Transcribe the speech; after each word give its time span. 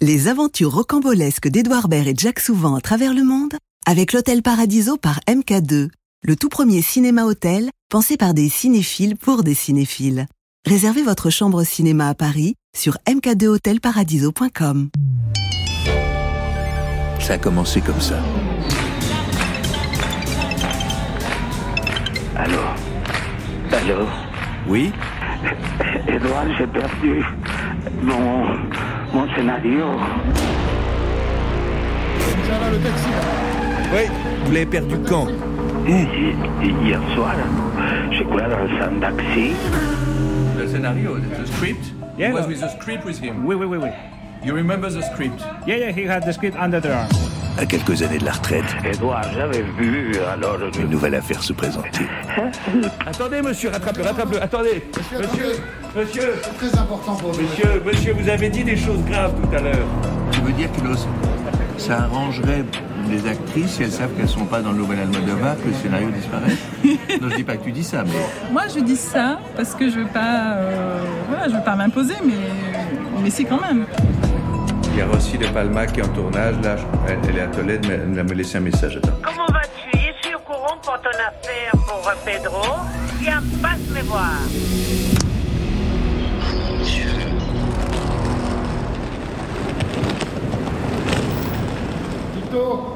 Les 0.00 0.28
aventures 0.28 0.72
rocambolesques 0.72 1.48
d'Edouard 1.48 1.88
Baird 1.88 2.06
et 2.06 2.14
Jack 2.16 2.38
Souvent 2.38 2.76
à 2.76 2.80
travers 2.80 3.12
le 3.12 3.24
monde 3.24 3.54
avec 3.84 4.12
l'Hôtel 4.12 4.42
Paradiso 4.42 4.96
par 4.96 5.18
MK2, 5.26 5.88
le 6.22 6.36
tout 6.36 6.48
premier 6.48 6.82
cinéma-hôtel 6.82 7.68
pensé 7.90 8.16
par 8.16 8.32
des 8.32 8.48
cinéphiles 8.48 9.16
pour 9.16 9.42
des 9.42 9.56
cinéphiles. 9.56 10.26
Réservez 10.64 11.02
votre 11.02 11.30
chambre 11.30 11.64
cinéma 11.64 12.08
à 12.08 12.14
Paris 12.14 12.54
sur 12.76 12.96
mk2hotelparadiso.com. 13.08 14.90
Ça 17.18 17.32
a 17.32 17.38
commencé 17.38 17.80
comme 17.80 18.00
ça. 18.00 18.22
Allô? 22.36 22.60
Allô? 23.72 24.06
Oui? 24.68 24.92
Edouard, 26.08 26.46
j'ai 26.58 26.66
perdu 26.66 27.22
mon, 28.02 28.44
mon 29.12 29.34
scénario. 29.34 29.86
Oui. 33.92 34.00
Vous 34.44 34.52
l'avez 34.52 34.66
perdu 34.66 34.96
quand? 35.08 35.26
Hi- 35.86 36.06
Hier 36.84 37.00
soir, 37.14 37.34
j'ai 38.10 38.24
coulé 38.24 38.44
dans 38.44 38.58
le 38.60 38.68
centre 38.78 39.00
taxi. 39.00 39.52
The 40.58 40.66
scenario, 40.68 41.16
the 41.18 41.46
script. 41.46 41.92
Yeah. 42.18 42.30
It 42.30 42.34
was 42.34 42.46
with 42.48 42.60
the 42.60 42.68
script 42.68 43.04
with 43.04 43.18
him. 43.20 43.44
Oui, 43.46 43.54
oui, 43.54 43.66
oui, 43.66 43.78
oui. 43.78 43.88
You 44.48 44.54
remember 44.54 44.88
the 44.88 45.02
script? 45.02 45.42
Yeah, 45.66 45.76
yeah, 45.76 45.90
he 45.92 46.04
had 46.04 46.24
the 46.24 46.32
script 46.32 46.56
under 46.56 46.80
the 46.80 46.90
arm. 46.90 47.08
À 47.58 47.66
quelques 47.66 48.00
années 48.02 48.16
de 48.16 48.24
la 48.24 48.32
retraite, 48.32 48.64
Edouard, 48.82 49.24
j'avais 49.34 49.62
vu, 49.78 50.12
alors... 50.32 50.56
une 50.80 50.88
nouvelle 50.88 51.16
affaire 51.16 51.42
se 51.42 51.52
présentait. 51.52 52.06
Attendez, 53.06 53.42
monsieur, 53.42 53.68
rattrape-le, 53.68 54.04
rattrape-le. 54.04 54.42
Attendez. 54.42 54.82
Monsieur, 55.12 55.52
monsieur, 55.94 56.32
Très 56.56 56.78
important 56.78 57.14
pour 57.16 57.32
nous. 57.34 57.42
monsieur, 57.42 57.82
monsieur, 57.84 58.14
vous 58.18 58.26
avez 58.26 58.48
dit 58.48 58.64
des 58.64 58.76
choses 58.76 59.04
graves 59.04 59.34
tout 59.42 59.54
à 59.54 59.60
l'heure. 59.60 59.86
Tu 60.32 60.40
veux 60.40 60.52
dire 60.52 60.72
que 60.72 60.80
le- 60.80 60.94
ça 61.76 61.98
arrangerait 62.04 62.64
les 63.10 63.26
actrices 63.28 63.72
si 63.72 63.82
elles 63.82 63.92
savent 63.92 64.12
qu'elles 64.16 64.28
sont 64.30 64.46
pas 64.46 64.62
dans 64.62 64.72
le 64.72 64.78
nouvel 64.78 65.00
Almodovar 65.00 65.56
que 65.62 65.68
le 65.68 65.74
scénario 65.74 66.08
disparaît 66.10 66.56
Non, 67.20 67.28
je 67.28 67.36
dis 67.36 67.44
pas 67.44 67.56
que 67.58 67.64
tu 67.64 67.72
dis 67.72 67.84
ça, 67.84 68.02
mais 68.02 68.12
Moi, 68.50 68.62
je 68.74 68.80
dis 68.80 68.96
ça 68.96 69.40
parce 69.56 69.74
que 69.74 69.90
je 69.90 69.98
veux 70.00 70.06
pas, 70.06 70.54
euh, 70.56 71.00
voilà, 71.28 71.48
je 71.48 71.54
veux 71.54 71.64
pas 71.64 71.74
m'imposer, 71.76 72.14
mais, 72.24 72.32
mais 73.22 73.30
si 73.30 73.44
quand 73.44 73.60
même. 73.60 73.84
Il 74.92 74.98
y 74.98 75.00
a 75.02 75.06
Rossi 75.06 75.38
de 75.38 75.46
Palma 75.48 75.86
qui 75.86 76.00
est 76.00 76.04
en 76.04 76.08
tournage, 76.08 76.56
là. 76.62 76.76
je- 76.76 77.12
Elle, 77.12 77.18
elle 77.28 77.38
est 77.38 77.40
à 77.42 77.46
Tolède, 77.48 77.86
mais 77.86 77.94
elle 77.94 78.08
m'a 78.08 78.22
me 78.24 78.34
laissé 78.34 78.56
un 78.58 78.60
message. 78.60 78.96
Attends. 78.96 79.12
Comment 79.24 79.46
vas-tu? 79.46 79.96
Je 79.98 80.26
suis 80.26 80.34
au 80.34 80.38
courant 80.40 80.76
pour 80.82 81.00
ton 81.00 81.10
affaire 81.10 81.72
pour 81.72 82.12
Pedro. 82.24 82.62
Viens, 83.20 83.42
passe 83.62 83.78
me 83.94 84.02
voir. 84.02 84.38
Tito 92.34 92.94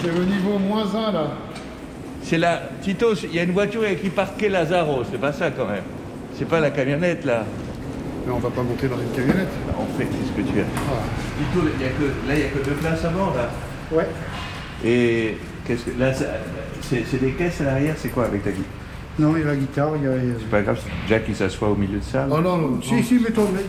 C'est 0.00 0.12
le 0.12 0.24
niveau 0.24 0.58
moins 0.58 0.84
1 0.94 1.12
là. 1.12 1.26
C'est 2.22 2.38
là, 2.38 2.62
Tito, 2.82 3.14
il 3.14 3.34
y 3.34 3.38
a 3.38 3.42
une 3.42 3.52
voiture 3.52 3.82
avec 3.82 4.02
qui 4.02 4.08
parquait 4.10 4.48
Lazaro, 4.48 5.02
c'est 5.10 5.20
pas 5.20 5.32
ça 5.32 5.50
quand 5.50 5.66
même. 5.66 5.82
C'est 6.36 6.48
pas 6.48 6.60
la 6.60 6.70
camionnette 6.70 7.24
là. 7.24 7.44
Mais 8.26 8.32
on 8.32 8.38
va 8.38 8.50
pas 8.50 8.62
monter 8.62 8.88
dans 8.88 8.98
une 8.98 9.10
camionnette. 9.10 9.48
En 9.78 9.86
fait, 9.98 10.06
c'est 10.10 10.26
ce 10.26 10.32
que 10.32 10.52
tu 10.52 10.60
as. 10.60 10.64
Tito, 10.64 11.66
il 11.78 11.82
y 11.82 11.86
a 11.86 11.90
que, 11.90 12.04
là, 12.28 12.34
il 12.34 12.36
n'y 12.36 12.42
a 12.44 12.48
que 12.48 12.64
deux 12.64 12.74
places 12.74 13.04
avant 13.04 13.32
là. 13.34 13.50
Ouais. 13.92 14.06
Et 14.84 15.36
qu'est-ce 15.66 15.84
que. 15.84 15.98
Là, 15.98 16.12
c'est 16.82 17.20
des 17.20 17.32
caisses 17.32 17.60
à 17.60 17.64
l'arrière, 17.64 17.94
c'est 17.98 18.08
quoi 18.08 18.24
avec 18.26 18.42
ta 18.42 18.50
guitare 18.50 18.70
Non, 19.18 19.36
il 19.36 19.40
y 19.40 19.44
a 19.44 19.46
la 19.48 19.56
guitare, 19.56 19.90
il 19.96 20.04
y 20.04 20.08
a. 20.08 20.34
C'est 20.38 20.50
pas 20.50 20.62
grave, 20.62 20.80
Jack 21.08 21.24
il 21.28 21.36
s'assoit 21.36 21.68
au 21.68 21.76
milieu 21.76 21.98
de 21.98 22.04
ça. 22.04 22.26
Oh 22.30 22.40
non, 22.40 22.56
non. 22.56 22.82
Si, 22.82 23.02
si, 23.02 23.14
mets-toi, 23.18 23.44
mets. 23.54 23.60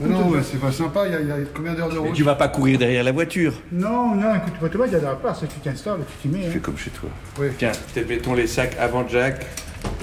Mais 0.00 0.08
non, 0.08 0.28
ouais, 0.30 0.40
c'est 0.42 0.58
pas 0.58 0.72
sympa, 0.72 1.02
il 1.06 1.12
y 1.12 1.14
a, 1.14 1.20
il 1.20 1.28
y 1.28 1.32
a 1.32 1.36
combien 1.54 1.74
d'heures 1.74 1.90
de 1.90 1.94
Mais 1.94 2.08
route? 2.08 2.14
tu 2.14 2.22
vas 2.22 2.34
pas 2.34 2.48
courir 2.48 2.78
derrière 2.78 3.04
la 3.04 3.12
voiture. 3.12 3.52
Non, 3.70 4.14
non, 4.14 4.34
écoute, 4.34 4.54
moi, 4.58 4.70
tu 4.70 4.78
vois, 4.78 4.86
il 4.86 4.92
y 4.94 4.96
a 4.96 4.98
de 4.98 5.04
la 5.04 5.14
place, 5.14 5.40
tu 5.40 5.60
t'installes, 5.60 6.00
tu 6.22 6.28
t'y 6.28 6.34
mets. 6.34 6.48
Fais 6.48 6.56
hein. 6.56 6.60
comme 6.62 6.78
chez 6.78 6.90
toi. 6.90 7.10
Oui. 7.38 7.48
Tiens, 7.58 7.72
peut-être 7.92 8.08
mettons 8.08 8.34
les 8.34 8.46
sacs 8.46 8.76
avant 8.80 9.06
Jack. 9.06 9.44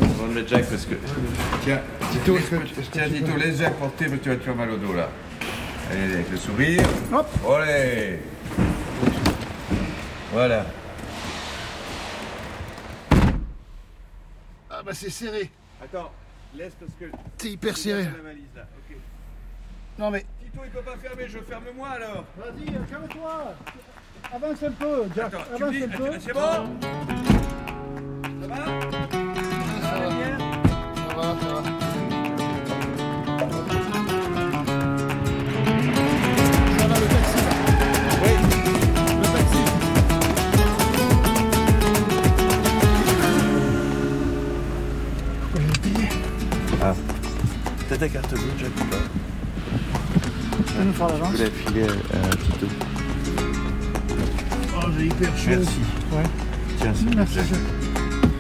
Avant 0.01 0.27
de 0.27 0.33
mettre 0.33 0.49
Jack 0.49 0.65
parce 0.69 0.85
que. 0.85 0.95
Tiens, 1.63 1.81
Tito, 2.11 2.33
que, 2.35 2.39
tiens, 2.91 3.05
tu 3.07 3.13
Tito, 3.13 3.37
laisse 3.37 3.57
Jack 3.57 3.73
porter 3.75 4.05
parce 4.05 4.17
que 4.17 4.23
tu 4.23 4.29
vas 4.29 4.35
te 4.35 4.43
faire 4.43 4.55
mal 4.55 4.69
au 4.71 4.77
dos 4.77 4.93
là. 4.93 5.09
Allez, 5.91 6.13
avec 6.15 6.29
le 6.31 6.37
sourire. 6.37 6.83
Hop. 7.13 7.27
Allez. 7.55 8.19
Voilà. 10.33 10.65
Ah 14.69 14.81
bah 14.85 14.91
c'est 14.93 15.09
serré. 15.09 15.49
Attends, 15.83 16.11
laisse 16.55 16.73
parce 16.79 16.91
que. 16.99 17.05
C'est 17.37 17.49
hyper 17.51 17.77
serré. 17.77 18.03
La 18.03 18.09
valise 18.23 18.43
là, 18.55 18.63
ok. 18.77 18.97
Non 19.97 20.11
mais. 20.11 20.25
Tito, 20.43 20.59
il 20.65 20.71
peut 20.71 20.81
pas 20.81 20.97
fermer, 20.97 21.27
je 21.27 21.39
ferme 21.39 21.63
moi 21.75 21.89
alors. 21.89 22.25
Vas-y, 22.37 22.67
euh, 22.75 22.79
calme-toi. 22.89 23.53
Avance 24.33 24.63
un 24.63 24.71
peu, 24.71 25.03
Jack. 25.15 25.33
Attends, 25.33 25.43
tu 25.55 25.63
me 25.63 25.67
Avance 25.67 25.75
dis, 25.75 25.83
un 25.83 25.97
peu. 25.97 26.19
c'est 26.19 26.33
bon 26.33 26.67
Ça 28.41 28.47
va? 28.47 29.16
T'as 47.89 47.95
ta 47.95 48.09
carte 48.09 48.31
bleue, 48.31 48.41
Jack 48.59 48.69
ou 48.81 48.83
pas 48.85 48.97
Tu 50.67 50.73
peux 50.73 50.83
nous 50.83 50.93
faire 50.93 51.07
l'avance 51.07 51.31
Je 51.31 51.37
vais 51.37 51.43
la 51.45 51.51
filer 51.51 51.83
à, 51.83 52.27
à 52.27 52.29
Tito. 52.35 52.67
Oh, 54.75 54.85
j'ai 54.97 55.05
hyper 55.05 55.37
chaud. 55.37 55.49
Merci. 55.51 55.79
Ouais. 56.11 56.23
Tiens, 56.79 56.93
c'est 56.93 57.15
Merci. 57.15 57.39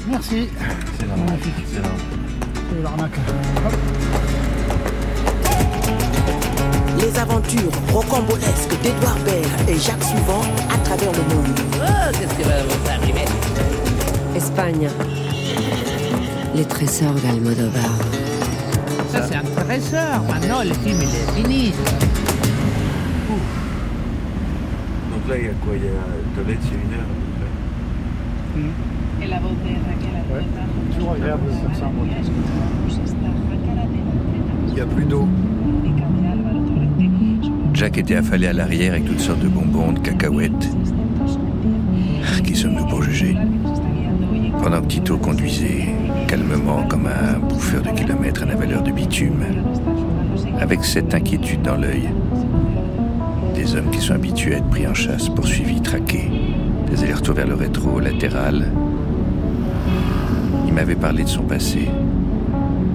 Merci. 0.09 0.47
C'est. 0.99 1.07
Magnifique. 1.07 1.53
C'est 1.69 2.81
l'arnaque. 2.81 3.17
Hop. 3.65 3.73
Les 6.99 7.19
aventures 7.19 7.71
rocambolesques 7.91 8.81
d'Edouard 8.81 9.19
Baird 9.25 9.69
et 9.69 9.77
Jacques 9.77 10.03
Souvent 10.03 10.41
à 10.73 10.77
travers 10.77 11.11
le 11.11 11.35
monde. 11.35 11.59
Espagne. 14.35 14.89
Les 16.55 16.65
trésors 16.65 17.13
d'Almodovar. 17.13 17.97
Ça, 19.11 19.27
c'est 19.27 19.35
un 19.35 19.43
trésor. 19.43 20.23
Maintenant, 20.29 20.63
le 20.63 20.73
film, 20.73 20.99
il 21.01 21.15
est 21.15 21.31
fini. 21.35 21.73
Donc 25.11 25.29
là, 25.29 25.37
il 25.37 25.45
y 25.45 25.47
a 25.47 25.53
quoi? 25.63 25.75
Il 25.75 25.83
y 25.83 25.87
a 25.87 25.91
Tolède, 26.35 26.59
c'est 26.61 26.75
une 26.75 26.93
heure 26.93 27.01
à 27.01 27.13
peu 28.55 28.61
près. 28.63 28.96
Et 29.27 29.29
la 29.29 29.39
beauté, 29.39 29.75
Raquel, 29.85 30.17
Ouais. 30.33 30.95
Toujours 30.95 31.11
agréable 31.11 31.41
de 31.47 31.51
faire 31.51 31.75
ça 31.75 31.85
en 31.87 31.91
moto. 31.91 32.11
Il 34.69 34.73
n'y 34.73 34.79
a 34.79 34.85
plus 34.85 35.05
d'eau. 35.05 35.27
Jack 37.73 37.97
était 37.97 38.15
affalé 38.15 38.47
à 38.47 38.53
l'arrière 38.53 38.93
avec 38.93 39.05
toutes 39.05 39.19
sortes 39.19 39.39
de 39.39 39.49
bonbons, 39.49 39.91
de 39.91 39.99
cacahuètes. 39.99 40.69
Qui 42.43 42.55
sommes-nous 42.55 42.85
pour 42.85 43.03
juger 43.03 43.35
Pendant 44.63 44.81
que 44.81 44.87
Tito 44.87 45.17
conduisait 45.17 45.89
calmement 46.27 46.83
comme 46.87 47.07
un 47.07 47.39
bouffeur 47.39 47.81
de 47.81 47.89
kilomètres 47.89 48.43
à 48.43 48.45
la 48.45 48.55
valeur 48.55 48.81
de 48.81 48.91
bitume, 48.91 49.43
avec 50.59 50.85
cette 50.85 51.13
inquiétude 51.13 51.63
dans 51.63 51.75
l'œil. 51.75 52.09
Des 53.55 53.75
hommes 53.75 53.89
qui 53.91 53.99
sont 53.99 54.13
habitués 54.13 54.55
à 54.55 54.57
être 54.59 54.69
pris 54.69 54.87
en 54.87 54.93
chasse, 54.93 55.29
poursuivis, 55.29 55.81
traqués, 55.81 56.31
des 56.89 57.03
allers-retours 57.03 57.35
vers 57.35 57.47
le 57.47 57.55
rétro, 57.55 57.99
latéral. 57.99 58.71
Il 60.77 60.81
m'avait 60.81 60.95
parlé 60.95 61.23
de 61.23 61.27
son 61.27 61.41
passé, 61.41 61.89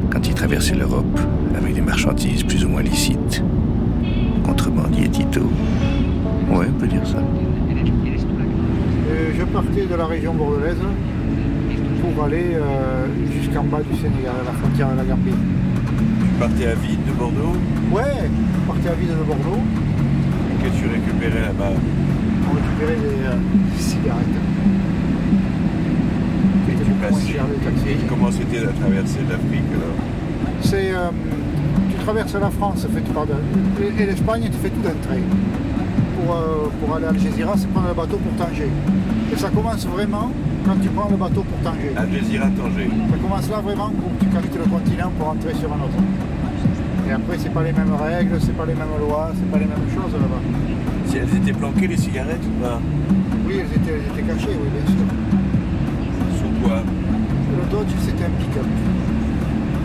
quand 0.08 0.28
il 0.28 0.34
traversait 0.34 0.76
l'Europe 0.76 1.18
avec 1.58 1.74
des 1.74 1.80
marchandises 1.80 2.44
plus 2.44 2.64
ou 2.64 2.68
moins 2.68 2.80
licites. 2.80 3.42
Contrebandier 4.44 5.08
Tito. 5.08 5.50
Ouais, 6.48 6.66
on 6.68 6.72
peut 6.78 6.86
dire 6.86 7.04
ça. 7.04 7.18
Euh, 7.18 7.22
je 9.36 9.44
partais 9.46 9.86
de 9.86 9.96
la 9.96 10.06
région 10.06 10.32
bordelaise 10.32 10.76
pour 12.00 12.22
aller 12.22 12.52
euh, 12.54 13.06
jusqu'en 13.32 13.64
bas 13.64 13.82
du 13.82 13.96
Sénégal, 13.96 14.36
à 14.42 14.44
la 14.44 14.52
frontière 14.52 14.92
de 14.92 14.98
la 14.98 15.04
Gambie. 15.04 15.32
Tu 15.32 16.38
partais 16.38 16.66
à 16.66 16.76
Vide 16.76 17.04
de 17.04 17.12
Bordeaux 17.18 17.56
Ouais, 17.90 18.30
je 18.30 18.60
partais 18.72 18.90
à 18.90 18.94
Vide 18.94 19.10
de 19.10 19.24
Bordeaux 19.24 19.58
que 20.62 20.68
tu 20.68 20.86
récupérais 20.86 21.46
là-bas. 21.46 21.72
pour 22.44 22.54
récupérer 22.54 22.94
des 22.94 23.24
euh, 23.26 23.34
cigarettes. 23.76 24.51
Comment 28.08 28.30
c'était 28.30 28.64
la 28.64 28.72
traversée 28.72 29.18
de 29.26 29.30
l'Afrique 29.32 29.70
C'est, 30.62 30.92
euh, 30.92 31.08
tu 31.90 31.96
traverses 32.04 32.34
la 32.34 32.50
France, 32.50 32.86
fait 32.92 33.12
par 33.12 33.26
de- 33.26 33.32
et 34.00 34.06
l'Espagne, 34.06 34.42
tu 34.44 34.58
fais 34.62 34.70
tout 34.70 34.80
d'un 34.82 34.94
trait. 35.02 35.20
pour, 36.24 36.36
euh, 36.36 36.68
pour 36.78 36.94
aller 36.94 37.06
à 37.06 37.08
Algeciras, 37.08 37.54
c'est 37.56 37.66
prendre 37.72 37.88
le 37.88 37.94
bateau 37.94 38.16
pour 38.18 38.32
Tanger. 38.38 38.68
Et 39.32 39.36
ça 39.36 39.48
commence 39.48 39.84
vraiment 39.88 40.30
quand 40.64 40.76
tu 40.80 40.88
prends 40.90 41.08
le 41.10 41.16
bateau 41.16 41.42
pour 41.42 41.58
Tanger. 41.66 41.90
Algeciras, 41.96 42.46
Tanger. 42.56 42.86
Ça 43.10 43.16
commence 43.18 43.50
là 43.50 43.58
vraiment 43.60 43.90
quand 43.90 44.12
tu 44.20 44.26
quittes 44.26 44.58
le 44.62 44.70
continent 44.70 45.10
pour 45.18 45.28
entrer 45.30 45.54
sur 45.54 45.66
un 45.72 45.82
autre. 45.82 45.98
Et 47.08 47.12
après, 47.12 47.36
c'est 47.38 47.52
pas 47.52 47.64
les 47.64 47.72
mêmes 47.72 47.94
règles, 47.98 48.38
c'est 48.40 48.56
pas 48.56 48.66
les 48.66 48.74
mêmes 48.74 48.94
lois, 49.00 49.32
c'est 49.34 49.50
pas 49.50 49.58
les 49.58 49.66
mêmes 49.66 49.88
choses 49.90 50.12
là-bas. 50.12 50.42
Si 51.06 51.16
elles 51.18 51.34
étaient 51.36 51.52
planquées, 51.58 51.88
les 51.88 51.96
cigarettes 51.96 52.44
ou 52.46 52.62
pas? 52.62 52.78
Oui, 53.48 53.54
elles 53.58 53.74
étaient, 53.82 53.98
elles 53.98 54.06
étaient 54.14 54.28
cachées, 54.32 54.54
oui, 54.54 54.68
bien 54.70 54.86
sûr. 54.94 55.02
Sous 56.42 56.66
quoi 56.66 56.82
Le 56.82 57.70
Dodge, 57.70 57.94
c'était 58.04 58.24
un 58.24 58.30
pick-up. 58.30 58.66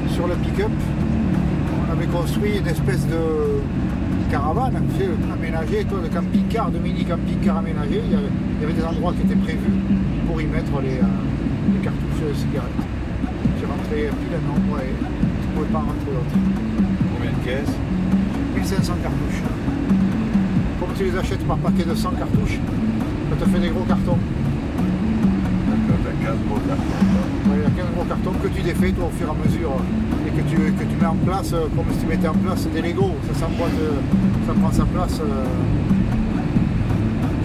Sur 0.09 0.27
le 0.27 0.33
pick-up, 0.35 0.71
on 1.87 1.91
avait 1.91 2.07
construit 2.07 2.57
une 2.57 2.67
espèce 2.67 3.05
de 3.05 3.61
caravane, 4.31 4.81
tu 4.97 5.03
sais, 5.03 5.09
aménagée, 5.31 5.85
toi, 5.85 5.99
de 6.01 6.07
camping-car, 6.07 6.71
de 6.71 6.79
mini 6.79 7.05
camping-car 7.05 7.57
aménagé. 7.57 8.01
Il 8.03 8.11
y, 8.11 8.15
avait, 8.15 8.25
il 8.57 8.61
y 8.61 8.63
avait 8.65 8.73
des 8.73 8.83
endroits 8.83 9.13
qui 9.13 9.21
étaient 9.21 9.39
prévus 9.39 9.77
pour 10.25 10.41
y 10.41 10.45
mettre 10.45 10.81
les, 10.81 10.97
euh, 10.97 11.75
les 11.75 11.83
cartouches 11.83 12.25
de 12.27 12.33
cigarettes. 12.33 12.83
Tu 13.59 13.65
rentrais 13.65 14.09
pile 14.09 14.33
un 14.33 14.47
nombre 14.47 14.81
et 14.81 14.93
tu 14.97 15.47
ne 15.47 15.53
pouvais 15.53 15.71
pas 15.71 15.79
en 15.79 15.93
rentrer 15.93 16.09
d'autres. 16.09 16.37
Combien 17.13 17.31
de 17.37 17.45
caisses 17.45 17.75
1500 18.55 18.93
cartouches. 19.03 19.43
Comme 20.79 20.89
tu 20.97 21.03
les 21.03 21.15
achètes 21.15 21.45
par 21.47 21.57
paquet 21.57 21.83
de 21.83 21.93
100 21.93 22.11
cartouches, 22.17 22.59
ça 23.29 23.45
te 23.45 23.49
fait 23.49 23.59
des 23.59 23.69
gros 23.69 23.83
cartons. 23.83 24.17
D'accord, 26.27 26.27
t'as 26.27 26.33
15 26.33 26.35
gros 26.47 26.59
cartons. 26.67 27.49
Ouais, 27.49 27.55
Il 27.57 27.63
y 27.63 27.65
a 27.65 27.83
15 27.83 27.95
gros 27.95 28.05
cartons 28.05 28.33
que 28.43 28.47
tu 28.49 28.61
défais 28.61 28.91
toi, 28.91 29.05
au 29.05 29.17
fur 29.17 29.27
et 29.27 29.31
à 29.31 29.33
mesure 29.47 29.71
et 30.27 30.29
que 30.31 30.41
tu, 30.49 30.55
que 30.73 30.83
tu 30.83 30.95
mets 30.99 31.05
en 31.07 31.15
place 31.15 31.53
euh, 31.53 31.67
comme 31.75 31.85
si 31.93 31.99
tu 31.99 32.05
mettais 32.07 32.27
en 32.27 32.33
place 32.33 32.67
des 32.67 32.81
Lego. 32.81 33.11
Ça, 33.31 33.39
s'emboîte, 33.39 33.71
euh, 33.79 33.91
ça 34.45 34.53
prend 34.53 34.71
sa 34.71 34.85
place. 34.85 35.19
euh, 35.21 35.45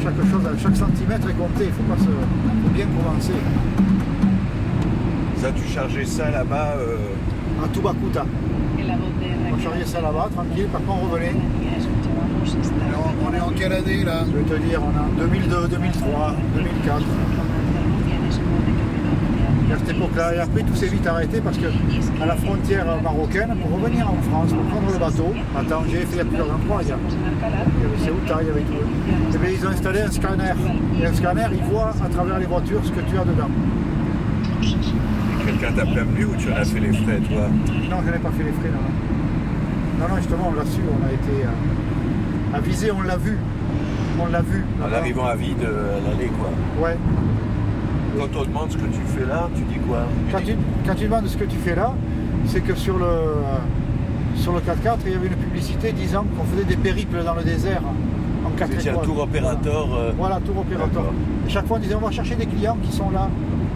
chaque 0.02 0.16
chose, 0.16 0.42
chaque 0.60 0.76
centimètre 0.76 1.28
est 1.30 1.34
compté. 1.38 1.66
Il 1.66 1.72
faut, 1.72 1.82
pas 1.84 1.98
se, 1.98 2.04
faut 2.10 2.74
bien 2.74 2.86
commencer. 2.86 3.32
Ça, 5.36 5.48
tu 5.54 5.64
chargeais 5.72 6.04
ça 6.04 6.30
là-bas 6.30 6.74
euh, 6.78 7.64
À 7.64 7.68
Tubacuta. 7.68 8.24
On 9.54 9.58
chargeait 9.62 9.86
ça 9.86 10.00
là-bas, 10.00 10.28
tranquille. 10.34 10.66
Par 10.72 10.80
contre, 10.82 11.04
on 11.04 11.12
revenait. 11.12 11.32
Alors, 12.88 13.12
on 13.28 13.34
est 13.34 13.40
en 13.40 13.50
quelle 13.50 13.72
année 13.72 14.02
là? 14.04 14.24
Je 14.26 14.36
vais 14.38 14.42
te 14.44 14.66
dire, 14.66 14.80
on 14.82 14.90
est 14.96 15.22
en 15.22 15.26
2002, 15.28 15.68
2003, 15.68 16.34
2004. 16.56 17.02
Époque-là, 19.92 20.34
et 20.34 20.38
après 20.38 20.62
tout 20.62 20.74
s'est 20.74 20.86
vite 20.86 21.06
arrêté 21.06 21.40
parce 21.40 21.58
que 21.58 21.66
à 22.20 22.26
la 22.26 22.36
frontière 22.36 22.86
marocaine, 23.02 23.54
pour 23.60 23.78
revenir 23.78 24.08
en 24.08 24.16
France, 24.30 24.52
pour 24.52 24.64
prendre 24.64 24.90
le 24.92 24.98
bateau, 24.98 25.32
à 25.56 25.62
Tanger, 25.64 26.06
il 26.10 26.16
y 26.16 26.20
a 26.20 26.24
plusieurs 26.24 26.50
endroits, 26.50 26.80
il 26.82 26.88
y, 26.88 26.92
avait 26.92 27.98
Ceuta, 27.98 28.38
il 28.40 28.46
y 28.46 28.50
avait 28.50 28.60
tout. 28.62 29.34
Et 29.34 29.38
bien, 29.38 29.50
ils 29.50 29.66
ont 29.66 29.70
installé 29.70 30.00
un 30.00 30.10
scanner. 30.10 30.54
Et 31.00 31.06
un 31.06 31.12
scanner, 31.12 31.46
il 31.52 31.62
voit 31.70 31.90
à 32.04 32.08
travers 32.08 32.38
les 32.38 32.46
voitures 32.46 32.80
ce 32.84 32.90
que 32.90 33.00
tu 33.00 33.18
as 33.18 33.24
dedans. 33.24 33.50
Quelqu'un 35.44 35.72
t'a 35.72 35.84
prévenu 35.84 36.24
ou 36.24 36.36
tu 36.36 36.52
en 36.52 36.56
as 36.56 36.64
fait 36.64 36.80
les 36.80 36.92
frais, 36.92 37.20
toi 37.28 37.48
Non, 37.90 37.96
je 38.06 38.12
n'ai 38.12 38.18
pas 38.18 38.30
fait 38.30 38.44
les 38.44 38.52
frais, 38.52 38.70
non. 38.72 40.00
Non, 40.00 40.08
non, 40.08 40.16
justement, 40.16 40.52
on 40.52 40.54
l'a 40.54 40.64
su, 40.64 40.80
on 40.88 41.06
a 41.06 41.12
été 41.12 41.44
euh, 41.44 42.56
avisé, 42.56 42.90
on 42.90 43.02
l'a 43.02 43.16
vu. 43.16 43.36
On 44.20 44.26
l'a 44.26 44.42
vu. 44.42 44.64
En 44.82 44.92
arrivant 44.92 45.26
à 45.26 45.34
vide 45.34 45.62
euh, 45.64 45.98
à 45.98 46.10
l'aller, 46.10 46.28
quoi. 46.28 46.50
Ouais. 46.82 46.96
Quand 48.18 48.40
on 48.40 48.44
demande 48.44 48.70
ce 48.70 48.76
que 48.76 48.84
tu 48.86 49.00
fais 49.06 49.26
là, 49.26 49.48
tu 49.54 49.62
dis 49.62 49.78
quoi? 49.86 50.00
Quand 50.30 50.38
tu, 50.44 50.54
quand 50.86 50.94
tu 50.94 51.04
demandes 51.04 51.26
ce 51.26 51.36
que 51.36 51.44
tu 51.44 51.56
fais 51.56 51.74
là, 51.74 51.92
c'est 52.46 52.60
que 52.60 52.74
sur 52.74 52.98
le, 52.98 53.04
euh, 53.04 53.34
sur 54.36 54.52
le 54.52 54.60
4x4, 54.60 54.98
il 55.06 55.12
y 55.12 55.14
avait 55.14 55.26
une 55.28 55.34
publicité 55.36 55.92
disant 55.92 56.24
qu'on 56.36 56.44
faisait 56.44 56.64
des 56.64 56.76
périples 56.76 57.22
dans 57.24 57.34
le 57.34 57.42
désert 57.42 57.82
en 58.46 58.50
4 58.50 58.68
Vous 58.68 58.74
étiez 58.74 58.90
un 58.90 58.92
étoiles. 58.94 59.06
tour 59.06 59.22
opérateur. 59.22 59.88
euh, 59.94 60.12
Voilà, 60.16 60.40
tour 60.40 60.58
opérateur. 60.58 61.04
Et 61.46 61.50
chaque 61.50 61.66
fois, 61.66 61.76
on 61.78 61.80
disait 61.80 61.94
on 61.94 62.00
va 62.04 62.10
chercher 62.10 62.34
des 62.34 62.46
clients 62.46 62.76
qui 62.82 62.92
sont 62.92 63.10
là. 63.10 63.28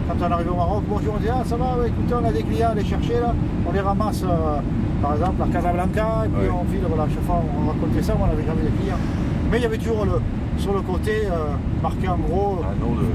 Quand 0.07 0.25
on 0.25 0.31
arrive 0.31 0.51
au 0.51 0.55
Maroc, 0.55 0.83
bonjour, 0.87 1.15
on 1.17 1.19
dit 1.19 1.27
ah 1.31 1.41
ça 1.45 1.57
va, 1.57 1.77
ouais, 1.81 1.87
écoutez, 1.89 2.13
on 2.13 2.25
a 2.25 2.31
des 2.31 2.43
clients 2.43 2.69
à 2.69 2.71
aller 2.71 2.85
chercher 2.85 3.19
là. 3.19 3.33
On 3.67 3.71
les 3.73 3.81
ramasse, 3.81 4.23
euh, 4.23 4.59
par 5.01 5.13
exemple, 5.13 5.41
à 5.43 5.47
Casablanca, 5.47 6.23
et 6.25 6.29
puis 6.29 6.47
Ouais. 6.47 6.53
on 6.53 6.71
file, 6.71 6.81
voilà, 6.87 7.09
chaque 7.13 7.23
fois 7.25 7.41
on 7.43 7.67
racontait 7.67 8.01
ça, 8.03 8.13
mais 8.17 8.23
on 8.23 8.27
n'avait 8.27 8.45
jamais 8.45 8.61
des 8.61 8.75
clients. 8.81 8.99
Mais 9.51 9.57
il 9.57 9.63
y 9.63 9.65
avait 9.65 9.77
toujours 9.77 10.05
le, 10.05 10.21
sur 10.57 10.73
le 10.73 10.81
côté 10.81 11.11
euh, 11.25 11.55
marqué 11.83 12.07
en 12.07 12.17
gros 12.17 12.59
nom 12.79 12.95
de. 12.95 13.07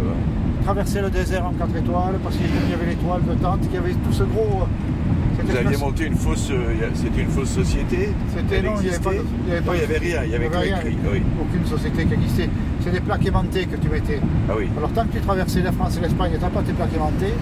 Traverser 0.64 1.00
le 1.00 1.10
désert 1.10 1.46
en 1.46 1.52
4 1.52 1.76
étoiles, 1.76 2.14
parce 2.22 2.36
qu'il 2.36 2.46
y 2.70 2.74
avait 2.74 2.86
l'étoile 2.86 3.22
de 3.24 3.34
tente, 3.34 3.60
qu'il 3.62 3.74
y 3.74 3.78
avait 3.78 3.92
tout 3.92 4.12
ce 4.12 4.24
gros. 4.24 4.62
euh, 4.62 5.42
Vous 5.44 5.56
aviez 5.56 5.76
monté 5.76 6.06
une 6.06 6.14
fausse. 6.16 6.48
euh, 6.50 6.74
C'était 6.94 7.22
une 7.22 7.28
fausse 7.30 7.50
société 7.50 8.10
C'était 8.36 8.62
non, 8.62 8.74
il 8.80 8.88
n'y 8.88 8.94
avait 8.94 8.98
pas 8.98 9.10
il 9.12 9.50
y 9.50 9.52
avait 9.52 9.60
Non, 9.66 9.72
il 9.72 9.78
n'y 9.78 9.84
avait 9.84 9.98
rien, 9.98 10.22
il 10.24 10.30
y 10.30 10.34
avait 10.34 10.48
rien, 10.48 10.76
écrit. 10.78 10.96
Oui. 11.12 11.22
Aucune 11.40 11.66
société 11.66 12.04
qui 12.06 12.14
existait. 12.14 12.48
C'est 12.84 12.90
des 12.92 13.00
plaques 13.00 13.26
aimantées 13.26 13.66
que 13.66 13.76
tu 13.76 13.88
mettais. 13.88 14.20
Ah 14.48 14.52
oui. 14.58 14.68
Alors 14.76 14.90
tant 14.90 15.04
que 15.04 15.12
tu 15.12 15.20
traversais 15.20 15.60
la 15.62 15.72
France 15.72 15.96
et 15.98 16.00
l'Espagne, 16.00 16.32
tu 16.34 16.40
n'as 16.40 16.50
pas 16.50 16.62
tes 16.62 16.72
plaques 16.72 16.94
aimantées. 16.94 17.34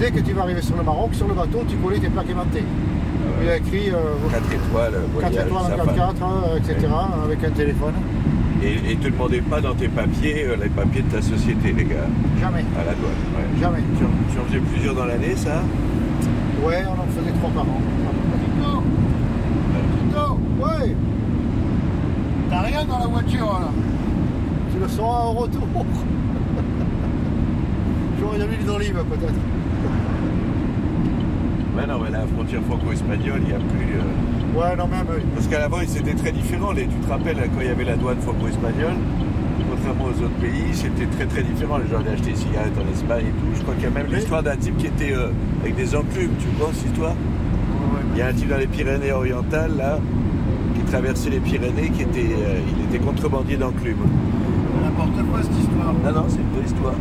Dès 0.00 0.10
que 0.10 0.20
tu 0.20 0.32
vas 0.32 0.42
arriver 0.42 0.60
sur 0.62 0.76
le 0.76 0.82
Maroc, 0.82 1.14
sur 1.14 1.26
le 1.28 1.34
bateau, 1.34 1.64
tu 1.68 1.76
collais 1.76 1.98
tes 1.98 2.08
plaques 2.08 2.30
aimantées. 2.30 2.64
Il 3.40 3.46
y 3.46 3.50
a 3.50 3.56
écrit 3.56 3.90
euh, 3.90 4.30
4 4.30 4.52
étoiles, 4.52 4.94
euh, 4.94 5.20
4 5.20 5.30
voyage, 5.32 5.46
étoiles 5.46 5.62
en 5.62 5.84
va. 5.84 5.92
4x4, 5.92 6.14
euh, 6.22 6.56
etc. 6.58 6.86
avec 7.24 7.44
un 7.44 7.50
téléphone. 7.50 7.94
Et, 8.62 8.92
et 8.92 8.96
te 8.96 9.08
demandez 9.08 9.40
pas 9.42 9.60
dans 9.60 9.74
tes 9.74 9.88
papiers 9.88 10.44
euh, 10.46 10.56
les 10.62 10.68
papiers 10.70 11.02
de 11.02 11.10
ta 11.14 11.20
société, 11.22 11.72
les 11.76 11.84
gars, 11.84 12.08
Jamais, 12.40 12.64
à 12.74 12.84
la 12.84 12.94
douane. 12.94 13.12
ouais. 13.36 13.60
jamais. 13.60 13.78
Tu, 13.98 14.04
en- 14.04 14.32
tu 14.32 14.40
en 14.40 14.44
faisais 14.44 14.60
plusieurs 14.72 14.94
dans 14.94 15.04
l'année, 15.04 15.36
ça 15.36 15.62
Ouais, 16.66 16.82
on 16.88 16.92
en 17.00 17.06
faisait 17.06 17.32
trois 17.38 17.50
par 17.50 17.62
an. 17.64 17.80
Tito 18.56 18.82
Tito 20.08 20.38
Ouais 20.64 20.94
T'as 22.50 22.62
rien 22.62 22.84
dans 22.86 22.98
la 22.98 23.06
voiture 23.06 23.46
là 23.60 23.68
Tu 24.72 24.78
le 24.80 24.88
sauras 24.88 25.26
au 25.26 25.32
retour. 25.32 25.62
J'aurais 28.20 28.38
de 28.38 28.44
l'huile 28.44 28.64
d'olive 28.66 29.04
peut-être. 29.10 29.34
Ouais, 31.76 31.86
non, 31.86 31.98
mais 32.02 32.10
la 32.10 32.26
frontière 32.26 32.62
franco-espagnole, 32.62 33.40
il 33.42 33.48
n'y 33.48 33.52
a 33.52 33.58
plus. 33.58 33.96
euh, 33.96 34.02
Ouais, 34.56 34.74
non, 34.76 34.86
même. 34.88 35.04
Parce 35.34 35.46
qu'à 35.48 35.58
l'avant, 35.58 35.78
c'était 35.86 36.14
très 36.14 36.32
différent. 36.32 36.72
Les- 36.72 36.86
tu 36.86 36.96
te 36.96 37.08
rappelles 37.10 37.36
quand 37.36 37.60
il 37.60 37.66
y 37.66 37.70
avait 37.70 37.84
la 37.84 37.96
douane 37.96 38.18
franco-espagnole 38.20 38.94
Contrairement 39.68 40.04
aux 40.04 40.22
autres 40.24 40.40
pays, 40.40 40.72
c'était 40.72 41.06
très 41.06 41.26
très 41.26 41.42
différent. 41.42 41.78
Les 41.78 41.88
gens 41.90 41.98
allaient 42.00 42.12
acheter 42.12 42.30
des 42.30 42.36
cigarettes 42.36 42.72
en 42.78 42.90
Espagne 42.92 43.26
et 43.26 43.30
tout. 43.30 43.46
Je 43.56 43.62
crois 43.62 43.74
qu'il 43.74 43.84
y 43.84 43.86
a 43.86 43.90
même 43.90 44.06
l'histoire 44.06 44.42
d'un 44.42 44.56
type 44.56 44.76
qui 44.78 44.86
était 44.86 45.12
euh, 45.12 45.28
avec 45.62 45.74
des 45.76 45.94
enclumes. 45.94 46.30
Tu 46.38 46.46
vois 46.58 46.70
cette 46.72 46.86
histoire? 46.86 47.14
Il 48.14 48.18
y 48.18 48.22
a 48.22 48.28
un 48.28 48.32
type 48.32 48.48
dans 48.48 48.56
les 48.56 48.66
Pyrénées-Orientales, 48.66 49.72
là, 49.76 49.98
qui 50.74 50.80
traversait 50.90 51.28
les 51.30 51.40
Pyrénées, 51.40 51.90
qui 51.90 52.02
était, 52.02 52.32
euh, 52.32 52.58
il 52.78 52.84
était 52.94 53.04
contrebandier 53.04 53.56
d'enclumes. 53.58 54.06
N'importe 55.16 55.32
quoi 55.32 55.42
cette 55.42 55.58
histoire. 55.58 55.94
Non, 56.04 56.12
non, 56.12 56.24
c'est 56.28 56.38
une 56.38 56.50
vraie 56.52 56.66
histoire. 56.66 56.94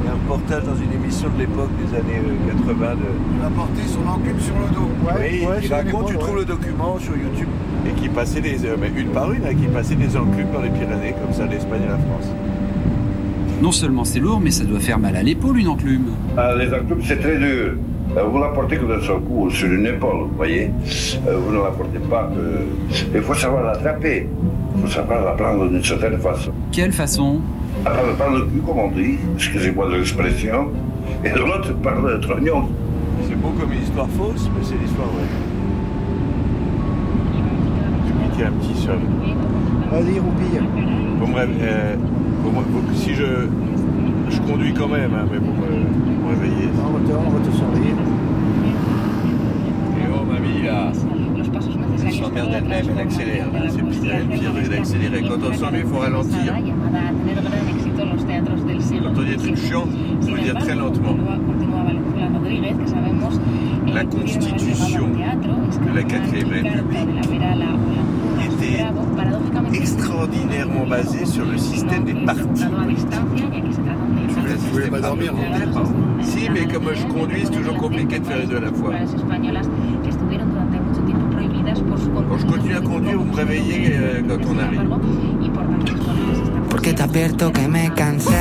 Il 0.00 0.06
y 0.06 0.08
a 0.08 0.12
un 0.12 0.14
reportage 0.14 0.64
dans 0.64 0.76
une 0.76 0.92
émission 0.92 1.28
de 1.28 1.38
l'époque 1.38 1.70
des 1.78 1.96
années 1.96 2.20
euh, 2.24 2.52
80 2.66 2.94
de, 2.94 2.98
Il 3.34 3.40
va 3.42 3.50
porter 3.50 3.82
son 3.86 4.08
enclume 4.08 4.40
sur 4.40 4.54
le 4.54 4.74
dos. 4.74 4.88
Ouais, 5.04 5.12
oui, 5.20 5.46
ouais, 5.46 5.60
il 5.62 5.72
raconte, 5.72 6.06
tu 6.08 6.16
trouves 6.18 6.36
le 6.36 6.44
document 6.44 6.98
sur 6.98 7.16
YouTube, 7.16 7.48
et 7.86 7.90
qui 8.00 8.08
passait 8.08 8.40
des, 8.40 8.64
euh, 8.64 8.76
mais 8.80 8.90
une 8.96 9.08
par 9.08 9.32
une, 9.32 9.44
hein, 9.44 9.54
qui 9.54 9.66
passait 9.66 9.94
des 9.94 10.16
enclumes 10.16 10.50
dans 10.52 10.62
les 10.62 10.70
Pyrénées, 10.70 11.14
comme 11.20 11.32
ça, 11.32 11.46
l'Espagne 11.46 11.82
et 11.84 11.88
la 11.88 11.98
France. 11.98 12.32
Non 13.62 13.72
seulement 13.72 14.04
c'est 14.04 14.20
lourd, 14.20 14.40
mais 14.42 14.50
ça 14.50 14.64
doit 14.64 14.80
faire 14.80 14.98
mal 14.98 15.16
à 15.16 15.22
l'épaule 15.22 15.58
une 15.58 15.68
enclume. 15.68 16.06
Ah, 16.36 16.54
les 16.54 16.72
enclumes, 16.72 17.02
c'est 17.02 17.20
très 17.20 17.36
dur. 17.36 17.74
Euh, 18.16 18.22
Vous 18.24 18.38
la 18.38 18.48
portez 18.48 18.76
que 18.76 18.84
d'un 18.84 19.00
seul 19.00 19.20
coup 19.20 19.50
sur 19.50 19.72
une 19.72 19.86
épaule, 19.86 20.28
vous 20.30 20.36
voyez. 20.36 20.70
Euh, 21.26 21.36
Vous 21.38 21.52
ne 21.52 21.58
la 21.62 21.70
portez 21.70 21.98
pas 22.10 22.30
que... 22.34 23.14
Il 23.14 23.22
faut 23.22 23.34
savoir 23.34 23.64
l'attraper. 23.64 24.28
Il 24.74 24.80
faut 24.82 24.88
savoir 24.88 25.24
la 25.24 25.32
prendre 25.32 25.68
d'une 25.68 25.84
certaine 25.84 26.18
façon. 26.18 26.50
Quelle 26.72 26.92
façon 26.92 27.40
prendre 27.84 28.16
par 28.16 28.30
le 28.30 28.42
cul, 28.42 28.60
comme 28.66 28.78
on 28.78 28.90
dit, 28.90 29.18
excusez-moi 29.34 29.88
de 29.88 29.96
l'expression, 29.96 30.68
et 31.24 31.30
de 31.30 31.38
l'autre 31.38 31.74
par 31.82 32.00
le 32.00 32.18
trognon. 32.20 32.68
C'est 33.28 33.36
beau 33.40 33.52
comme 33.58 33.72
une 33.72 33.82
histoire 33.82 34.08
fausse, 34.10 34.50
mais 34.56 34.64
c'est 34.64 34.76
l'histoire 34.76 35.08
vraie. 35.08 35.24
Je 38.06 38.12
piquais 38.30 38.46
un 38.46 38.52
petit 38.52 38.80
seul. 38.80 38.98
Vas-y, 39.90 40.18
roupille. 40.18 40.60
Euh, 41.36 41.96
si 42.94 43.14
je, 43.14 43.48
je 44.30 44.40
conduis 44.40 44.72
quand 44.72 44.88
même, 44.88 45.12
hein, 45.14 45.26
mais 45.30 45.38
pour 45.38 45.54
me, 45.54 45.66
pour 46.20 46.30
me 46.30 46.34
réveiller. 46.34 46.68
On 46.86 46.92
va 46.92 47.00
te, 47.00 47.12
on 47.12 47.30
va 47.30 47.40
te 47.40 47.54
surveiller. 47.54 47.94
Et 49.98 50.06
oh 50.12 50.24
mamie 50.24 50.66
là, 50.66 50.92
s'emmerde 52.14 52.50
elle-même, 52.54 52.86
elle 52.92 53.00
accélère. 53.00 53.46
C'est 53.68 53.82
pire, 53.82 54.52
le 54.52 54.60
pire 54.60 54.70
d'accélérer. 54.70 55.22
Quand 55.22 55.48
on 55.48 55.52
s'ennuie, 55.52 55.80
il 55.80 55.86
faut 55.86 55.98
ralentir. 55.98 56.54
Quand 59.02 59.10
on 59.16 59.22
dit 59.22 59.30
des 59.30 59.36
trucs 59.36 59.56
chiants, 59.56 59.88
il 60.22 60.28
faut 60.28 60.42
dire 60.42 60.54
très 60.58 60.74
lentement. 60.74 61.16
La 63.92 64.04
constitution 64.04 65.08
de 65.08 65.94
la 65.94 66.02
4ème 66.02 66.48
République 66.52 67.14
était 68.40 68.84
extraordinairement 69.76 70.86
basée 70.86 71.24
sur 71.26 71.44
le 71.44 71.58
système 71.58 72.04
des 72.04 72.14
partis. 72.14 72.64
Vous 74.46 74.70
pouvez 74.70 74.90
pas 74.90 75.00
dormir, 75.00 75.32
Si, 76.20 76.48
mais 76.50 76.66
comme 76.66 76.90
je 76.94 77.06
conduis, 77.06 77.42
c'est 77.44 77.52
toujours 77.52 77.76
compliqué 77.76 78.18
de 78.18 78.24
faire 78.24 78.38
les 78.38 78.46
deux 78.46 78.56
à 78.56 78.60
la 78.60 78.72
fois. 78.72 78.92
Quand 82.34 82.40
je 82.40 82.46
continue 82.46 82.76
à 82.76 82.80
conduire, 82.80 83.16
vous 83.16 83.26
me 83.26 83.36
réveillez 83.36 83.90
euh, 83.92 84.22
quand 84.26 84.40
on 84.50 84.58
arrive. 84.58 84.90
Porque 86.68 86.92
te 86.92 87.02
advierto 87.02 87.52
que 87.52 87.68
me 87.68 87.88
cansé. 87.94 88.34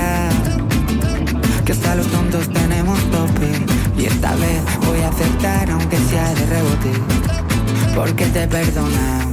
Que 1.63 1.73
hasta 1.73 1.93
los 1.93 2.07
tontos 2.07 2.49
tenemos 2.49 2.97
tope. 3.11 3.51
Y 3.95 4.05
esta 4.05 4.33
vez 4.37 4.63
voy 4.87 4.99
a 4.99 5.09
acertar 5.09 5.69
aunque 5.69 5.97
sea 5.97 6.33
de 6.33 6.45
rebote. 6.47 6.91
Porque 7.93 8.25
te 8.25 8.43
he 8.43 8.47
perdonado. 8.47 9.29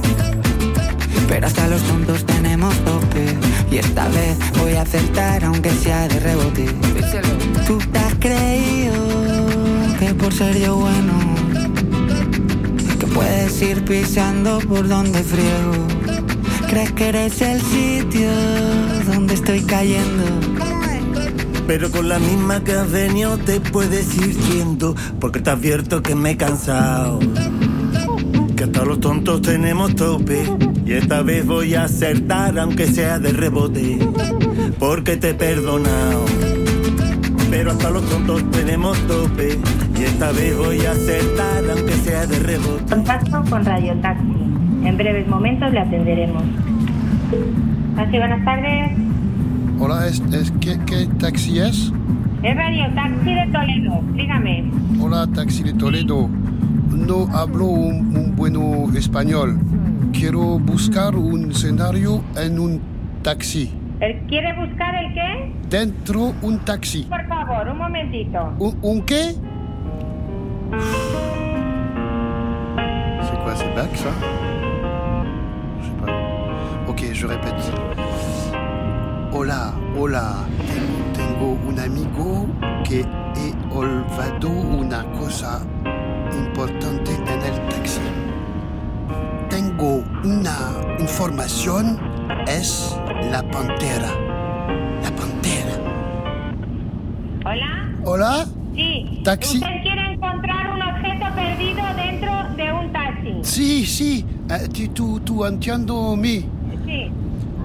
Pero 1.27 1.47
hasta 1.47 1.67
los 1.67 1.81
tontos 1.81 2.23
tenemos 2.23 2.75
tope. 2.85 3.25
Y 3.71 3.77
esta 3.79 4.07
vez 4.09 4.37
voy 4.59 4.73
a 4.73 4.83
acertar 4.83 5.43
aunque 5.43 5.71
sea 5.71 6.07
de 6.07 6.19
rebote. 6.19 6.65
Tú 7.65 7.79
te 7.91 7.97
has 7.97 8.13
creído 8.19 8.93
que 9.97 10.13
por 10.13 10.31
ser 10.31 10.55
yo 10.59 10.75
bueno, 10.75 11.30
puedes 13.13 13.61
ir 13.61 13.83
pisando 13.85 14.59
por 14.59 14.87
donde 14.87 15.23
friego. 15.23 15.87
Crees 16.67 16.91
que 16.93 17.09
eres 17.09 17.41
el 17.41 17.61
sitio 17.61 18.29
donde 19.11 19.33
estoy 19.33 19.61
cayendo. 19.61 20.23
Pero 21.67 21.91
con 21.91 22.09
la 22.09 22.19
misma 22.19 22.63
que 22.63 22.73
has 22.73 22.89
venido 22.91 23.37
te 23.37 23.59
puedes 23.59 24.15
ir 24.17 24.37
yendo, 24.37 24.95
porque 25.19 25.39
te 25.39 25.49
advierto 25.49 26.01
que 26.01 26.15
me 26.15 26.31
he 26.31 26.37
cansado. 26.37 27.19
Que 28.55 28.65
hasta 28.65 28.85
los 28.85 28.99
tontos 28.99 29.41
tenemos 29.41 29.95
tope, 29.95 30.43
y 30.85 30.93
esta 30.93 31.21
vez 31.21 31.45
voy 31.45 31.75
a 31.75 31.85
acertar 31.85 32.59
aunque 32.59 32.87
sea 32.87 33.19
de 33.19 33.31
rebote, 33.31 33.99
porque 34.79 35.17
te 35.17 35.29
he 35.29 35.33
perdonado. 35.33 36.25
Pero 37.49 37.71
hasta 37.71 37.89
los 37.89 38.07
tontos 38.09 38.49
tenemos 38.51 38.97
tope, 39.07 39.59
y 40.01 40.03
esta 40.05 40.31
vez 40.31 40.57
voy 40.57 40.79
a 40.85 40.91
acertar 40.91 41.63
aunque 41.77 41.93
sea 41.93 42.25
de 42.25 42.39
rebote. 42.39 42.83
Contacto 42.95 43.43
con 43.49 43.63
Radio 43.65 43.93
Taxi. 44.01 44.23
En 44.83 44.97
breves 44.97 45.27
momentos 45.27 45.71
le 45.71 45.79
atenderemos. 45.79 46.43
Taxi, 47.95 48.17
buenas 48.17 48.43
tardes. 48.45 48.91
Hola, 49.79 50.07
¿es, 50.07 50.21
es- 50.33 50.51
¿qué, 50.59 50.77
qué 50.85 51.07
taxi 51.19 51.59
es? 51.59 51.91
Es 52.43 52.55
Radio 52.55 52.85
Taxi 52.95 53.33
de 53.33 53.47
Toledo. 53.51 54.01
Dígame. 54.15 54.71
Hola, 54.99 55.27
taxi 55.27 55.63
de 55.63 55.73
Toledo. 55.73 56.29
No 56.89 57.27
hablo 57.35 57.65
un, 57.65 58.15
un 58.15 58.35
bueno 58.35 58.87
español. 58.95 59.59
Quiero 60.13 60.59
buscar 60.59 61.15
un 61.15 61.51
escenario 61.51 62.23
en 62.37 62.59
un 62.59 62.81
taxi. 63.21 63.71
¿El- 63.99 64.17
¿Quiere 64.27 64.53
buscar 64.55 64.95
el 64.95 65.13
qué? 65.13 65.53
Dentro 65.69 66.33
un 66.41 66.57
taxi. 66.59 67.03
Por 67.03 67.25
favor, 67.27 67.67
un 67.69 67.77
momentito. 67.77 68.51
¿Un, 68.59 68.75
un 68.81 69.01
qué 69.03 69.35
C'est 70.71 70.77
quoi, 73.43 73.55
c'est 73.55 73.75
back 73.75 73.95
ça? 73.95 74.09
Je 75.81 75.85
sais 75.85 75.93
pas. 76.05 76.13
Ok, 76.87 77.03
je 77.11 77.27
répète. 77.27 77.71
Hola, 79.33 79.73
hola. 79.97 80.35
Tengo, 81.13 81.57
tengo 81.57 81.57
un 81.69 81.79
amigo 81.79 82.47
que 82.85 83.01
he 83.01 83.53
olvidado 83.75 84.49
una 84.49 85.03
cosa 85.19 85.61
importante 86.31 87.11
en 87.11 87.27
el 87.43 87.69
taxi. 87.69 87.99
Tengo 89.49 90.03
una 90.23 90.57
información. 90.99 91.99
Es 92.47 92.97
la 93.29 93.43
pantera. 93.43 94.09
La 95.03 95.11
pantera. 95.11 95.75
¿Hola? 97.45 97.89
Hola 98.05 98.45
Sí. 98.73 99.21
Taxi. 99.25 99.57
¿Usted 99.57 99.90
Sí, 103.41 103.85
sí. 103.85 104.25
eh, 104.49 104.67
tú, 104.73 104.87
tú, 104.93 105.19
tú 105.21 105.45
entiendo 105.45 106.15
mí. 106.15 106.45
Sí. 106.85 107.11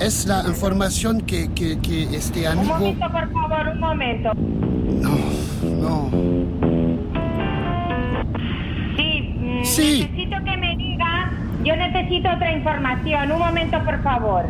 Es 0.00 0.26
la 0.26 0.45
información 0.47 1.21
que, 1.23 1.50
que, 1.52 1.78
que 1.78 2.04
este 2.16 2.40
Un 2.42 2.59
amigo... 2.59 2.75
momento, 2.75 3.06
por 3.11 3.33
favor, 3.33 3.68
un 3.73 3.80
momento. 3.80 4.33
No, 4.35 5.16
no. 5.80 6.11
Sí. 8.97 9.35
mm, 9.38 9.64
Sí. 9.64 10.09
Necesito 10.11 10.37
que 10.45 10.56
me 10.56 10.76
diga. 10.76 11.30
Yo 11.64 11.75
necesito 11.76 12.28
otra 12.30 12.52
información. 12.52 13.33
Un 13.33 13.38
momento, 13.38 13.78
por 13.85 14.02
favor. 14.02 14.45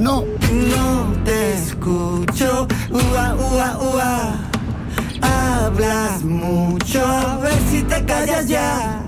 No. 0.00 0.22
No 0.22 1.12
te 1.24 1.54
escucho, 1.54 2.66
ua, 2.90 3.34
ua, 3.34 3.78
ua. 3.92 4.34
Hablas 5.20 6.24
mucho, 6.24 7.04
a 7.06 7.36
ver 7.38 7.52
si 7.70 7.82
te 7.82 8.04
callas 8.04 8.48
ya. 8.48 9.01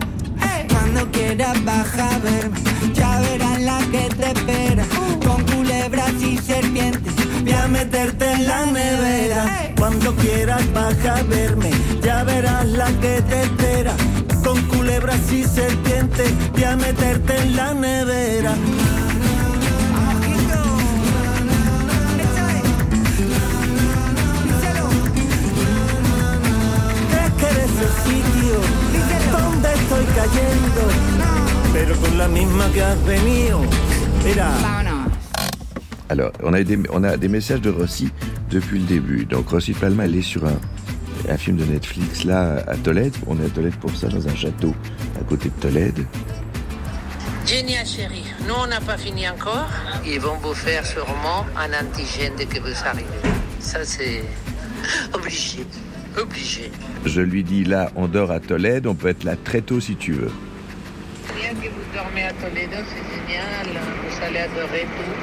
Cuando 0.95 1.11
quieras 1.11 1.65
baja 1.65 2.15
a 2.15 2.19
verme, 2.19 2.61
ya 2.95 3.19
verás 3.19 3.61
la 3.63 3.79
que 3.91 4.09
te 4.15 4.27
espera. 4.31 4.87
Con 5.27 5.43
culebras 5.43 6.13
y 6.23 6.39
serpientes, 6.39 7.13
voy 7.43 7.53
a 7.53 7.67
meterte 7.67 8.31
en 8.31 8.47
la 8.47 8.67
nevera. 8.67 9.73
Cuando 9.77 10.15
quieras 10.15 10.63
baja 10.73 11.17
a 11.17 11.23
verme, 11.25 11.73
ya 12.01 12.23
verás 12.23 12.65
la 12.67 12.87
que 13.01 13.21
te 13.23 13.43
espera. 13.43 13.93
Con 14.45 14.63
culebras 14.69 15.33
y 15.33 15.43
serpientes, 15.43 16.33
voy 16.53 16.63
a 16.63 16.77
meterte 16.77 17.39
en 17.39 17.57
la 17.57 17.75
nevera. 17.75 18.55
¿Crees 27.41 28.34
estoy 29.73 30.05
cayendo? 30.15 30.83
Pero 31.73 31.97
con 31.97 32.19
la 32.19 32.29
misma 32.29 32.71
que 32.73 32.83
has 32.83 33.05
venido. 33.05 33.61
Mira. 34.25 34.51
Alors, 36.09 36.33
on 36.43 36.53
a, 36.53 36.63
des, 36.63 36.79
on 36.93 37.03
a 37.03 37.17
des 37.17 37.29
messages 37.29 37.63
de 37.63 37.71
Rossi 37.71 38.11
depuis 38.51 38.79
le 38.79 38.85
début. 38.85 39.25
Donc, 39.25 39.49
Rossi 39.49 39.73
Palma, 39.73 40.05
elle 40.05 40.17
est 40.17 40.23
sur 40.23 40.45
un, 40.45 40.59
un 41.29 41.37
film 41.39 41.57
de 41.57 41.65
Netflix, 41.65 42.25
là, 42.25 42.63
à 42.69 42.77
Tolède. 42.77 43.15
On 43.27 43.41
est 43.41 43.47
à 43.47 43.49
Tolède 43.49 43.75
pour 43.77 43.91
ça, 43.97 44.09
dans 44.09 44.29
un 44.29 44.35
château 44.37 44.75
à 45.19 45.25
côté 45.25 45.49
de 45.49 45.55
Tolède. 45.61 46.07
Génial, 47.47 47.87
chérie. 47.87 48.25
Nous, 48.47 48.55
on 48.55 48.67
n'a 48.67 48.81
pas 48.81 48.99
fini 48.99 49.29
encore. 49.29 49.69
Ils 50.07 50.21
vont 50.21 50.37
vous 50.43 50.55
faire 50.55 50.87
sûrement 50.87 51.47
un 51.57 51.71
antigène 51.85 52.35
dès 52.37 52.47
que 52.47 52.61
vous 52.61 52.75
arrivez. 52.85 53.05
Ça, 53.59 53.79
c'est 53.85 54.25
obligé. 55.13 55.67
Obligé. 56.21 56.71
Je 57.05 57.21
lui 57.21 57.43
dis, 57.43 57.65
là, 57.65 57.91
on 57.97 58.07
dort 58.07 58.31
à 58.31 58.41
Tolède, 58.41 58.87
on 58.87 58.95
peut 58.95 59.09
être 59.09 59.25
là 59.25 59.35
très 59.37 59.61
tôt 59.61 59.81
si 59.81 59.97
tu 59.97 60.13
veux. 60.13 60.31
Bien 61.37 61.51
que 61.51 61.69
vous 61.69 61.85
dormez 61.95 62.23
à 62.25 62.33
Toledo, 62.33 62.77
c'est 62.89 63.33
génial. 63.33 63.67
Vous 64.09 64.23
allez 64.25 64.39
adorer 64.41 64.87
tout. 64.97 65.15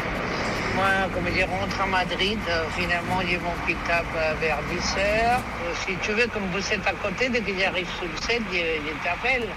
Moi, 0.75 0.86
comme 1.13 1.25
je 1.36 1.43
rentre 1.43 1.81
à 1.81 1.86
Madrid, 1.86 2.39
euh, 2.50 2.63
finalement, 2.77 3.19
j'ai 3.27 3.38
mon 3.38 3.55
pick-up 3.65 4.05
euh, 4.15 4.33
vers 4.39 4.60
10 4.71 4.77
heures. 5.00 5.39
Euh, 5.39 5.74
Si 5.86 5.93
tu 6.01 6.12
veux, 6.13 6.27
comme 6.27 6.43
vous 6.53 6.60
êtes 6.60 6.86
à 6.88 6.93
côté, 6.93 7.29
dès 7.29 7.41
que 7.41 7.51
j'arrive 7.60 7.88
sur 8.00 8.07
le 8.07 8.17
set, 8.21 8.41
je, 8.51 8.57
je 8.57 8.93
t'appelle. 9.03 9.48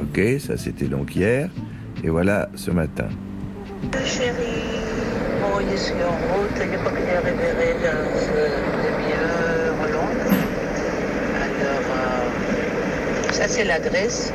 Ok, 0.00 0.40
ça 0.40 0.56
c'était 0.56 0.86
donc 0.86 1.14
hier. 1.14 1.48
Et 2.04 2.08
voilà 2.08 2.48
ce 2.54 2.70
matin. 2.70 3.08
Chérie, 4.04 4.80
bon, 5.42 5.60
je 5.70 5.76
suis 5.76 5.92
en 5.94 6.16
route. 6.34 6.56
Je 6.56 6.78
crois 6.78 6.92
que 6.92 7.04
j'arriverai 7.06 7.74
dans 7.84 8.04
une 8.24 8.72
demi-heure 8.82 9.76
à 9.82 9.88
Londres. 9.88 10.36
Alors, 11.44 11.82
c'est 13.48 13.64
l'adresse. 13.64 14.32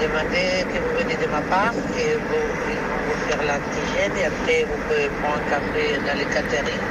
Demandez 0.00 0.64
que 0.70 0.78
vous 0.78 0.94
venez 0.98 1.16
de 1.16 1.28
ma 1.30 1.40
part 1.42 1.74
et 1.98 2.14
vous, 2.14 2.46
ils 2.70 2.82
vont 2.88 3.02
vous 3.06 3.20
faire 3.28 3.42
l'antigène 3.46 4.12
et 4.20 4.26
après 4.26 4.64
vous 4.64 4.78
pouvez 4.88 5.08
prendre 5.20 5.38
un 5.38 5.50
café 5.50 5.98
dans 6.06 6.18
les 6.18 6.24
catering. 6.26 6.82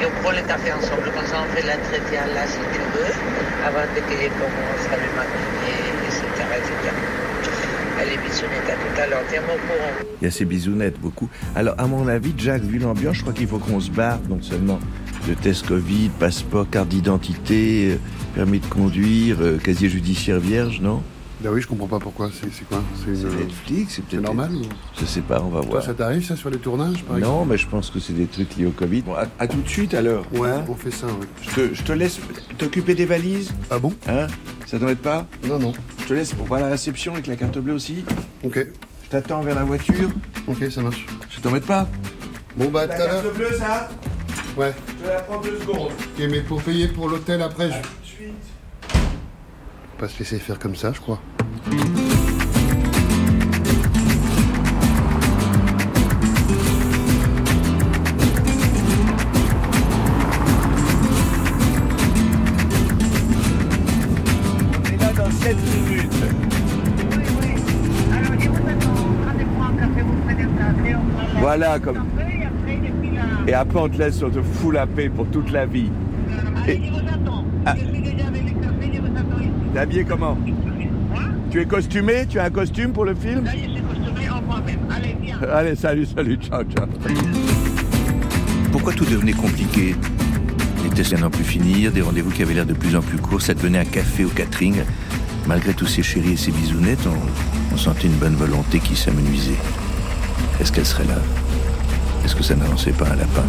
Et 0.00 0.06
on 0.06 0.22
prend 0.22 0.32
le 0.32 0.42
café 0.46 0.72
ensemble, 0.72 1.10
comme 1.14 1.26
ça 1.26 1.40
on 1.40 1.56
fait 1.56 1.62
l'entretien 1.62 2.26
là 2.34 2.46
si 2.46 2.58
tu 2.72 2.80
veux, 2.92 3.12
avant 3.64 3.86
de 3.94 4.00
que 4.00 4.16
je 4.20 4.28
commence 4.28 4.86
à 4.92 4.96
me 4.96 5.08
maquiller, 5.16 5.78
etc. 6.06 6.24
etc. 6.58 6.94
Allez, 8.00 8.18
bisounettes, 8.18 8.68
à 8.68 8.74
tout 8.74 9.00
à 9.00 9.06
l'heure, 9.06 9.22
tiens-moi 9.30 9.54
au 9.54 9.58
courant. 9.58 10.08
Il 10.20 10.24
y 10.24 10.28
a 10.28 10.30
ces 10.30 10.44
bisounettes, 10.44 10.98
beaucoup. 11.00 11.28
Alors, 11.54 11.74
à 11.78 11.86
mon 11.86 12.08
avis, 12.08 12.34
Jack, 12.36 12.62
vu 12.62 12.78
l'ambiance, 12.78 13.16
je 13.16 13.20
crois 13.22 13.32
qu'il 13.32 13.46
faut 13.46 13.58
qu'on 13.58 13.80
se 13.80 13.90
barre, 13.90 14.18
non 14.28 14.42
seulement 14.42 14.80
de 15.28 15.34
test 15.34 15.66
Covid, 15.66 16.10
passeport, 16.18 16.68
carte 16.68 16.88
d'identité, 16.88 17.92
euh, 17.92 17.96
permis 18.34 18.58
de 18.60 18.66
conduire, 18.66 19.36
euh, 19.40 19.58
casier 19.58 19.88
judiciaire 19.88 20.38
vierge, 20.40 20.80
non? 20.80 21.02
Bah 21.40 21.50
oui, 21.52 21.60
je 21.60 21.66
comprends 21.66 21.86
pas 21.88 21.98
pourquoi. 21.98 22.30
C'est 22.32 22.64
quoi? 22.68 22.82
C'est 23.04 23.10
Netflix, 23.10 23.94
c'est 23.96 24.04
peut-être 24.04 24.22
normal 24.22 24.52
ou- 24.54 24.62
Je 24.98 25.04
sais 25.04 25.20
pas, 25.20 25.42
on 25.42 25.48
va 25.50 25.60
Toi, 25.60 25.70
voir. 25.70 25.82
ça 25.82 25.92
t'arrive 25.92 26.24
ça 26.24 26.36
sur 26.36 26.48
les 26.48 26.58
tournages 26.58 27.02
par 27.04 27.18
exemple? 27.18 27.34
Non, 27.34 27.44
mais 27.44 27.58
je 27.58 27.66
pense 27.66 27.90
que 27.90 27.98
c'est 28.00 28.12
des 28.12 28.26
trucs 28.26 28.56
liés 28.56 28.66
au 28.66 28.70
Covid. 28.70 29.02
Bon, 29.02 29.14
à, 29.14 29.26
à 29.38 29.46
tout 29.46 29.60
de 29.60 29.68
suite 29.68 29.94
alors. 29.94 30.24
Ouais, 30.32 30.48
Hein? 30.48 30.64
on 30.68 30.74
fait 30.74 30.90
ça, 30.90 31.06
oui. 31.08 31.26
je, 31.42 31.50
te, 31.54 31.74
je 31.74 31.82
te 31.82 31.92
laisse 31.92 32.18
t'occuper 32.56 32.94
des 32.94 33.04
valises. 33.04 33.52
Ah 33.70 33.78
bon? 33.78 33.92
Hein? 34.08 34.26
Ça 34.66 34.78
t'embête 34.78 35.00
pas? 35.02 35.26
Non, 35.46 35.58
non. 35.58 35.72
Je 36.02 36.04
te 36.06 36.14
laisse 36.14 36.32
pour 36.32 36.46
voir 36.46 36.60
la 36.60 36.68
réception 36.68 37.12
avec 37.14 37.26
la 37.26 37.36
carte 37.36 37.58
bleue 37.58 37.74
aussi. 37.74 38.04
Ok. 38.42 38.66
Je 39.04 39.08
t'attends 39.10 39.42
vers 39.42 39.54
la 39.54 39.64
voiture. 39.64 40.08
Ok, 40.46 40.64
ça 40.70 40.80
marche. 40.82 41.04
Je 41.30 41.40
t'embête 41.40 41.66
pas? 41.66 41.88
Bon, 42.56 42.70
bah, 42.70 42.86
La 42.86 42.96
carte 42.96 43.34
bleue, 43.36 43.52
ça? 43.58 43.90
Ouais. 44.56 44.72
Je 45.00 45.04
vais 45.04 45.12
la 45.12 45.20
prendre 45.20 45.42
deux 45.42 45.58
secondes. 45.58 45.90
Ok, 45.90 46.26
mais 46.30 46.40
pour 46.40 46.62
payer 46.62 46.86
pour 46.86 47.08
l'hôtel 47.08 47.42
après. 47.42 47.70
Tout 47.70 47.74
de 47.74 48.06
suite. 48.06 48.34
On 49.98 50.02
va 50.02 50.08
se 50.08 50.18
laisser 50.20 50.38
faire 50.38 50.60
comme 50.60 50.76
ça, 50.76 50.92
je 50.92 51.00
crois. 51.00 51.20
On 51.70 51.72
est 64.86 64.96
là 65.00 65.12
dans 65.16 65.30
7 65.32 65.56
minutes. 65.56 66.12
Oui, 67.10 67.24
oui. 67.40 67.54
Alors, 68.12 68.36
dis-moi 68.38 68.60
maintenant, 68.60 68.94
prenez-moi 69.26 69.66
un 69.66 69.72
café, 69.76 70.00
vous 70.02 70.16
prenez 70.24 70.42
un 70.44 70.46
café. 70.74 70.96
Voilà 71.40 71.80
comme... 71.80 72.06
Et 73.46 73.52
après, 73.52 73.78
on 73.78 73.88
te 73.88 73.98
laisse, 73.98 74.22
on 74.22 74.30
te 74.30 74.40
fout 74.40 74.72
la 74.74 74.86
paix 74.86 75.08
pour 75.08 75.26
toute 75.26 75.50
la 75.50 75.66
vie. 75.66 75.90
Et... 76.66 76.80
Ah. 77.66 77.74
T'es 79.72 79.78
habillé 79.78 80.04
comment 80.04 80.38
Tu 81.50 81.60
es 81.60 81.66
costumé 81.66 82.26
Tu 82.28 82.38
as 82.38 82.44
un 82.44 82.50
costume 82.50 82.92
pour 82.92 83.04
le 83.04 83.14
film 83.14 83.44
Allez, 85.52 85.74
salut, 85.74 86.06
salut, 86.06 86.36
ciao, 86.36 86.62
ciao. 86.64 86.86
Pourquoi 88.72 88.92
tout 88.92 89.04
devenait 89.04 89.32
compliqué 89.32 89.94
Les 90.82 90.90
tests 90.90 91.12
à 91.12 91.18
n'en 91.18 91.30
plus 91.30 91.44
finir, 91.44 91.92
des 91.92 92.02
rendez-vous 92.02 92.30
qui 92.30 92.42
avaient 92.42 92.54
l'air 92.54 92.66
de 92.66 92.72
plus 92.72 92.96
en 92.96 93.02
plus 93.02 93.18
courts, 93.18 93.42
ça 93.42 93.54
devenait 93.54 93.78
un 93.78 93.84
café 93.84 94.24
au 94.24 94.30
catering. 94.30 94.82
Malgré 95.46 95.74
tous 95.74 95.86
ces 95.86 96.02
chéris 96.02 96.32
et 96.32 96.36
ces 96.36 96.50
bisounettes, 96.50 97.06
on, 97.06 97.74
on 97.74 97.76
sentait 97.76 98.06
une 98.06 98.16
bonne 98.16 98.36
volonté 98.36 98.78
qui 98.78 98.96
s'amenuisait. 98.96 99.58
Est-ce 100.60 100.72
qu'elle 100.72 100.86
serait 100.86 101.04
là? 101.04 101.20
Est-ce 102.24 102.34
que 102.34 102.42
ça 102.42 102.54
n'annonçait 102.54 102.92
pas 102.92 103.06
un 103.06 103.16
lapin 103.16 103.44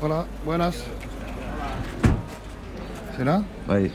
Voilà, 0.00 0.26
buenas. 0.44 0.84
C'est 3.16 3.24
là 3.24 3.42
Oui. 3.68 3.90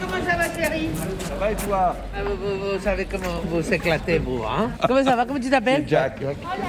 Comment 0.00 0.24
ça 0.24 0.36
va, 0.36 0.44
chérie? 0.54 0.88
Ça 1.22 1.34
va 1.40 1.50
et 1.50 1.56
toi? 1.56 1.96
Ah, 2.14 2.18
vous, 2.24 2.36
vous- 2.36 2.76
vous 2.76 2.82
savez 2.84 3.04
comment 3.10 3.40
vous 3.46 3.72
éclatez, 3.72 4.18
vous, 4.18 4.42
hein? 4.44 4.70
Comment 4.86 5.02
ça 5.02 5.16
va? 5.16 5.24
Comment 5.26 5.40
tu 5.40 5.50
t'appelles? 5.50 5.84
Jack. 5.88 6.20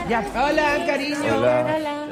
Jack. 0.09 0.25
Hola, 0.33 0.85
cariño. 0.87 1.15
Hola. 1.37 1.65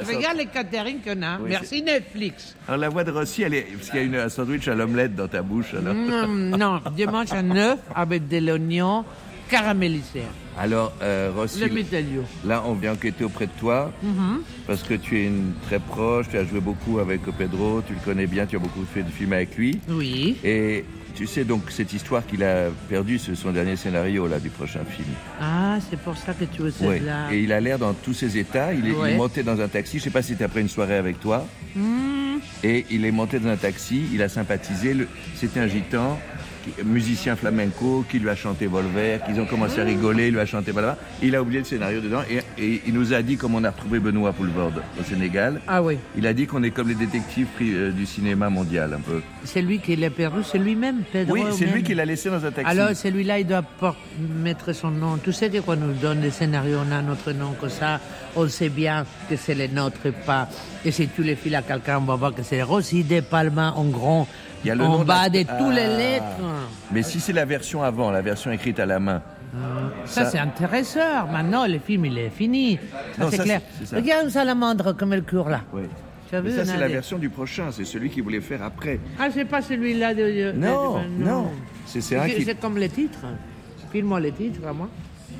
Regarde 0.07 0.37
les 0.37 0.45
catering 0.45 0.99
qu'on 1.01 1.21
a. 1.23 1.37
Oui, 1.39 1.49
Merci 1.49 1.81
Netflix. 1.81 2.55
Alors 2.67 2.79
la 2.81 2.89
voix 2.89 3.03
de 3.03 3.11
Rossi, 3.11 3.41
elle 3.43 3.55
est... 3.55 3.61
parce 3.75 3.89
qu'il 3.89 3.99
y 3.99 4.03
a 4.03 4.05
une, 4.05 4.15
un 4.15 4.29
sandwich 4.29 4.67
à 4.67 4.75
l'omelette 4.75 5.15
dans 5.15 5.27
ta 5.27 5.41
bouche. 5.41 5.73
Alors, 5.73 5.93
Mm, 5.95 6.55
non, 6.55 6.81
je 6.95 7.05
mange 7.05 7.31
un 7.33 7.55
œuf 7.55 7.79
avec 7.95 8.27
de 8.27 8.37
l'oignon 8.37 9.03
caramélisé. 9.49 10.23
alors 10.57 10.93
euh, 11.01 11.31
Rossi, 11.35 11.59
là 12.45 12.63
on 12.65 12.73
vient 12.73 12.93
enquêter 12.93 13.23
auprès 13.23 13.45
de 13.47 13.51
toi 13.59 13.91
Mhm. 14.03 14.41
parce 14.65 14.83
que 14.83 14.93
tu 14.95 15.19
es 15.19 15.25
une 15.27 15.53
très 15.67 15.79
proche, 15.79 16.27
tu 16.29 16.37
as 16.37 16.45
joué 16.45 16.59
beaucoup 16.59 16.99
avec 16.99 17.21
Pedro, 17.37 17.81
tu 17.85 17.93
le 17.93 17.99
connais 18.03 18.27
bien, 18.27 18.45
tu 18.45 18.55
as 18.55 18.59
beaucoup 18.59 18.85
fait 18.93 19.03
de 19.03 19.09
films 19.11 19.33
avec 19.33 19.55
lui. 19.57 19.79
Oui. 19.89 20.37
Et 20.43 20.83
tu 21.15 21.25
sais 21.25 21.43
donc 21.45 21.63
cette 21.71 21.93
histoire 21.93 22.25
qu'il 22.25 22.43
a 22.43 22.69
perdue, 22.89 23.17
c'est 23.17 23.33
son 23.35 23.51
dernier 23.51 23.75
scénario 23.75 24.27
là 24.27 24.39
du 24.39 24.49
prochain 24.49 24.81
film. 24.89 25.07
Ah, 25.41 25.77
c'est 25.89 25.99
pour 25.99 26.15
ça 26.17 26.33
que 26.33 26.45
tu 26.45 26.61
veux 26.61 26.73
Ouais. 26.87 26.99
là. 26.99 27.31
Et 27.31 27.39
il 27.41 27.51
a 27.51 27.59
l'air 27.59 27.79
dans 27.79 27.93
tous 27.93 28.13
ses 28.13 28.37
états. 28.37 28.73
Il 28.73 28.85
est, 28.85 28.89
il 28.89 28.95
est 28.95 28.99
Ouais. 28.99 29.15
monté 29.17 29.41
dans 29.43 29.59
un 29.59 29.67
taxi. 29.67 29.97
Je 29.99 30.03
sais 30.03 30.09
pas 30.11 30.21
si 30.21 30.29
c'était 30.33 30.43
après 30.43 30.61
une 30.61 30.69
soirée 30.69 30.95
avec 30.97 31.19
toi. 31.19 31.45
Mm. 31.75 32.37
Et 32.63 32.85
il 32.91 33.03
est 33.05 33.11
monté 33.11 33.39
dans 33.39 33.49
un 33.49 33.55
taxi. 33.57 34.03
Il 34.13 34.21
a 34.21 34.29
sympathisé. 34.29 34.93
Le- 34.93 35.07
C'était 35.35 35.59
un 35.59 35.67
gitan, 35.67 36.19
musicien 36.83 37.35
flamenco, 37.35 38.05
qui 38.09 38.19
lui 38.19 38.29
a 38.29 38.35
chanté 38.35 38.67
Volver. 38.67 39.19
Qu'ils 39.25 39.39
ont 39.39 39.45
commencé 39.45 39.81
à 39.81 39.83
rigoler. 39.83 40.27
Il 40.27 40.33
lui 40.33 40.39
a 40.39 40.45
chanté 40.45 40.71
voilà. 40.71 40.97
Il 41.21 41.35
a 41.35 41.41
oublié 41.41 41.59
le 41.59 41.65
scénario 41.65 42.01
dedans. 42.01 42.21
Et, 42.29 42.37
et 42.61 42.81
il 42.87 42.93
nous 42.93 43.13
a 43.13 43.21
dit, 43.21 43.37
comme 43.37 43.55
on 43.55 43.63
a 43.63 43.71
retrouvé 43.71 43.99
Benoît 43.99 44.33
Poulvorde 44.33 44.81
au 44.99 45.03
Sénégal. 45.03 45.61
Ah 45.67 45.81
oui. 45.81 45.97
Il 46.17 46.25
a 46.27 46.33
dit 46.33 46.47
qu'on 46.47 46.63
est 46.63 46.71
comme 46.71 46.89
les 46.89 46.95
détectives 46.95 47.47
euh, 47.61 47.91
du 47.91 48.05
cinéma 48.05 48.49
mondial 48.49 48.93
un 48.93 48.99
peu. 48.99 49.21
C'est 49.43 49.61
lui 49.61 49.79
qui 49.79 49.95
l'a 49.95 50.09
perdu, 50.09 50.39
c'est 50.43 50.57
lui-même, 50.57 51.03
Pedro. 51.11 51.33
Oui, 51.33 51.41
c'est 51.57 51.65
lui 51.65 51.83
qui 51.83 51.93
l'a 51.93 52.05
laissé 52.05 52.29
dans 52.29 52.43
un 52.45 52.51
taxi. 52.51 52.69
Alors, 52.69 52.95
celui-là, 52.95 53.39
il 53.39 53.47
doit 53.47 53.63
mettre 54.43 54.73
son 54.73 54.91
nom. 54.91 55.17
Tu 55.17 55.31
sais 55.33 55.49
que 55.49 55.59
quand 55.59 55.73
on 55.73 55.87
nous 55.87 55.93
donne 55.93 56.21
des 56.21 56.31
scénarios, 56.31 56.79
on 56.87 56.91
a 56.91 57.01
notre 57.01 57.31
nom 57.31 57.53
comme 57.59 57.69
ça, 57.69 57.99
on 58.35 58.47
sait 58.47 58.69
bien 58.69 59.05
que 59.29 59.35
c'est 59.35 59.55
le 59.55 59.67
nôtre 59.67 60.05
et 60.05 60.11
pas. 60.11 60.47
Et 60.85 60.91
si 60.91 61.07
tu 61.07 61.23
les 61.23 61.35
files 61.35 61.55
à 61.55 61.61
quelqu'un, 61.61 61.99
on 61.99 62.05
va 62.05 62.15
voir 62.15 62.33
que 62.33 62.43
c'est 62.43 62.61
Rossi 62.61 63.03
de 63.03 63.19
Palma 63.21 63.73
en 63.75 63.85
grand, 63.85 64.27
Il 64.67 64.69
y 64.69 64.71
a 64.71 64.75
le 64.75 64.83
en 64.83 64.89
nom 64.97 64.99
de 64.99 65.03
bas 65.05 65.23
la- 65.23 65.29
de 65.29 65.43
tous 65.43 65.71
les 65.71 65.79
Ah. 65.81 65.97
lettres. 65.97 66.25
Mais 66.91 67.01
si 67.01 67.21
c'est 67.21 67.31
la 67.31 67.45
version 67.45 67.83
avant, 67.83 68.11
la 68.11 68.21
version 68.21 68.51
écrite 68.51 68.81
à 68.81 68.85
la 68.85 68.99
main. 68.99 69.21
Ça, 70.05 70.25
Ça- 70.25 70.29
c'est 70.31 70.39
intéressant. 70.39 71.25
Maintenant, 71.31 71.65
le 71.65 71.79
film, 71.79 72.03
il 72.05 72.17
est 72.17 72.29
fini. 72.29 72.77
Ça, 73.15 73.23
Non, 73.23 73.29
c'est 73.31 73.37
clair. 73.37 73.61
ça. 73.85 73.95
Regarde 73.95 74.25
une 74.25 74.29
salamandre 74.29 74.93
comme 74.97 75.13
elle 75.13 75.23
court 75.23 75.47
là. 75.47 75.61
Oui. 75.71 75.83
Mais 76.33 76.51
ça, 76.51 76.65
c'est 76.65 76.75
la 76.77 76.89
version 76.89 77.17
du 77.17 77.29
prochain. 77.29 77.67
C'est 77.71 77.85
celui 77.85 78.09
qu'il 78.09 78.23
voulait 78.23 78.41
faire 78.41 78.61
après. 78.61 78.99
Ah, 79.17 79.29
c'est 79.33 79.45
pas 79.45 79.61
celui-là 79.61 80.13
de. 80.13 80.21
de- 80.21 80.51
Non, 80.57 80.97
de- 80.99 81.23
non. 81.23 81.45
C'est 81.85 82.01
qui. 82.01 82.55
comme 82.57 82.77
les 82.77 82.89
titres. 82.89 83.19
File-moi 83.93 84.19
les 84.19 84.33
titres, 84.33 84.59
à 84.67 84.73
moi. 84.73 84.89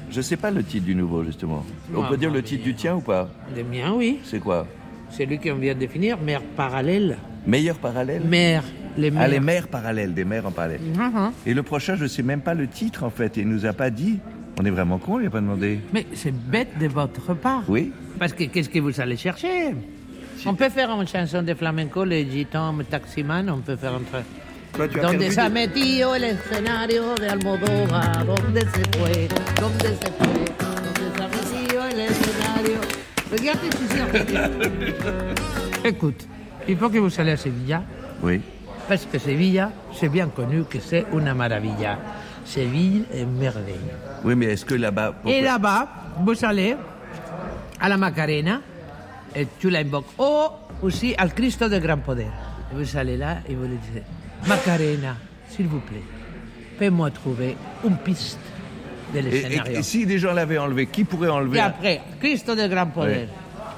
Je 0.10 0.22
sais 0.22 0.38
pas 0.38 0.52
le 0.52 0.64
titre 0.64 0.86
du 0.86 0.96
nouveau, 0.96 1.26
justement. 1.26 1.66
On 1.94 2.02
Ah, 2.04 2.08
peut 2.08 2.16
dire 2.16 2.32
le 2.32 2.42
titre 2.42 2.64
du 2.64 2.74
tien 2.76 2.96
ou 2.96 3.02
pas 3.02 3.30
Le 3.54 3.62
mien, 3.66 3.92
oui. 3.94 4.20
C'est 4.24 4.40
quoi 4.40 4.66
C'est 5.10 5.26
lui 5.26 5.38
qu'on 5.38 5.56
vient 5.56 5.74
de 5.74 5.80
définir, 5.80 6.18
mère 6.18 6.42
parallèle. 6.56 7.18
Meilleur 7.46 7.76
parallèle 7.78 8.24
Mère, 8.24 8.64
les 8.98 9.12
mères. 9.12 9.24
Ah, 9.24 9.28
les 9.28 9.40
mères 9.40 9.68
parallèles, 9.68 10.14
des 10.14 10.26
mères 10.26 10.46
en 10.46 10.52
parallèle. 10.52 10.82
Mhm. 10.82 11.32
Et 11.46 11.54
le 11.54 11.64
prochain, 11.64 11.96
je 11.96 12.06
sais 12.06 12.24
même 12.24 12.42
pas 12.42 12.54
le 12.54 12.68
titre, 12.68 13.04
en 13.04 13.10
fait. 13.10 13.38
Il 13.38 13.48
nous 13.48 13.66
a 13.66 13.74
pas 13.74 13.90
dit. 13.90 14.20
On 14.60 14.66
est 14.66 14.72
vraiment 14.72 14.98
con, 14.98 15.20
il 15.20 15.26
n'a 15.26 15.30
pas 15.30 15.40
demandé. 15.40 15.80
Mais 15.94 16.06
c'est 16.14 16.34
bête 16.34 16.78
de 16.80 16.88
votre 16.88 17.34
part. 17.36 17.64
Oui 17.68 17.92
Parce 18.18 18.34
que 18.34 18.46
qu'est-ce 18.46 18.70
que 18.70 18.80
vous 18.80 19.00
allez 19.00 19.16
chercher? 19.18 19.76
On 20.46 20.56
peut 20.56 20.70
faire 20.70 20.90
une 21.00 21.08
chanson 21.08 21.44
de 21.44 21.54
flamenco, 21.54 22.04
les 22.04 22.28
gitans, 22.30 22.74
le 22.76 22.84
taximan, 22.84 23.48
on 23.50 23.60
peut 23.60 23.76
faire 23.76 23.94
un 23.94 24.02
truc. 24.12 24.26
Donde 25.02 25.32
se 25.32 25.40
ha 25.42 25.50
metido 25.50 26.14
el 26.14 26.24
escenario 26.26 27.16
de 27.16 27.30
Almodóvar, 27.30 28.26
donde 28.26 28.62
se 28.62 28.84
fue, 28.98 29.28
donde 29.60 29.90
se 29.90 30.12
fue, 30.12 30.46
donde 30.60 31.16
se 31.16 31.24
ha 31.24 31.28
metido 31.28 31.84
el 31.86 32.00
escenario? 32.00 32.80
Regardez 33.32 33.70
ici. 33.70 34.38
Écoute, 35.84 36.28
il 36.68 36.78
faut 36.78 36.90
que 36.90 36.98
vous 37.00 37.20
allez 37.20 37.32
à 37.32 37.38
Sevilla, 37.38 37.84
Oui. 38.22 38.42
Parce 38.88 39.06
que 39.06 39.18
Sevilla, 39.20 39.72
c'est 39.94 40.10
bien 40.10 40.28
connu 40.28 40.64
que 40.64 40.80
c'est 40.80 41.06
une 41.14 41.32
maravilla. 41.34 41.98
Séville 42.46 43.04
est 43.14 43.26
merveille. 43.26 43.76
Oui, 44.24 44.36
mais 44.36 44.46
est-ce 44.48 44.64
que 44.66 44.76
là-bas. 44.76 45.12
pourquoi- 45.22 45.32
Et 45.34 45.42
là-bas, 45.42 45.88
vous 46.24 46.46
allez 46.46 46.76
à 47.80 47.90
la 47.90 47.98
Macarena, 47.98 48.62
et 49.36 49.48
tu 49.60 49.70
l'invoques. 49.70 50.06
Ou 50.18 50.86
aussi 50.86 51.14
al 51.18 51.34
Cristo 51.34 51.68
de 51.68 51.78
Grand 51.80 51.98
Poder. 51.98 52.28
Et 52.72 52.76
vous 52.76 52.98
allez 52.98 53.18
là 53.18 53.38
et 53.48 53.54
vous 53.56 53.66
lui 53.66 53.78
dites 53.94 54.04
Macarena, 54.48 55.16
s'il 55.50 55.68
vous 55.68 55.80
plaît, 55.80 56.04
fais-moi 56.80 57.12
trouver 57.12 57.56
une 57.86 57.98
piste 57.98 58.40
de 59.14 59.20
Et, 59.20 59.22
l'escenario. 59.24 59.74
et- 59.76 59.80
et 59.80 59.84
si 59.84 60.06
des 60.06 60.18
gens 60.18 60.34
l'avaient 60.34 60.58
enlevé, 60.58 60.88
qui 60.88 61.04
pourrait 61.04 61.30
enlever 61.30 61.58
Et 61.58 61.62
après, 61.62 62.02
Cristo 62.20 62.56
de 62.56 62.68
Grand 62.68 62.88
Poder, 62.88 63.28
Oui. 63.28 63.28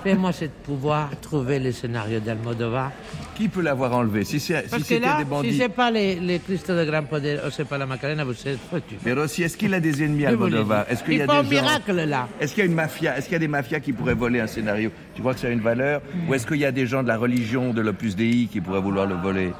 Fais-moi 0.03 0.31
ce 0.31 0.45
pouvoir 0.45 1.09
trouver 1.21 1.59
le 1.59 1.71
scénario 1.71 2.19
d'Almodovar. 2.19 2.91
Qui 3.35 3.47
peut 3.47 3.61
l'avoir 3.61 3.93
enlevé? 3.93 4.23
Si 4.25 4.39
c'est- 4.39 4.67
si 4.67 4.81
c'était 4.83 4.99
là, 4.99 5.17
des 5.17 5.23
si 5.23 5.29
bandits. 5.29 5.57
c'est 5.57 5.69
pas 5.69 5.89
les, 5.91 6.15
les 6.15 6.39
Cristo 6.39 6.75
de 6.75 6.83
Grand 6.85 7.03
Poder 7.03 7.37
ou 7.45 7.49
c'est 7.51 7.65
pas 7.65 7.77
la 7.77 7.85
Macarena, 7.85 8.23
vous 8.23 8.31
êtes 8.31 8.59
foutu. 8.69 8.95
Mais 9.05 9.13
Rossi, 9.13 9.43
est-ce 9.43 9.55
qu'il 9.57 9.73
a 9.73 9.79
des 9.79 10.03
ennemis 10.03 10.25
Almodovar. 10.25 10.85
Est-ce 10.89 11.03
qu'il 11.03 11.15
y 11.17 11.21
a 11.21 11.27
des 11.27 11.31
un 11.33 11.43
gens- 11.43 11.49
miracle, 11.49 11.93
là. 12.05 12.27
Est-ce 12.39 12.53
qu'il 12.53 12.63
y 12.63 12.67
a 12.67 12.69
une 12.69 12.75
mafia 12.75 13.17
Est-ce 13.17 13.25
qu'il 13.25 13.33
y 13.33 13.35
a 13.37 13.39
des 13.39 13.47
mafias 13.47 13.79
qui 13.79 13.93
pourraient 13.93 14.13
voler 14.13 14.39
un 14.41 14.47
scénario? 14.47 14.91
Tu 15.15 15.21
crois 15.21 15.33
que 15.33 15.39
ça 15.39 15.47
a 15.47 15.51
une 15.51 15.61
valeur? 15.61 16.01
Ou 16.27 16.33
est-ce 16.33 16.45
qu'il 16.45 16.57
y 16.57 16.65
a 16.65 16.71
des 16.71 16.85
gens 16.85 17.01
de 17.03 17.07
la 17.07 17.17
religion, 17.17 17.73
de 17.73 17.81
l'Opus 17.81 18.15
Dei, 18.15 18.47
qui 18.51 18.59
pourraient 18.61 18.81
vouloir 18.81 19.05
le 19.05 19.15
voler? 19.15 19.53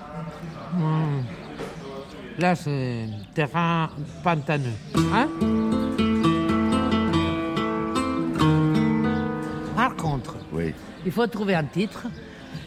Hmm. 0.73 1.21
Là, 2.37 2.55
c'est 2.55 3.05
terrain 3.33 3.89
pantaneux. 4.23 4.63
Hein? 5.13 5.27
Il 11.05 11.11
faut 11.11 11.27
trouver 11.27 11.55
un 11.55 11.63
titre. 11.63 12.07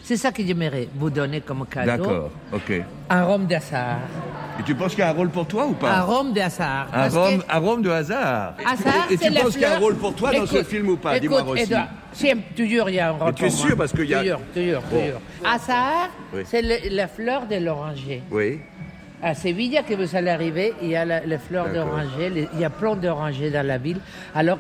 C'est 0.05 0.17
ça 0.17 0.33
que 0.33 0.45
j'aimerais 0.45 0.89
vous 0.97 1.11
donner 1.11 1.41
comme 1.41 1.65
cadeau. 1.67 1.87
D'accord, 1.87 2.31
ok. 2.53 2.83
Un 3.09 3.25
rhum 3.25 3.47
de 3.47 3.55
hasard. 3.55 3.99
Et 4.59 4.63
tu 4.65 4.75
penses 4.75 4.91
qu'il 4.91 4.99
y 5.01 5.03
a 5.03 5.11
un 5.11 5.13
rôle 5.13 5.31
pour 5.31 5.47
toi 5.47 5.67
ou 5.67 5.73
pas 5.75 5.93
Un 5.99 6.01
rhum 6.03 6.33
de 6.33 6.41
hasard. 6.41 6.89
Un 6.93 7.09
rhum, 7.09 7.39
que 7.41 7.45
un 7.49 7.59
rhum 7.59 7.83
de 7.83 7.91
hasard. 7.91 8.55
hasard, 8.67 9.07
Et, 9.11 9.17
tu 9.17 9.31
la 9.31 9.41
penses 9.43 9.53
qu'il 9.53 9.63
y 9.63 9.65
a 9.65 9.77
un 9.77 9.79
rôle 9.79 9.95
pour 9.97 10.15
toi 10.15 10.33
dans 10.33 10.47
ce 10.47 10.63
film 10.65 10.89
ou 10.91 10.97
pas 10.97 11.19
Dis-moi 11.21 11.43
Rossi. 11.43 11.63
Edouard, 11.63 11.87
si, 12.13 12.33
toujours 12.57 12.89
il 12.91 12.97
y 12.97 13.01
a 13.01 13.09
un 13.09 13.13
rôle 13.13 13.35
tu 13.35 13.45
es 13.45 13.51
sûr 13.51 13.69
moi. 13.69 13.77
parce 13.77 13.93
qu'il 13.93 14.05
y 14.11 14.15
a- 14.15 14.23
Toujours, 14.23 14.41
toujours, 14.53 14.83
Bon. 14.91 15.01
toujours. 15.07 15.21
Hasard, 15.45 16.11
Oui. 16.35 16.43
c'est 16.47 16.63
la 16.91 17.09
fleur 17.09 17.47
de 17.47 17.57
l'oranger. 17.57 18.23
Oui. 18.31 18.61
À 19.23 19.35
Séville, 19.35 19.81
que 19.89 19.95
vous 19.95 20.17
allez 20.17 20.31
arriver, 20.31 20.75
il 20.83 20.89
y 20.89 20.97
a 20.97 21.05
la- 21.05 21.21
les 21.21 21.39
fleurs 21.39 21.69
d'oranger, 21.73 22.29
les- 22.29 22.49
il 22.55 22.61
y 22.61 22.65
a 22.65 22.71
plein 22.71 22.97
d'orangers 22.97 23.51
dans 23.51 23.65
la 23.65 23.79
ville. 23.79 24.01
Alors, 24.35 24.59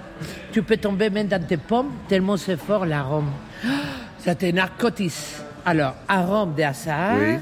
tu 0.52 0.62
peux 0.62 0.76
tomber 0.76 1.10
même 1.10 1.26
dans 1.26 1.44
tes 1.44 1.56
pommes, 1.56 1.90
tellement 2.08 2.36
c'est 2.36 2.56
fort 2.56 2.86
l'arôme. 2.86 3.28
Ça 4.18 4.34
te 4.34 4.46
narcotise. 4.46 5.42
Alors, 5.64 5.94
arôme 6.08 6.54
de 6.54 6.62
hasard 6.62 7.16
Oui. 7.18 7.38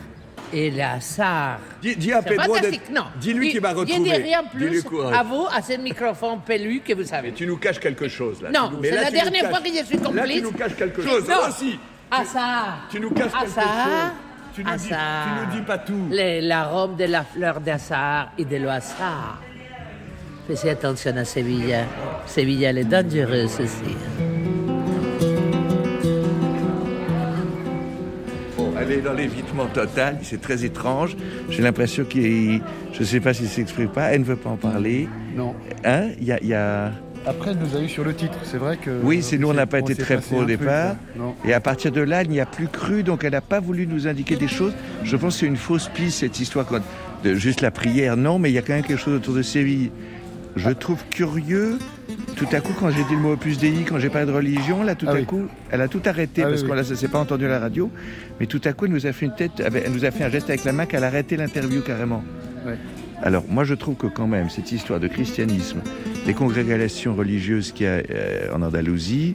et 0.53 0.71
le 0.71 0.83
hasard. 0.83 1.59
Dis, 1.83 1.97
dis 1.97 2.13
à 2.13 2.21
Pedro 2.23 2.55
non. 2.93 3.05
Dis-lui 3.21 3.47
Dis- 3.47 3.53
qu'il 3.53 3.61
va 3.61 3.71
Je 3.71 3.77
retrouver. 3.77 4.01
dis 4.01 4.13
rien 4.13 4.43
plus 4.45 4.83
à 5.15 5.23
vous, 5.23 5.47
à 5.55 5.63
ce 5.63 5.75
microphone 5.79 6.41
pelu 6.47 6.81
que 6.81 6.93
vous 6.95 7.05
savez. 7.05 7.33
Tu 7.33 7.47
nous 7.47 7.57
caches 7.57 7.79
quelque 7.81 8.09
chose 8.09 8.43
là. 8.43 8.51
Non, 8.51 8.71
nous- 8.71 8.79
mais 8.81 8.91
c'est 8.91 8.95
là, 8.97 9.03
la 9.05 9.11
dernière 9.11 9.43
caches- 9.43 9.51
fois 9.51 9.61
que 9.61 9.69
je 9.79 9.85
suis 9.85 9.97
Là, 9.97 10.03
complice. 10.05 10.35
tu 10.37 10.43
nous 10.43 10.53
caches 10.53 10.75
quelque 10.77 11.03
chose. 11.03 11.29
non. 11.29 11.49
Aussi. 11.49 11.79
Hasard. 12.11 12.79
Tu 12.91 13.01
nous 13.01 13.11
caches 13.11 13.33
quelque 13.33 13.47
chose. 13.55 13.65
Tu 14.55 14.65
nous, 14.65 14.77
dis, 14.77 14.89
tu 14.89 14.95
nous 14.95 15.53
dis 15.61 15.63
pas 15.67 15.79
tout. 15.79 16.09
L'arôme 16.11 16.97
de 16.97 17.05
la 17.05 17.25
fleur 17.25 17.61
d'hasard 17.61 18.31
et 18.37 18.45
de 18.45 18.57
l'hasard. 18.57 19.41
Faites 20.49 20.65
attention 20.67 21.17
à 21.17 21.25
Séville. 21.25 21.77
Séville, 22.27 22.65
elle 22.65 22.79
est 22.79 22.85
dangereuse 22.85 23.61
aussi. 23.61 24.50
Est 28.91 29.03
dans 29.03 29.13
l'évitement 29.13 29.67
total, 29.67 30.19
c'est 30.23 30.41
très 30.41 30.65
étrange. 30.65 31.17
J'ai 31.49 31.63
l'impression 31.63 32.05
qu'il. 32.05 32.61
Je 32.93 33.01
ne 33.01 33.05
sais 33.05 33.21
pas 33.21 33.33
s'il 33.33 33.45
ne 33.45 33.51
s'exprime 33.51 33.89
pas, 33.89 34.07
elle 34.07 34.21
ne 34.23 34.25
veut 34.25 34.35
pas 34.37 34.51
en 34.51 34.57
parler. 34.57 35.09
Non. 35.37 35.55
Hein 35.85 36.09
Il 36.21 36.27
y 36.27 36.33
a. 36.33 36.39
il 36.43 36.49
y 36.49 36.55
a- 36.55 36.91
Après, 37.25 37.53
elle 37.53 37.59
nous 37.59 37.77
a 37.77 37.81
eu 37.83 37.89
sur 37.89 38.03
le 38.03 38.15
titre. 38.15 38.37
C'est 38.43 38.57
vrai 38.57 38.79
que. 38.79 38.91
Oui, 39.05 39.23
c'est 39.23 39.39
nous, 39.39 39.49
on 39.49 39.55
n'a 39.55 39.67
pas 39.67 39.79
été 39.79 39.95
très 39.95 40.17
pro 40.17 40.41
au 40.41 40.45
départ. 40.45 40.97
Et 41.45 41.53
à 41.53 41.61
partir 41.61 41.93
de 41.93 42.01
là, 42.01 42.23
elle 42.23 42.31
n'y 42.31 42.41
a 42.41 42.47
plus 42.47 42.67
cru, 42.67 43.05
donc 43.05 43.23
elle 43.23 43.33
n'a 43.33 43.41
pas 43.41 43.61
voulu 43.61 43.87
nous 43.87 44.09
indiquer 44.09 44.35
des 44.35 44.49
choses. 44.49 44.73
Je 45.05 45.17
pense 45.17 45.35
que 45.35 45.41
c'est 45.41 45.47
une 45.47 45.57
fausse 45.57 45.89
piste, 45.89 46.19
cette 46.21 46.41
histoire 46.41 46.67
de 47.23 47.35
juste 47.35 47.61
la 47.61 47.71
prière. 47.71 48.17
Non, 48.17 48.41
mais 48.41 48.51
il 48.51 48.55
y 48.55 48.59
a 48.59 48.63
quand 48.63 48.73
même 48.73 48.83
quelque 48.83 48.99
chose 48.99 49.15
autour 49.15 49.35
de 49.35 49.43
Séville. 49.43 49.93
Je 50.57 50.71
trouve 50.71 51.05
curieux, 51.11 51.79
tout 52.37 52.47
à 52.53 52.61
coup, 52.61 52.73
quand 52.79 52.91
j'ai 52.91 53.05
dit 53.05 53.15
le 53.15 53.21
mot 53.21 53.33
opus 53.33 53.59
dei, 53.59 53.73
quand 53.89 53.99
j'ai 53.99 54.09
parlé 54.09 54.27
de 54.27 54.33
religion, 54.33 54.83
là, 54.83 54.95
tout 54.95 55.07
Ah 55.09 55.13
à 55.13 55.15
oui. 55.15 55.25
coup, 55.25 55.43
elle 55.71 55.81
a 55.81 55.89
tout 55.89 56.01
arrêté, 56.07 56.43
Ah 56.45 56.49
parce 56.49 56.63
oui, 56.63 56.71
là, 56.75 56.85
ça 56.85 56.97
s'est 56.97 57.09
pas 57.09 57.19
entendu 57.19 57.47
à 57.47 57.49
la 57.49 57.59
radio. 57.59 57.91
Mais 58.39 58.47
tout 58.47 58.61
à 58.65 58.73
coup, 58.73 58.87
elle 58.87 58.93
nous 58.93 59.07
a 59.07 59.13
fait 59.13 59.27
une 59.27 59.35
tête, 59.35 59.53
elle 59.65 59.93
nous 59.93 60.05
a 60.05 60.11
fait 60.11 60.25
un 60.25 60.31
geste 60.31 60.49
avec 60.49 60.65
la 60.65 60.73
main 60.73 60.87
qu'elle 60.87 61.05
a 61.05 61.09
arrêté 61.09 61.37
l'interview 61.37 61.83
carrément. 61.83 62.23
Ouais. 62.67 62.77
Alors, 63.23 63.45
moi, 63.49 63.65
je 63.65 63.75
trouve 63.75 63.97
que 63.97 64.07
quand 64.07 64.27
même, 64.27 64.49
cette 64.49 64.73
histoire 64.73 64.99
de 64.99 65.07
christianisme, 65.09 65.81
des 66.27 66.33
congrégations 66.35 67.15
religieuses 67.15 67.73
qu'il 67.73 67.85
y 67.85 67.89
a 67.89 68.01
euh, 68.11 68.55
en 68.55 68.63
Andalousie, 68.63 69.35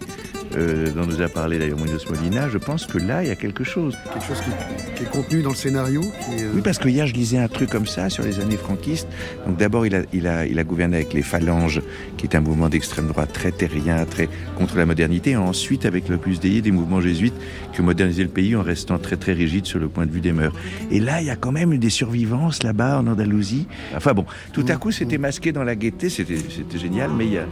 euh, 0.55 0.89
dont 0.91 1.05
nous 1.05 1.21
a 1.21 1.27
parlé 1.27 1.59
d'ailleurs 1.59 1.79
Munoz 1.79 2.05
Molina, 2.09 2.49
je 2.49 2.57
pense 2.57 2.85
que 2.85 2.97
là, 2.97 3.23
il 3.23 3.27
y 3.27 3.31
a 3.31 3.35
quelque 3.35 3.63
chose. 3.63 3.97
Quelque 4.13 4.25
chose 4.25 4.41
qui, 4.41 4.95
qui 4.95 5.03
est 5.03 5.09
contenu 5.09 5.41
dans 5.41 5.49
le 5.49 5.55
scénario. 5.55 6.01
Qui 6.01 6.35
est, 6.35 6.43
euh, 6.43 6.51
Oui, 6.55 6.61
parce 6.61 6.77
que 6.77 6.87
hier, 6.89 7.07
je 7.07 7.13
lisais 7.13 7.37
un 7.37 7.47
truc 7.47 7.69
comme 7.69 7.87
ça 7.87 8.09
sur 8.09 8.23
les 8.23 8.39
années 8.39 8.57
franquistes. 8.57 9.07
Donc 9.45 9.57
d'abord, 9.57 9.85
il 9.85 9.95
a, 9.95 10.01
il, 10.13 10.27
a, 10.27 10.45
il 10.45 10.59
a 10.59 10.63
gouverné 10.63 10.97
avec 10.97 11.13
les 11.13 11.23
Phalanges, 11.23 11.81
qui 12.17 12.25
est 12.25 12.35
un 12.35 12.41
mouvement 12.41 12.69
d'extrême 12.69 13.07
droite 13.07 13.33
très 13.33 13.51
terrien, 13.51 14.05
très 14.05 14.29
contre 14.57 14.77
la 14.77 14.85
modernité. 14.85 15.31
Et 15.31 15.37
ensuite, 15.37 15.85
avec 15.85 16.09
l'Opus 16.09 16.39
Dei, 16.39 16.61
des 16.61 16.71
mouvements 16.71 17.01
jésuites 17.01 17.35
qui 17.73 17.81
ont 17.81 17.85
modernisé 17.85 18.23
le 18.23 18.29
pays 18.29 18.55
en 18.55 18.61
restant 18.63 18.97
très 18.97 19.17
très 19.17 19.33
rigides 19.33 19.65
sur 19.65 19.79
le 19.79 19.87
point 19.87 20.05
de 20.05 20.11
vue 20.11 20.21
des 20.21 20.33
mœurs. 20.33 20.53
Et 20.91 20.99
là, 20.99 21.21
il 21.21 21.27
y 21.27 21.31
a 21.31 21.35
quand 21.35 21.51
même 21.51 21.77
des 21.77 21.89
survivances 21.89 22.63
là-bas 22.63 22.99
en 22.99 23.07
Andalousie. 23.07 23.67
Enfin 23.95 24.13
bon, 24.13 24.25
tout 24.53 24.65
à 24.69 24.75
coup, 24.75 24.91
c'était 24.91 25.17
masqué 25.17 25.51
dans 25.51 25.63
la 25.63 25.75
gaieté. 25.75 26.09
C'était 26.09 26.37
c'était 26.37 26.77
génial, 26.77 27.11
mais 27.15 27.25
il 27.25 27.33
y 27.33 27.37
a... 27.37 27.45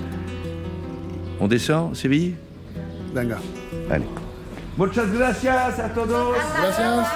On 1.39 1.47
descend, 1.47 1.95
Séville 1.95 2.35
Venga. 3.13 3.37
Allez. 3.91 4.05
Muchas 4.77 5.05
gracias 5.13 5.79
a 5.79 5.89
todos. 5.89 6.35
Gracias. 6.59 7.07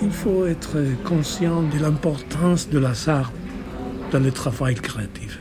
Il 0.00 0.10
faut 0.12 0.46
être 0.46 0.78
conscient 1.04 1.62
de 1.62 1.78
l'importance 1.82 2.68
de 2.70 2.78
las 2.78 3.08
arts 3.08 3.32
dans 4.12 4.20
le 4.20 4.30
travail 4.30 4.74
créatif. 4.76 5.40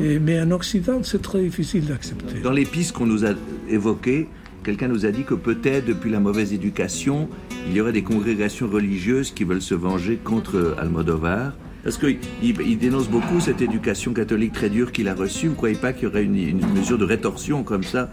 Et- 0.00 0.18
mais 0.18 0.40
en 0.40 0.50
Occident, 0.52 1.00
c'est 1.02 1.20
très 1.22 1.40
difficile 1.42 1.86
d'accepter. 1.86 2.40
Dans 2.40 2.52
les 2.52 2.64
pistes 2.64 2.92
qu'on 2.92 3.06
nous 3.06 3.24
a 3.24 3.30
évoquées, 3.68 4.28
quelqu'un 4.62 4.88
nous 4.88 5.06
a 5.06 5.10
dit 5.10 5.24
que 5.24 5.34
peut-être 5.34 5.86
depuis 5.86 6.10
la 6.10 6.20
mauvaise 6.20 6.52
éducation, 6.52 7.28
il 7.66 7.72
y 7.74 7.80
aurait 7.80 7.92
des 7.92 8.02
congrégations 8.04 8.68
religieuses 8.68 9.32
qui 9.32 9.44
veulent 9.44 9.62
se 9.62 9.74
venger 9.74 10.16
contre 10.22 10.76
Almodovar. 10.78 11.52
Parce 11.88 11.96
qu'il 11.96 12.18
il 12.42 12.76
dénonce 12.78 13.08
beaucoup 13.08 13.40
cette 13.40 13.62
éducation 13.62 14.12
catholique 14.12 14.52
très 14.52 14.68
dure 14.68 14.92
qu'il 14.92 15.08
a 15.08 15.14
reçue. 15.14 15.46
Vous 15.46 15.52
ne 15.52 15.56
croyez 15.56 15.74
pas 15.74 15.94
qu'il 15.94 16.02
y 16.02 16.06
aurait 16.06 16.22
une, 16.22 16.36
une 16.36 16.60
mesure 16.74 16.98
de 16.98 17.06
rétorsion 17.06 17.62
comme 17.64 17.82
ça 17.82 18.10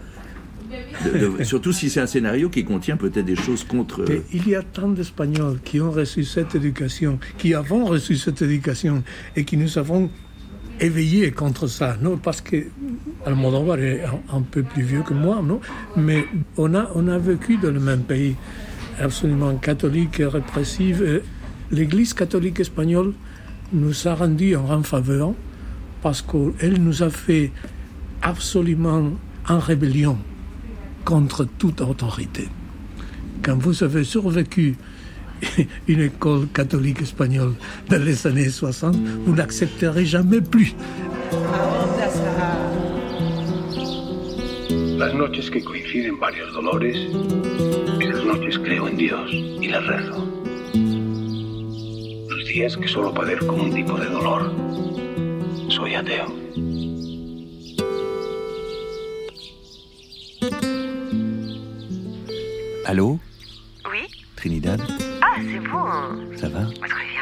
De- 1.04 1.18
de- 1.36 1.44
Surtout 1.44 1.72
si 1.74 1.90
c'est 1.90 2.00
un 2.00 2.06
scénario 2.06 2.48
qui 2.48 2.64
contient 2.64 2.96
peut-être 2.96 3.26
des 3.26 3.36
choses 3.36 3.64
contre... 3.64 4.10
Et 4.10 4.22
il 4.32 4.48
y 4.48 4.54
a 4.54 4.62
tant 4.62 4.88
d'Espagnols 4.88 5.58
qui 5.62 5.78
ont 5.82 5.90
reçu 5.90 6.24
cette 6.24 6.54
éducation, 6.54 7.18
qui 7.36 7.52
avons 7.52 7.84
reçu 7.84 8.16
cette 8.16 8.40
éducation 8.40 9.02
et 9.36 9.44
qui 9.44 9.58
nous 9.58 9.76
avons 9.76 10.08
éveillés 10.80 11.30
contre 11.32 11.66
ça, 11.66 11.98
non? 12.00 12.16
Parce 12.16 12.40
que 12.40 12.56
Almodovar 13.26 13.78
est 13.80 14.02
un, 14.04 14.38
un 14.38 14.40
peu 14.40 14.62
plus 14.62 14.84
vieux 14.84 15.02
que 15.02 15.12
moi, 15.12 15.42
non? 15.44 15.60
Mais 15.98 16.24
on 16.56 16.74
a, 16.74 16.90
on 16.94 17.08
a 17.08 17.18
vécu 17.18 17.58
dans 17.58 17.70
le 17.72 17.80
même 17.80 18.04
pays, 18.04 18.36
absolument 18.98 19.54
catholique 19.56 20.18
et 20.20 20.24
répressive. 20.24 21.20
L'Église 21.70 22.14
catholique 22.14 22.58
espagnole 22.60 23.12
nous 23.72 24.08
a 24.08 24.14
rendu 24.14 24.56
en 24.56 24.62
grande 24.62 24.86
faveur 24.86 25.32
parce 26.02 26.22
qu'elle 26.22 26.80
nous 26.80 27.02
a 27.02 27.10
fait 27.10 27.50
absolument 28.22 29.12
en 29.48 29.58
rébellion 29.58 30.18
contre 31.04 31.44
toute 31.44 31.80
autorité. 31.80 32.48
Quand 33.42 33.56
vous 33.56 33.84
avez 33.84 34.04
survécu 34.04 34.76
une 35.88 36.00
école 36.00 36.48
catholique 36.48 37.02
espagnole 37.02 37.54
dans 37.88 38.02
les 38.02 38.26
années 38.26 38.48
60, 38.48 38.96
vous 39.24 39.34
n'accepterez 39.34 40.04
jamais 40.04 40.40
plus. 40.40 40.74
Las 44.98 45.12
noches 45.12 45.50
que 45.50 45.58
coinciden 45.58 46.14
varios 46.18 46.50
dolores, 46.54 46.96
noches 48.26 48.58
creo 48.58 48.86
en 48.86 48.96
Dios 48.96 49.30
y 49.30 49.68
les 49.68 49.78
rezo. 49.78 50.35
Los 52.56 52.60
días 52.72 52.76
que 52.78 52.88
solo 52.88 53.12
padezco 53.12 53.52
un 53.54 53.70
tipo 53.70 53.98
de 53.98 54.06
dolor, 54.06 54.50
soy 55.68 55.94
ateo. 55.94 56.24
Allô 62.86 63.18
Oui. 63.92 64.06
Trinidad 64.36 64.80
Ah, 65.20 65.36
c'est 65.36 65.58
vous 65.58 66.36
Ça 66.38 66.48
va 66.48 66.64
Très 66.88 67.04
bien, 67.12 67.15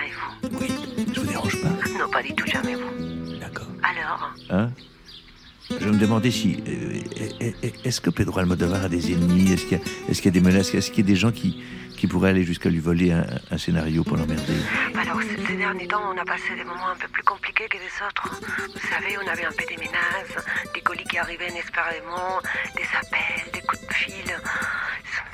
Je 5.84 5.90
me 5.90 5.98
demandais 5.98 6.30
si. 6.30 6.62
euh, 6.66 6.94
est- 7.40 7.62
est- 7.62 7.86
Est-ce 7.86 8.00
que 8.00 8.08
Pedro 8.08 8.38
Almodovar 8.38 8.84
a 8.84 8.88
des 8.88 9.12
ennemis? 9.12 9.52
Est-ce 9.52 9.66
qu'il 9.66 9.76
y, 9.76 9.80
a- 9.80 10.28
y 10.28 10.30
des 10.30 10.40
menaces? 10.40 10.72
Est-ce 10.72 10.90
qu'il 10.90 11.04
y 11.04 11.08
a 11.08 11.12
des 11.12 11.16
gens 11.16 11.30
qui, 11.30 11.62
qui 11.98 12.06
pourraient 12.06 12.30
aller 12.30 12.42
jusqu'à 12.44 12.70
lui 12.70 12.78
voler 12.78 13.12
un, 13.12 13.26
un 13.50 13.58
scénario 13.58 14.02
pour 14.02 14.16
l'emmerder? 14.16 14.54
Alors, 14.98 15.20
ces, 15.20 15.54
derniers 15.56 15.86
temps, 15.86 16.00
on 16.10 16.16
a 16.18 16.24
passé 16.24 16.56
des 16.56 16.64
moments 16.64 16.88
un 16.88 16.96
peu 16.96 17.08
plus 17.08 17.22
compliqués 17.22 17.66
que 17.68 17.76
les 17.76 17.92
autres. 18.08 18.40
Vous 18.40 18.88
savez, 18.88 19.18
on 19.22 19.28
avait 19.30 19.44
un 19.44 19.50
peu 19.52 19.64
des 19.68 19.76
menaces, 19.76 20.42
des 20.74 20.80
colis 20.80 21.04
qui 21.04 21.18
arrivaient 21.18 21.50
inespérément, 21.50 22.40
des 22.76 22.88
appels, 22.98 23.52
des 23.52 23.60
coups 23.60 23.86
de 23.86 23.92
fil. 23.92 24.32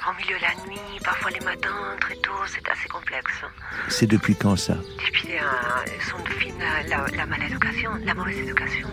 Au 0.08 0.12
milieu 0.20 0.36
de 0.36 0.42
la 0.42 0.54
nuit, 0.66 0.98
parfois 1.04 1.30
les 1.30 1.44
matins, 1.44 1.94
très 2.00 2.16
tôt, 2.16 2.42
c'est 2.48 2.68
assez 2.68 2.88
complexe. 2.88 3.38
C'est 3.88 4.08
depuis 4.08 4.34
quand 4.34 4.56
ça? 4.56 4.74
Depuis 5.06 5.34
euh, 5.34 5.90
son 6.10 6.18
film, 6.40 6.56
la, 6.88 7.06
la 7.16 7.26
maléducation, 7.26 7.90
la 8.04 8.14
mauvaise 8.14 8.38
éducation. 8.38 8.88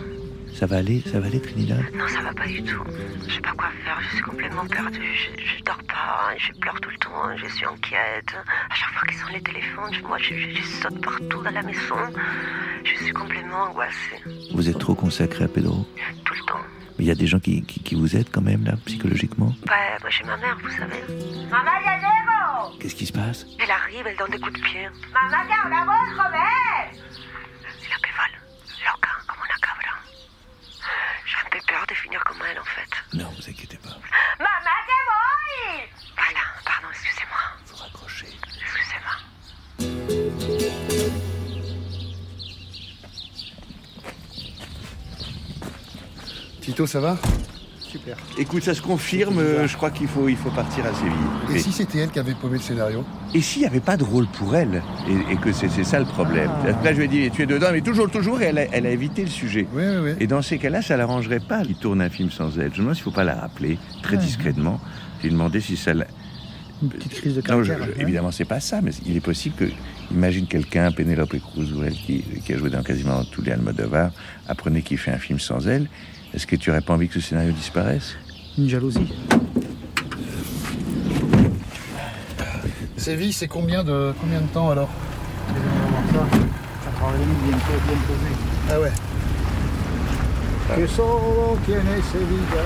Ça 0.58 0.66
va 0.66 0.78
aller 0.78 1.02
Ça 1.06 1.20
va 1.20 1.26
aller, 1.26 1.40
Trinidad? 1.40 1.78
Non, 1.94 2.08
ça 2.08 2.20
va 2.20 2.32
pas 2.34 2.46
du 2.46 2.62
tout. 2.64 2.82
Je 3.28 3.34
sais 3.34 3.40
pas 3.40 3.52
quoi 3.52 3.68
faire, 3.84 4.00
je 4.00 4.14
suis 4.16 4.22
complètement 4.22 4.66
perdue. 4.66 5.14
Je, 5.14 5.40
je 5.58 5.62
dors 5.62 5.82
pas, 5.84 6.30
je 6.36 6.52
pleure 6.58 6.80
tout 6.80 6.90
le 6.90 6.96
temps, 6.98 7.36
je 7.36 7.46
suis 7.46 7.64
inquiète. 7.64 8.34
À 8.70 8.74
chaque 8.74 8.90
fois 8.90 9.02
qu'ils 9.08 9.18
sont 9.18 9.28
les 9.32 9.40
téléphones, 9.42 9.92
je- 9.94 10.00
moi 10.02 10.18
je, 10.18 10.34
je- 10.34 10.50
je 10.56 10.62
saute 10.62 11.00
partout 11.00 11.42
dans 11.42 11.50
la 11.50 11.62
maison. 11.62 11.96
Je 12.84 13.04
suis 13.04 13.12
complètement 13.12 13.64
angoissée. 13.70 14.20
Vous 14.52 14.68
êtes 14.68 14.78
trop 14.78 14.94
consacré 14.96 15.44
à 15.44 15.48
Pedro? 15.48 15.86
Tout 16.24 16.34
le 16.34 16.44
temps. 16.46 16.60
Mais 16.98 17.04
il 17.04 17.06
y 17.06 17.12
a 17.12 17.14
des 17.14 17.28
gens 17.28 17.38
qui, 17.38 17.62
qui, 17.62 17.80
qui 17.80 17.94
vous 17.94 18.16
aident 18.16 18.30
quand 18.32 18.40
même, 18.42 18.64
là, 18.64 18.72
psychologiquement? 18.86 19.54
Ouais, 19.68 19.96
moi 20.00 20.10
j'ai 20.10 20.24
ma 20.24 20.36
mère, 20.38 20.58
vous 20.60 20.70
savez. 20.70 21.02
Maman, 21.48 21.70
il 21.80 21.86
y 21.86 21.88
a 21.88 21.98
Nero 21.98 22.76
Qu'est-ce 22.80 22.96
qui 22.96 23.06
se 23.06 23.12
passe? 23.12 23.46
Elle 23.62 23.70
arrive, 23.70 24.04
elle 24.08 24.16
donne 24.16 24.30
des 24.32 24.40
coups 24.40 24.54
de 24.58 24.64
pied. 24.64 24.88
Mamá, 25.14 25.44
que 25.46 25.52
hablamos, 25.66 26.10
joven. 26.16 26.98
C'est 27.80 27.90
la 27.90 27.98
pévale. 28.02 28.34
Tito, 46.78 46.86
ça 46.86 47.00
va? 47.00 47.16
Super. 47.80 48.16
Écoute, 48.38 48.62
ça 48.62 48.72
se 48.72 48.80
confirme, 48.80 49.40
euh, 49.40 49.66
je 49.66 49.76
crois 49.76 49.90
qu'il 49.90 50.06
faut, 50.06 50.28
il 50.28 50.36
faut 50.36 50.50
partir 50.50 50.86
à 50.86 50.94
Séville. 50.94 51.56
Et 51.56 51.58
si 51.58 51.72
c'était 51.72 51.98
elle 51.98 52.10
qui 52.10 52.20
avait 52.20 52.34
paumé 52.34 52.58
le 52.58 52.62
scénario? 52.62 53.04
Et 53.34 53.40
s'il 53.40 53.62
n'y 53.62 53.66
avait 53.66 53.80
pas 53.80 53.96
de 53.96 54.04
rôle 54.04 54.28
pour 54.28 54.54
elle 54.54 54.80
Et, 55.08 55.32
et 55.32 55.36
que 55.38 55.50
c'est 55.50 55.68
ça 55.82 55.98
le 55.98 56.04
problème. 56.04 56.48
Après, 56.68 56.92
je 56.94 56.98
lui 57.00 57.06
ai 57.06 57.08
dit, 57.08 57.30
tu 57.32 57.42
es 57.42 57.46
dedans, 57.46 57.70
mais 57.72 57.80
toujours, 57.80 58.08
toujours, 58.08 58.40
et 58.42 58.44
elle 58.44 58.58
a, 58.58 58.66
elle 58.70 58.86
a 58.86 58.90
évité 58.90 59.22
le 59.22 59.28
sujet. 59.30 59.66
Et 60.20 60.28
dans 60.28 60.40
ces 60.40 60.58
cas-là, 60.58 60.80
ça 60.80 60.96
l'arrangerait 60.96 61.40
pas 61.40 61.62
qu'il 61.64 61.74
tourne 61.74 62.00
un 62.00 62.10
film 62.10 62.30
sans 62.30 62.56
elle. 62.60 62.70
Je 62.72 62.76
me 62.78 62.82
demande 62.82 62.94
s'il 62.94 63.00
ne 63.06 63.10
faut 63.10 63.16
pas 63.16 63.24
la 63.24 63.34
rappeler 63.34 63.76
très 64.04 64.14
Ouais. 64.16 64.22
discrètement. 64.22 64.80
J'ai 65.20 65.30
demandé 65.30 65.60
si 65.60 65.76
ça 65.76 65.94
la... 65.94 66.06
Une 66.80 66.90
petite 66.90 67.12
crise 67.14 67.34
de 67.34 67.40
Non, 67.50 67.64
je- 67.64 67.72
caractère. 67.72 67.96
je- 67.96 68.02
évidemment, 68.02 68.30
c'est 68.30 68.44
pas 68.44 68.60
ça, 68.60 68.80
mais 68.82 68.92
il 69.04 69.16
est 69.16 69.20
possible 69.20 69.56
que, 69.56 69.64
imagine 70.12 70.46
quelqu'un, 70.46 70.92
Penelope 70.92 71.36
Cruz 71.40 71.72
ou 71.76 71.82
elle, 71.82 71.94
qui, 71.94 72.22
qui 72.44 72.52
a 72.52 72.56
joué 72.56 72.70
dans 72.70 72.84
quasiment 72.84 73.24
tous 73.24 73.42
les 73.42 73.50
Almodovar, 73.50 74.12
apprenait 74.46 74.82
qu'il 74.82 74.96
fait 74.98 75.10
un 75.10 75.18
film 75.18 75.40
sans 75.40 75.66
elle. 75.66 75.88
Est-ce 76.34 76.46
que 76.46 76.56
tu 76.56 76.70
aurais 76.70 76.80
pas 76.80 76.94
envie 76.94 77.08
que 77.08 77.14
ce 77.14 77.20
scénario 77.20 77.52
disparaisse? 77.52 78.16
Une 78.56 78.68
jalousie. 78.68 79.12
Séville, 82.96 83.32
c'est 83.32 83.48
combien 83.48 83.84
de, 83.84 84.12
combien 84.20 84.40
de 84.40 84.46
temps 84.48 84.70
alors? 84.70 84.90
Ah 88.70 88.80
ouais. 88.80 88.92
Que 90.76 90.86
solo 90.86 91.56
tiene 91.64 92.02
Sevilla. 92.12 92.64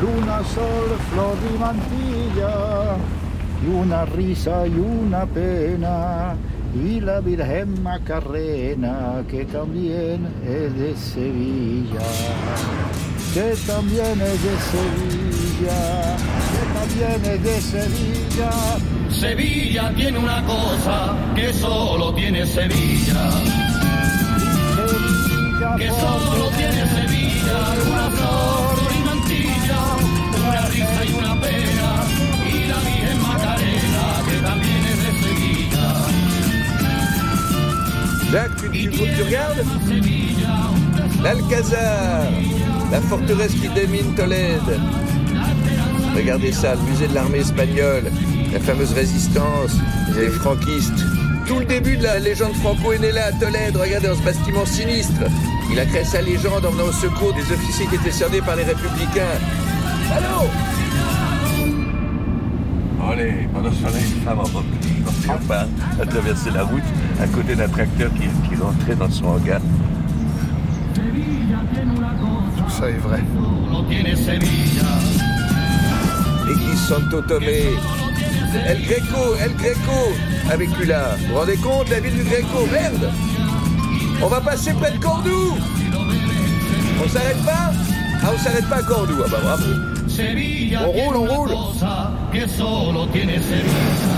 Luna, 0.00 0.42
sol, 0.54 0.96
flor 1.10 1.36
y 1.52 1.58
mantilla, 1.58 2.96
y 3.62 3.66
una 3.66 4.04
risa 4.04 4.66
y 4.66 4.78
una 4.78 5.26
pena, 5.26 6.36
y 6.74 7.00
la 7.00 7.20
Virgen 7.20 7.82
Macarena, 7.82 9.24
que 9.30 9.44
también 9.46 10.26
es 10.44 10.78
de 10.78 10.96
Sevilla, 10.96 12.06
que 13.34 13.54
también 13.66 14.20
es 14.20 14.42
de 14.42 14.54
Sevilla, 14.70 16.16
que 16.52 16.64
también 16.78 17.34
es 17.34 17.42
de 17.42 17.60
Sevilla. 17.60 18.50
Sevilla 19.10 19.92
tiene 19.96 20.18
una 20.18 20.44
cosa 20.44 21.16
que 21.34 21.52
solo 21.54 22.14
tiene 22.14 22.46
Sevilla. 22.46 23.30
Que 25.76 25.88
solo 25.90 26.48
tiene 26.56 26.88
Sevilla, 26.88 27.58
una 27.86 28.10
flor 28.10 28.57
Jacques, 38.32 38.56
tu, 38.60 38.70
tu- 38.70 38.90
tu 38.90 39.22
regardes 39.22 39.64
L'Alcazar, 41.22 42.22
la 42.92 43.00
forteresse 43.00 43.52
qui 43.52 43.68
domine 43.68 44.14
Tolède. 44.14 44.60
Regardez 46.14 46.52
ça, 46.52 46.74
le 46.74 46.82
musée 46.82 47.08
de 47.08 47.14
l'armée 47.14 47.38
espagnole, 47.38 48.04
la 48.52 48.60
fameuse 48.60 48.92
résistance, 48.92 49.72
les 50.16 50.28
franquistes. 50.28 51.04
Tout 51.46 51.58
le 51.60 51.64
début 51.64 51.96
de 51.96 52.04
la 52.04 52.18
légende 52.18 52.54
franco 52.54 52.92
est 52.92 52.98
né 52.98 53.10
là 53.10 53.26
à 53.26 53.32
Tolède. 53.32 53.76
Regardez 53.76 54.08
dans 54.08 54.16
ce 54.16 54.22
bastiment 54.22 54.66
sinistre. 54.66 55.22
Il 55.72 55.80
a 55.80 55.86
créé 55.86 56.04
sa 56.04 56.20
légende 56.20 56.64
en 56.66 56.70
venant 56.70 56.88
au 56.88 56.92
secours 56.92 57.32
des 57.34 57.52
officiers 57.52 57.86
qui 57.86 57.94
étaient 57.96 58.10
cernés 58.12 58.40
par 58.42 58.56
les 58.56 58.64
républicains. 58.64 59.38
Allô? 60.14 60.48
Allez, 63.10 63.48
pendant 63.54 63.72
ce 63.72 63.82
temps-là, 63.82 63.98
une 63.98 64.22
femme 64.22 64.38
en 64.40 64.42
robe 64.42 64.64
léopard 65.22 65.66
a 66.00 66.06
traversé 66.06 66.50
la 66.50 66.64
route 66.64 66.82
à 67.20 67.26
côté 67.26 67.54
d'un 67.54 67.68
tracteur 67.68 68.10
qui, 68.14 68.48
qui 68.48 68.60
rentrait 68.60 68.94
dans 68.96 69.10
son 69.10 69.26
hangar. 69.26 69.60
Tout 70.94 72.70
ça 72.70 72.90
est 72.90 72.98
vrai. 72.98 73.22
L'église 76.46 76.80
Santo 76.86 77.22
Tomé. 77.22 77.62
El 78.66 78.82
Greco, 78.82 79.36
El 79.42 79.54
Greco 79.54 80.12
avec 80.50 80.76
lui 80.78 80.86
là. 80.86 81.16
Vous 81.18 81.26
vous 81.28 81.34
rendez 81.34 81.56
compte, 81.56 81.88
la 81.90 82.00
ville 82.00 82.14
du 82.14 82.24
Greco, 82.24 82.66
merde 82.72 83.10
On 84.22 84.26
va 84.26 84.40
passer 84.40 84.72
près 84.72 84.92
de 84.92 84.98
Cordoue 84.98 85.56
On 87.04 87.08
s'arrête 87.08 87.44
pas? 87.44 87.72
Ah, 88.22 88.30
on 88.34 88.38
s'arrête 88.38 88.68
pas 88.68 88.76
à 88.76 88.82
Cordoue, 88.82 89.22
ah 89.24 89.28
bah 89.30 89.38
bravo. 89.42 89.97
Sevilla 90.18 90.80
On 90.84 90.90
roule, 90.90 91.16
on 91.16 91.26
roule. 91.36 91.48
cosa 91.50 92.10
que 92.32 92.48
solo 92.48 93.06
tiene 93.12 93.34
Sevilla. 93.40 94.16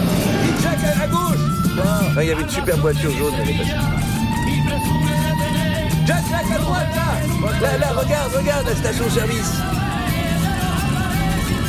Et 0.49 0.63
Jack 0.63 0.79
à, 0.83 1.03
à 1.05 1.07
gauche 1.07 1.39
Ah, 1.85 2.23
il 2.23 2.29
y 2.29 2.33
avait 2.33 2.41
une 2.43 2.49
super 2.49 2.77
voiture 2.79 3.11
jaune, 3.19 3.35
elle 3.43 3.51
est 3.51 3.59
passée. 3.59 3.71
Jack, 6.07 6.23
là, 6.31 6.39
à 6.55 6.59
droite, 6.59 6.87
là 6.97 7.61
Là, 7.61 7.79
là, 7.79 7.87
regarde, 8.01 8.33
regarde 8.35 8.67
la 8.67 8.75
station-service 8.77 9.53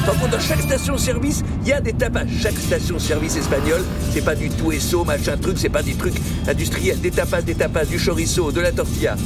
Par 0.05 0.15
contre, 0.15 0.29
dans 0.31 0.39
chaque 0.39 0.61
station-service, 0.61 1.43
il 1.63 1.67
y 1.67 1.73
a 1.73 1.81
des 1.81 1.91
tapas. 1.91 2.21
Chaque 2.41 2.57
station-service 2.57 3.35
espagnole, 3.35 3.83
c'est 4.13 4.23
pas 4.23 4.35
du 4.35 4.49
tout 4.49 4.71
eso, 4.71 5.03
machin 5.03 5.35
truc, 5.41 5.57
c'est 5.57 5.67
pas 5.69 5.83
des 5.83 5.95
trucs 5.95 6.15
industriels. 6.47 7.01
Des 7.01 7.11
tapas, 7.11 7.41
des 7.41 7.55
tapas, 7.55 7.83
du 7.83 7.99
chorizo, 7.99 8.49
de 8.53 8.61
la 8.61 8.71
tortilla. 8.71 9.17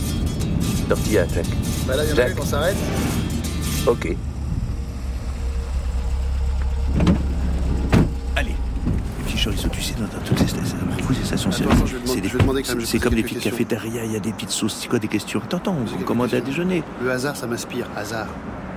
Tortilla, 0.89 1.26
Jack. 1.32 1.46
Bah 1.88 1.96
là, 1.96 2.04
il 2.06 2.10
y 2.10 2.13
en 2.13 2.15
a 2.15 2.28
Jack. 2.28 2.36
qu'on 2.36 2.46
s'arrête. 2.46 2.76
Ok. 3.86 4.15
Allez, 8.36 8.56
petit 9.26 9.38
chorizo, 9.41 9.70
tu 9.70 9.75
sais, 9.88 9.93
dans, 9.95 10.06
dans 10.06 10.24
toutes 10.26 10.39
les 10.39 10.48
stations, 10.48 11.52
service, 11.52 12.86
c'est 12.86 13.00
comme 13.00 13.13
des 13.13 13.24
petites 13.24 13.41
cafétérias, 13.41 14.04
il 14.06 14.12
y 14.12 14.15
a 14.15 14.19
des 14.19 14.32
petites 14.32 14.50
sauces. 14.50 14.78
C'est 14.82 14.88
quoi 14.88 15.00
des 15.00 15.08
questions? 15.08 15.41
Attends, 15.43 15.58
attends, 15.58 15.78
on 16.00 16.04
commande 16.04 16.34
à 16.34 16.41
déjeuner. 16.41 16.84
Le 17.02 17.12
hasard, 17.12 17.36
ça 17.36 17.48
m'inspire. 17.48 17.88
Hasard. 17.95 18.28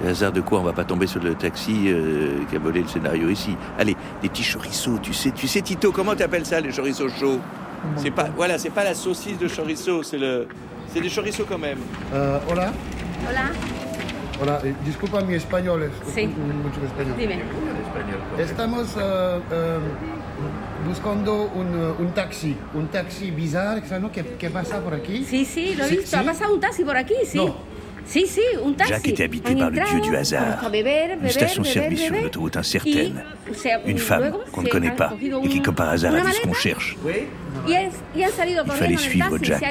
Le 0.02 0.10
hasard 0.10 0.32
de 0.32 0.40
quoi? 0.40 0.60
On 0.60 0.62
va 0.62 0.72
pas 0.72 0.84
tomber 0.84 1.06
sur 1.06 1.20
le 1.20 1.34
taxi 1.34 1.86
euh, 1.86 2.44
qui 2.48 2.56
a 2.56 2.58
volé 2.58 2.82
le 2.82 2.88
scénario 2.88 3.28
ici. 3.30 3.56
Allez, 3.78 3.96
des 4.22 4.28
petits 4.28 4.44
chorizo, 4.44 4.98
tu 5.02 5.12
sais, 5.12 5.32
Tu 5.32 5.48
sais, 5.48 5.60
Tito, 5.62 5.90
comment 5.90 6.14
t'appelles 6.14 6.46
ça, 6.46 6.60
les 6.60 6.70
chorizos 6.70 7.08
chauds? 7.08 7.40
C'est 7.96 8.10
pas, 8.10 8.28
voilà, 8.36 8.58
c'est 8.58 8.70
pas 8.70 8.84
la 8.84 8.94
saucisse 8.94 9.38
de 9.38 9.48
chorizo, 9.48 10.02
c'est 10.02 10.18
le, 10.18 10.46
c'est 10.92 11.00
des 11.00 11.10
chorizos 11.10 11.46
quand 11.48 11.58
même. 11.58 11.78
Euh, 12.12 12.38
hola. 12.50 12.72
Hola. 13.28 13.87
Hola, 14.40 14.60
eh, 14.64 14.74
disculpa 14.84 15.20
mi 15.22 15.34
español, 15.34 15.82
es 15.82 15.90
Sí. 16.14 16.26
mucho 16.26 16.84
español. 16.84 17.14
Dime. 17.18 17.40
Estamos 18.38 18.94
eh, 18.96 19.40
eh, 19.50 19.78
buscando 20.86 21.50
un, 21.54 21.94
un 21.98 22.14
taxi, 22.14 22.56
un 22.74 22.86
taxi 22.88 23.32
bizarro, 23.32 23.80
¿sabes 23.86 24.02
no? 24.02 24.12
¿Qué, 24.12 24.24
qué 24.38 24.50
pasa 24.50 24.80
por 24.80 24.94
aquí? 24.94 25.24
Sí, 25.24 25.44
sí, 25.44 25.74
lo 25.74 25.84
he 25.84 25.88
Sí, 25.88 25.96
visto. 25.98 26.16
Ha 26.18 26.22
pasado 26.22 26.54
un 26.54 26.60
taxi 26.60 26.84
por 26.84 26.96
aquí, 26.96 27.14
sí. 27.26 27.38
No. 27.38 27.56
Sí, 28.08 28.26
sí, 28.26 28.40
un 28.64 28.72
taxi. 28.72 28.92
Jacques 28.92 29.08
était 29.08 29.24
habité 29.24 29.54
par 29.54 29.70
le 29.70 29.80
dieu 29.80 30.00
du 30.00 30.16
hasard. 30.16 30.64
A 30.64 30.68
beber, 30.70 31.18
Une 31.22 31.28
station-service 31.28 32.00
sur 32.00 32.08
beber. 32.10 32.22
l'autoroute 32.24 32.56
incertaine. 32.56 33.22
Y 33.48 33.90
Une 33.90 33.98
femme 33.98 34.32
qu'on 34.52 34.62
ne 34.62 34.68
connaît 34.68 34.90
pas 34.92 35.12
et 35.20 35.48
qui, 35.48 35.60
comme 35.60 35.74
par 35.74 35.90
hasard, 35.90 36.14
a 36.14 36.20
vu 36.20 36.32
ce 36.32 36.40
qu'on 36.40 36.54
cherche. 36.54 36.96
Y, 37.66 37.72
y 37.72 37.76
Il 38.16 38.26
fallait 38.72 38.96
suivre 38.96 39.30
taxi, 39.38 39.44
Jack. 39.44 39.62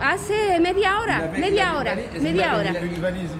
Hace 0.00 0.60
media 0.60 0.90
hora, 1.00 1.28
media 1.38 1.74
hora, 1.76 1.94
media 2.20 2.54
hora. 2.56 2.70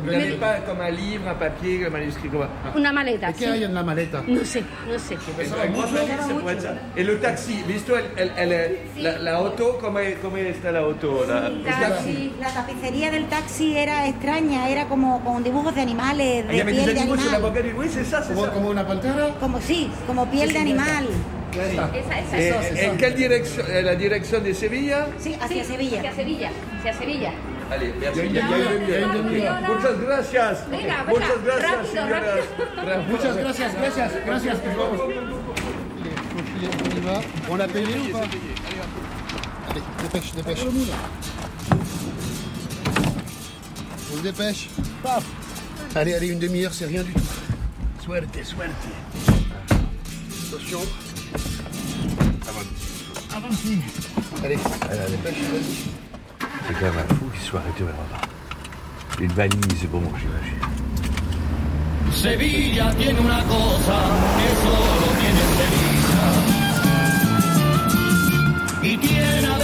Vous 0.05 0.11
n'avez 0.11 0.33
pas 0.33 0.57
comme 0.67 0.81
un 0.81 0.91
livre, 0.91 1.29
un 1.29 1.35
papier, 1.35 1.87
un 1.87 1.91
manuscrit 1.91 2.29
comme 2.29 2.43
un... 2.43 2.79
Una 2.79 2.93
maleta, 2.93 3.31
¿Y 3.31 3.35
qué 3.35 3.45
sí. 3.45 3.51
hay 3.51 3.65
en 3.65 3.75
la 3.75 3.83
maleta? 3.83 4.23
No 4.27 4.45
sé, 4.45 4.63
no 4.91 4.99
sé. 4.99 5.15
Un 5.15 5.73
grand 5.73 5.83
papier, 5.83 6.15
ça 6.19 6.35
pourrait 6.35 6.53
être 6.55 6.63
ça. 6.63 6.75
Et 6.97 7.05
le 7.05 7.19
taxi, 7.19 7.57
visto, 7.67 7.95
elle, 7.97 8.05
elle, 8.17 8.33
elle 8.37 8.53
est- 8.53 8.79
la, 9.01 9.19
la 9.19 9.43
auto, 9.43 9.79
comment, 9.81 10.01
está 10.01 10.73
la 10.73 10.83
auto 10.87 11.25
la, 11.27 11.49
le 11.49 11.63
taxi 11.65 12.33
La 12.41 12.51
tapicería 12.51 13.11
del 13.11 13.25
taxi 13.27 13.70
era 13.77 14.07
extraña, 14.07 14.69
era 14.69 14.87
como 14.87 15.21
con 15.25 15.43
dibujos 15.43 15.75
de 15.75 15.81
animales, 15.83 16.45
Ah, 16.49 16.53
Il 16.53 16.55
y 16.55 16.57
de 16.57 16.63
avait 16.63 16.73
piel 16.73 16.87
des 16.87 16.95
de 16.95 17.01
animaux 17.01 17.17
sur 17.17 17.31
la 17.31 17.37
animal. 17.39 17.53
banquette 17.53 17.67
du... 17.73 17.79
Oui, 17.79 17.89
c'est 17.93 18.05
ça, 18.05 18.23
c'est 18.23 18.35
ça. 18.35 18.51
¿Como 18.53 18.69
una 18.71 18.87
pantera? 18.87 19.29
Como 19.41 19.61
sí, 19.61 19.91
como 20.07 20.27
piel 20.27 20.53
de 20.53 20.59
animal. 20.59 21.07
Esa, 21.53 21.91
esa, 21.97 22.39
Et, 22.39 22.49
esa. 22.49 22.93
et 22.93 22.97
quelle 22.97 23.15
direction 23.17 23.65
euh, 23.69 23.83
La 23.83 23.97
direction 23.97 24.41
de 24.41 24.55
Sevilla? 24.55 25.07
Sí, 25.19 25.35
hacia 25.41 25.65
Sevilla. 25.65 25.99
Hacia 25.99 26.13
Sevilla, 26.15 26.51
hacia 26.79 26.93
Sevilla. 26.95 27.33
Allez, 27.73 27.93
merci. 28.01 28.21
Il 28.21 28.33
y 28.35 28.39
a- 28.39 28.43
il 28.43 28.51
y 28.51 28.53
a- 28.53 28.59
il 28.59 28.61
y 28.61 28.67
a- 28.67 28.73
il 28.81 28.91
y 28.91 28.95
a 28.95 28.99
une 29.07 29.13
demi-heure. 29.13 29.61
Muchas 29.69 30.01
gracias. 30.01 30.71
Venga, 30.71 30.83
venga, 30.83 31.05
Muchas 31.09 31.45
gracias, 31.45 31.71
rápido, 31.71 31.93
señoras. 31.93 32.23
rápido. 32.77 33.03
Muchas 33.11 33.37
gracias, 33.37 33.75
gracias, 33.81 34.13
gracias. 34.27 34.57
On 36.63 36.97
y 36.97 37.01
va. 37.07 37.21
On 37.51 37.57
l'a 37.57 37.67
payé 37.67 37.97
ou 37.99 38.13
pas 38.13 38.25
Allez, 39.71 39.83
dépêche, 40.03 40.33
dépêche. 40.35 40.65
On 44.13 44.17
se 44.17 44.23
dépêche. 44.23 44.69
Paf 45.03 45.25
Allez, 45.95 46.15
allez, 46.15 46.29
une 46.29 46.39
demi-heure, 46.39 46.73
c'est 46.73 46.87
rien 46.87 47.03
du 47.03 47.13
tout. 47.13 47.21
Suerte, 48.03 48.25
suerte. 48.45 48.71
Attention. 50.47 50.81
Allez, 54.45 54.59
allez, 54.89 55.11
dépêche, 55.11 55.41
vas-y. 55.53 55.91
C'est 56.67 56.75
quand 56.75 56.87
même 56.87 56.99
un 56.99 57.15
fou 57.15 57.27
qui 57.37 57.45
soit 57.45 57.61
arrêté 57.61 57.83
au 57.83 57.87
là-bas. 57.87 58.21
Une 59.21 59.33
valise, 59.33 59.87
bon, 59.91 60.03
j'imagine. 60.19 60.61
Sevilla 62.13 62.93
tiene 62.99 63.21
una 63.21 63.43
cosa 63.45 63.99
que 64.37 64.49
solo 64.63 65.07
tiene 65.21 65.43
Sevilla. 65.59 66.27
Y 68.83 68.97
tiene 68.99 69.60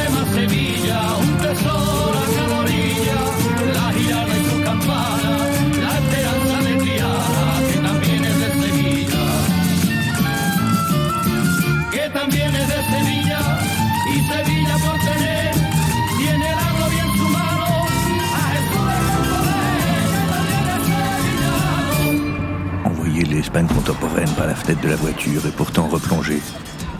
l'Espagne 23.46 23.68
contemporaine 23.68 24.28
par 24.30 24.48
la 24.48 24.56
fenêtre 24.56 24.80
de 24.80 24.88
la 24.88 24.96
voiture 24.96 25.46
et 25.46 25.52
pourtant 25.52 25.87
replongée 25.87 26.42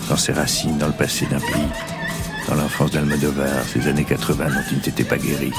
dans 0.09 0.16
ses 0.16 0.32
racines, 0.32 0.78
dans 0.78 0.87
le 0.87 0.92
passé 0.92 1.26
d'un 1.26 1.40
pays, 1.40 1.68
dans 2.48 2.54
l'enfance 2.54 2.92
d'Almodovar, 2.92 3.64
ces 3.64 3.88
années 3.88 4.04
80 4.04 4.44
dont 4.44 4.62
il 4.70 4.76
n'était 4.76 5.02
pas 5.02 5.18
guéri. 5.18 5.52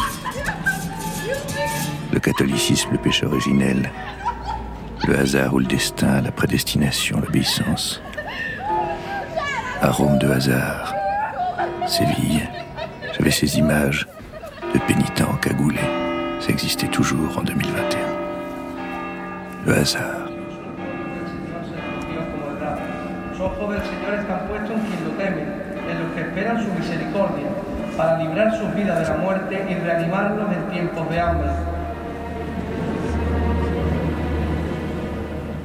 Le 2.14 2.20
catholicisme, 2.22 2.92
le 2.94 3.00
péché 3.00 3.26
originel, 3.26 3.92
le 5.06 5.20
hasard 5.20 5.56
ou 5.56 5.60
le 5.60 5.66
destin, 5.66 6.22
la 6.22 6.32
prédestination, 6.32 7.20
l'obéissance. 7.20 8.02
Arôme 9.82 10.18
de 10.20 10.30
hasard, 10.30 10.96
Séville, 11.86 12.48
j'avais 13.18 13.32
ces 13.32 13.58
images 13.58 14.08
de 14.74 14.80
pénitents 14.80 15.36
cagoulés. 15.42 15.82
Ça 16.40 16.48
existait 16.48 16.88
toujours 16.88 17.38
en 17.38 17.44
2021. 17.44 18.00
Le 19.66 19.74
hasard. 19.80 20.27
Ojos 23.60 23.74
del 23.74 23.82
Señor 23.82 24.14
están 24.14 24.40
puestos 24.48 24.70
en 24.70 24.82
quien 24.82 25.04
lo 25.04 25.12
teme, 25.18 25.42
en 25.42 26.00
los 26.04 26.12
que 26.14 26.22
esperan 26.22 26.64
su 26.64 26.72
misericordia, 26.74 27.48
para 27.98 28.20
librar 28.20 28.56
sus 28.56 28.76
vidas 28.76 29.00
de 29.00 29.16
la 29.16 29.18
muerte 29.18 29.66
y 29.68 29.74
reanimarlos 29.74 30.52
en 30.52 30.70
tiempos 30.70 31.10
de 31.10 31.20
hambre. 31.20 31.50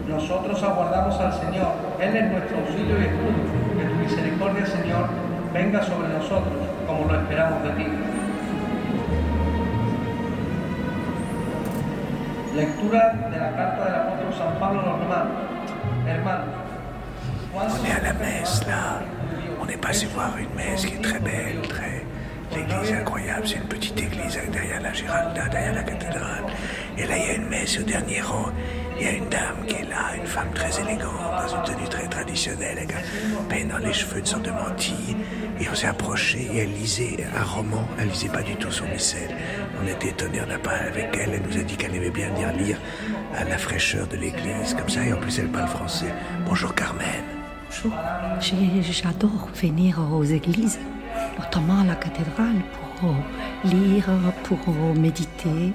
Nosotros 0.09 0.63
aguardamos 0.63 1.21
al 1.21 1.33
Señor, 1.35 1.73
Él 2.01 2.17
es 2.17 2.31
nuestro 2.33 2.59
auxilio 2.59 2.99
y 2.99 3.03
escudo. 3.03 3.79
Que 3.79 3.85
tu 3.85 3.95
misericordia, 3.97 4.67
Señor, 4.67 5.09
venga 5.53 5.83
sobre 5.83 6.09
nosotros, 6.09 6.55
como 6.87 7.13
lo 7.13 7.21
esperamos 7.21 7.63
de 7.63 7.71
ti. 7.73 7.87
Lectura 12.57 13.13
de 13.31 13.39
la 13.39 13.51
carta 13.51 13.85
del 13.85 13.95
apóstol 13.95 14.33
San 14.39 14.59
Pablo 14.59 14.81
a 14.81 14.85
los 14.85 14.99
romanos. 14.99 15.33
Hermanos, 16.07 16.62
On 17.55 17.85
est 17.85 17.91
à 17.91 18.01
la 18.01 18.13
messe 18.15 18.67
là. 18.67 19.03
On 19.61 19.69
est 19.69 19.77
passé 19.77 20.07
voir 20.07 20.33
une 20.39 20.55
messe 20.57 20.87
qui 20.87 20.95
est 20.95 21.03
très 21.03 21.19
belle, 21.19 21.61
très. 21.69 22.03
L'église 22.55 22.93
incroyable, 22.93 23.47
c'est 23.47 23.57
une 23.57 23.69
petite 23.69 23.99
église 23.99 24.39
derrière 24.51 24.81
la 24.81 24.93
Giralda, 24.93 25.49
derrière 25.49 25.75
la 25.75 25.83
cathédrale. 25.83 26.45
Et 26.99 27.07
là, 27.07 27.17
il 27.17 27.27
y 27.27 27.31
a 27.31 27.35
une 27.35 27.49
messe 27.49 27.79
au 27.79 27.83
dernier 27.83 28.21
rang. 28.21 28.51
Il 28.99 29.07
y 29.07 29.09
a 29.09 29.13
une 29.13 29.29
dame 29.29 29.67
qui 29.67 29.77
est 29.77 29.89
là, 29.89 30.15
une 30.17 30.27
femme 30.27 30.51
très 30.55 30.81
élégante, 30.81 31.13
dans 31.13 31.57
une 31.57 31.63
tenue 31.65 31.89
très 31.89 32.07
traditionnelle, 32.09 32.79
avec 32.79 32.93
un 32.93 33.45
peine 33.49 33.69
dans 33.69 33.79
les 33.79 33.93
cheveux, 33.93 34.19
une 34.19 34.27
sorte 34.27 34.45
de 34.45 34.51
mantille. 34.51 35.17
Et 35.61 35.69
on 35.71 35.75
s'est 35.75 35.87
approché 35.87 36.49
et 36.53 36.59
elle 36.59 36.73
lisait 36.73 37.25
un 37.39 37.45
roman. 37.45 37.87
Elle 37.99 38.09
lisait 38.09 38.29
pas 38.29 38.43
du 38.43 38.55
tout 38.57 38.71
son 38.71 38.87
missel. 38.87 39.35
On 39.83 39.87
était 39.87 40.09
étonnés, 40.09 40.41
on 40.43 40.49
n'a 40.49 40.59
pas 40.59 40.77
avec 40.89 41.09
elle. 41.15 41.35
Elle 41.35 41.43
nous 41.43 41.59
a 41.59 41.63
dit 41.63 41.77
qu'elle 41.77 41.95
aimait 41.95 42.11
bien 42.11 42.29
venir 42.31 42.53
lire 42.53 42.79
à 43.35 43.45
la 43.45 43.59
fraîcheur 43.59 44.07
de 44.09 44.17
l'église, 44.17 44.75
comme 44.79 44.89
ça. 44.89 45.05
Et 45.05 45.13
en 45.13 45.19
plus, 45.19 45.39
elle 45.39 45.49
parle 45.49 45.69
français. 45.69 46.13
Bonjour 46.47 46.75
Carmen. 46.75 47.32
J'adore 48.91 49.49
venir 49.55 49.99
aux 50.13 50.25
églises, 50.25 50.79
notamment 51.39 51.81
à 51.81 51.85
la 51.85 51.95
cathédrale, 51.95 52.61
pour 53.01 53.15
lire, 53.65 54.11
pour 54.45 54.75
méditer. 54.95 55.73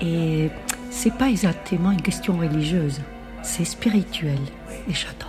Et 0.00 0.50
c'est 0.90 1.14
pas 1.14 1.30
exactement 1.30 1.90
une 1.90 2.02
question 2.02 2.36
religieuse, 2.36 3.00
c'est 3.42 3.64
spirituel. 3.64 4.38
Et 4.88 4.94
j'adore. 4.94 5.28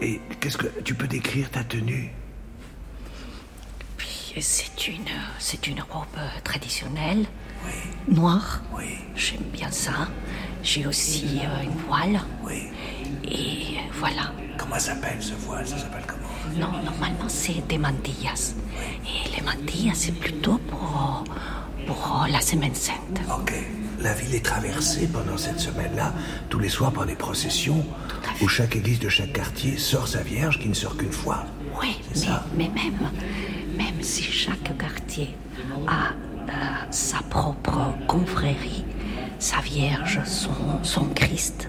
Et 0.00 0.20
qu'est-ce 0.40 0.56
que 0.56 0.68
tu 0.82 0.94
peux 0.94 1.08
décrire 1.08 1.50
ta 1.50 1.64
tenue? 1.64 2.10
C'est 4.40 4.86
une, 4.86 5.02
c'est 5.40 5.66
une 5.66 5.80
robe 5.80 6.06
traditionnelle, 6.44 7.26
noire. 8.08 8.62
J'aime 9.16 9.42
bien 9.52 9.70
ça. 9.70 10.08
J'ai 10.62 10.86
aussi 10.86 11.40
euh, 11.42 11.64
une 11.64 11.76
voile. 11.88 12.20
Et 13.24 13.78
voilà. 13.92 14.32
Comment 14.56 14.78
s'appelle 14.78 15.18
ce 15.20 15.34
voile? 15.34 15.66
Ça 15.66 15.78
s'appelle 15.78 16.04
comment? 16.06 16.28
Non, 16.58 16.82
normalement 16.82 17.28
c'est 17.28 17.66
des 17.68 17.78
mantillas. 17.78 18.54
Et 19.04 19.36
les 19.36 19.42
mantillas 19.42 19.94
c'est 19.94 20.12
plutôt 20.12 20.58
pour, 20.68 21.24
pour 21.86 22.26
la 22.30 22.40
Semaine 22.40 22.74
Sainte. 22.74 23.20
Ok. 23.30 23.54
La 24.00 24.14
ville 24.14 24.32
est 24.36 24.44
traversée 24.44 25.08
pendant 25.08 25.36
cette 25.36 25.58
semaine-là, 25.58 26.12
tous 26.48 26.60
les 26.60 26.68
soirs 26.68 26.92
par 26.92 27.04
des 27.04 27.16
processions, 27.16 27.84
où 28.40 28.46
chaque 28.46 28.76
église 28.76 29.00
de 29.00 29.08
chaque 29.08 29.32
quartier 29.32 29.76
sort 29.76 30.06
sa 30.06 30.22
Vierge 30.22 30.60
qui 30.60 30.68
ne 30.68 30.74
sort 30.74 30.96
qu'une 30.96 31.10
fois. 31.10 31.44
Oui, 31.80 31.98
mais, 32.14 32.28
mais 32.56 32.68
même, 32.68 33.10
même 33.76 34.00
si 34.02 34.22
chaque 34.22 34.78
quartier 34.78 35.34
a 35.88 36.10
euh, 36.48 36.52
sa 36.92 37.18
propre 37.22 37.92
confrérie, 38.06 38.84
sa 39.40 39.58
Vierge, 39.58 40.20
son, 40.24 40.84
son 40.84 41.06
Christ, 41.06 41.68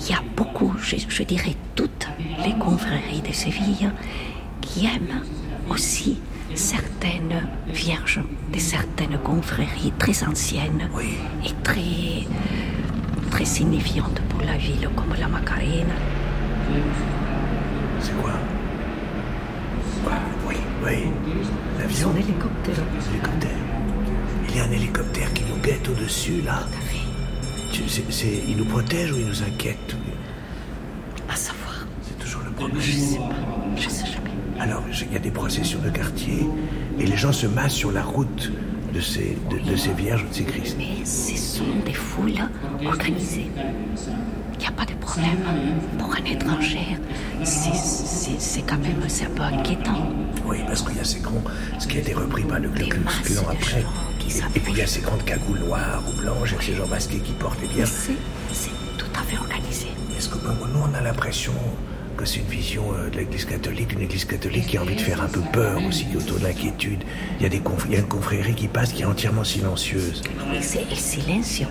il 0.00 0.10
y 0.10 0.14
a 0.14 0.22
beaucoup, 0.36 0.74
je, 0.82 0.96
je 1.08 1.22
dirais 1.22 1.54
toutes 1.74 2.08
les 2.44 2.54
confréries 2.54 3.20
de 3.26 3.32
Séville 3.32 3.90
qui 4.60 4.86
aiment 4.86 5.22
aussi 5.68 6.18
certaines 6.54 7.46
vierges 7.68 8.20
de 8.52 8.58
certaines 8.58 9.18
confréries 9.18 9.92
très 9.98 10.24
anciennes 10.24 10.88
et 11.44 11.52
très, 11.62 12.26
très 13.30 13.44
signifiantes 13.44 14.20
pour 14.28 14.40
la 14.42 14.56
ville, 14.56 14.88
comme 14.96 15.14
la 15.18 15.28
Macarena. 15.28 15.94
C'est 18.00 18.16
quoi? 18.20 18.32
Oui, 20.48 20.54
oui. 20.84 20.96
L'avion 21.78 22.10
Son 22.10 22.16
hélicoptère. 22.16 22.84
L'hélicoptère. 23.10 23.50
Il 24.48 24.56
y 24.56 24.60
a 24.60 24.64
un 24.64 24.70
hélicoptère 24.72 25.32
qui 25.32 25.44
nous 25.44 25.56
guette 25.62 25.88
au-dessus, 25.88 26.40
là. 26.44 26.60
Tu- 26.72 26.96
c'est- 26.96 27.09
c'est- 27.72 28.42
il 28.48 28.56
nous 28.56 28.64
protège 28.64 29.12
ou 29.12 29.16
il 29.16 29.26
nous 29.26 29.42
inquiète 29.42 29.96
À 31.28 31.36
savoir. 31.36 31.86
C'est 32.02 32.18
toujours 32.18 32.42
le 32.44 32.50
problème. 32.50 32.80
Je 32.80 32.92
sais 32.92 33.16
pas. 33.18 33.30
Je 33.76 33.88
sais 33.88 34.06
jamais. 34.06 34.30
Alors, 34.58 34.82
il 35.06 35.12
y 35.12 35.16
a 35.16 35.20
des 35.20 35.30
processions 35.30 35.78
de 35.80 35.90
quartier 35.90 36.46
et 36.98 37.06
les 37.06 37.16
gens 37.16 37.32
se 37.32 37.46
massent 37.46 37.74
sur 37.74 37.92
la 37.92 38.02
route 38.02 38.50
de 38.92 39.00
ces, 39.00 39.36
de, 39.50 39.58
de 39.70 39.76
ces 39.76 39.92
vierges 39.92 40.24
ou 40.24 40.28
de 40.28 40.34
ces 40.34 40.44
Christ. 40.44 40.76
Mais 40.78 41.04
ce 41.04 41.36
sont 41.36 41.64
des 41.84 41.92
foules 41.92 42.34
organisées. 42.86 43.46
Il 44.54 44.58
n'y 44.58 44.66
a 44.66 44.72
pas 44.72 44.84
de 44.84 44.92
problème. 44.94 45.38
Pour 45.98 46.14
un 46.14 46.24
étranger, 46.24 46.98
c'est- 47.44 48.62
quand 48.66 48.76
même 48.78 49.00
un 49.02 49.30
peu 49.34 49.42
inquiétant. 49.42 50.10
Oui, 50.44 50.58
parce 50.66 50.82
qu'il 50.82 50.96
y 50.96 51.00
a 51.00 51.04
ces 51.04 51.20
grands, 51.20 51.42
ce 51.78 51.86
qui 51.88 51.96
a 51.96 52.00
été 52.00 52.12
repris 52.14 52.42
par 52.44 52.58
le 52.60 52.68
Klux 52.68 52.88
Klan 52.88 53.00
après. 53.50 53.80
Et, 53.80 54.56
et 54.56 54.60
puis 54.60 54.72
il 54.72 54.78
y 54.78 54.82
a 54.82 54.86
ces 54.86 55.00
grandes 55.00 55.24
cagoules 55.24 55.58
noires 55.60 56.02
ou 56.08 56.20
blanches 56.20 56.52
avec 56.52 56.62
ces 56.64 56.74
gens 56.74 56.86
masqués 56.86 57.18
qui 57.18 57.32
portent 57.32 57.60
les 57.62 57.68
vierges. 57.68 57.90
C'est 58.52 58.70
tout 58.98 59.06
à 59.18 59.22
fait 59.24 59.38
organisé. 59.38 59.88
Est-ce 60.16 60.28
que 60.28 60.38
ben, 60.38 60.54
nous, 60.72 60.80
on 60.80 60.94
a 60.94 61.00
l'impression 61.00 61.52
que 62.20 62.26
c'est 62.28 62.40
une 62.40 62.46
vision 62.46 62.84
euh, 62.94 63.08
de 63.10 63.16
l'Église 63.18 63.44
catholique, 63.46 63.92
une 63.92 64.02
Église 64.02 64.24
catholique 64.24 64.66
qui 64.66 64.76
a 64.76 64.82
envie 64.82 64.94
de 64.96 65.00
faire 65.00 65.22
un 65.22 65.28
peu 65.28 65.40
peur 65.52 65.82
aussi, 65.88 66.06
autour 66.16 66.38
de 66.38 66.44
l'inquiétude. 66.44 67.02
Il 67.38 67.42
y, 67.42 67.46
a 67.46 67.48
des 67.48 67.60
conf- 67.60 67.84
il 67.86 67.92
y 67.92 67.96
a 67.96 68.00
une 68.00 68.08
confrérie 68.08 68.54
qui 68.54 68.68
passe 68.68 68.92
qui 68.92 69.02
est 69.02 69.06
entièrement 69.06 69.44
silencieuse. 69.44 70.22
C'est 70.60 70.82
el 70.90 70.96
silencio, 70.96 71.66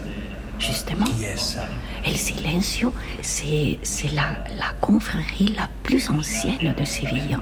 justement. 0.60 1.06
Qui 1.06 1.26
est 1.26 1.38
ça 1.38 1.68
El 2.06 2.16
silencio, 2.18 2.94
c'est 3.22 3.78
c'est 3.84 4.12
la, 4.14 4.30
la 4.58 4.72
confrérie 4.82 5.54
la 5.56 5.70
plus 5.84 6.10
ancienne 6.10 6.74
de 6.78 6.86
Séville, 6.86 7.38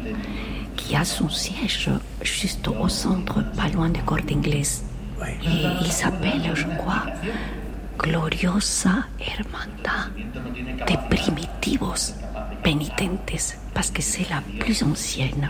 qui 0.75 0.95
a 0.95 1.05
son 1.05 1.29
siège 1.29 1.89
juste 2.23 2.67
au 2.67 2.89
centre, 2.89 3.41
pas 3.55 3.69
loin 3.69 3.89
de 3.89 3.99
Corte 3.99 4.31
Inglés. 4.31 4.67
Et 5.43 5.65
il 5.81 5.91
s'appelle, 5.91 6.51
je 6.53 6.65
crois, 6.77 7.03
Gloriosa 7.97 9.05
Hermandad 9.19 10.11
de 10.87 11.15
Primitivos 11.15 12.13
Penitentes, 12.63 13.57
parce 13.73 13.91
que 13.91 14.01
c'est 14.01 14.27
la 14.29 14.41
plus 14.59 14.83
ancienne. 14.83 15.49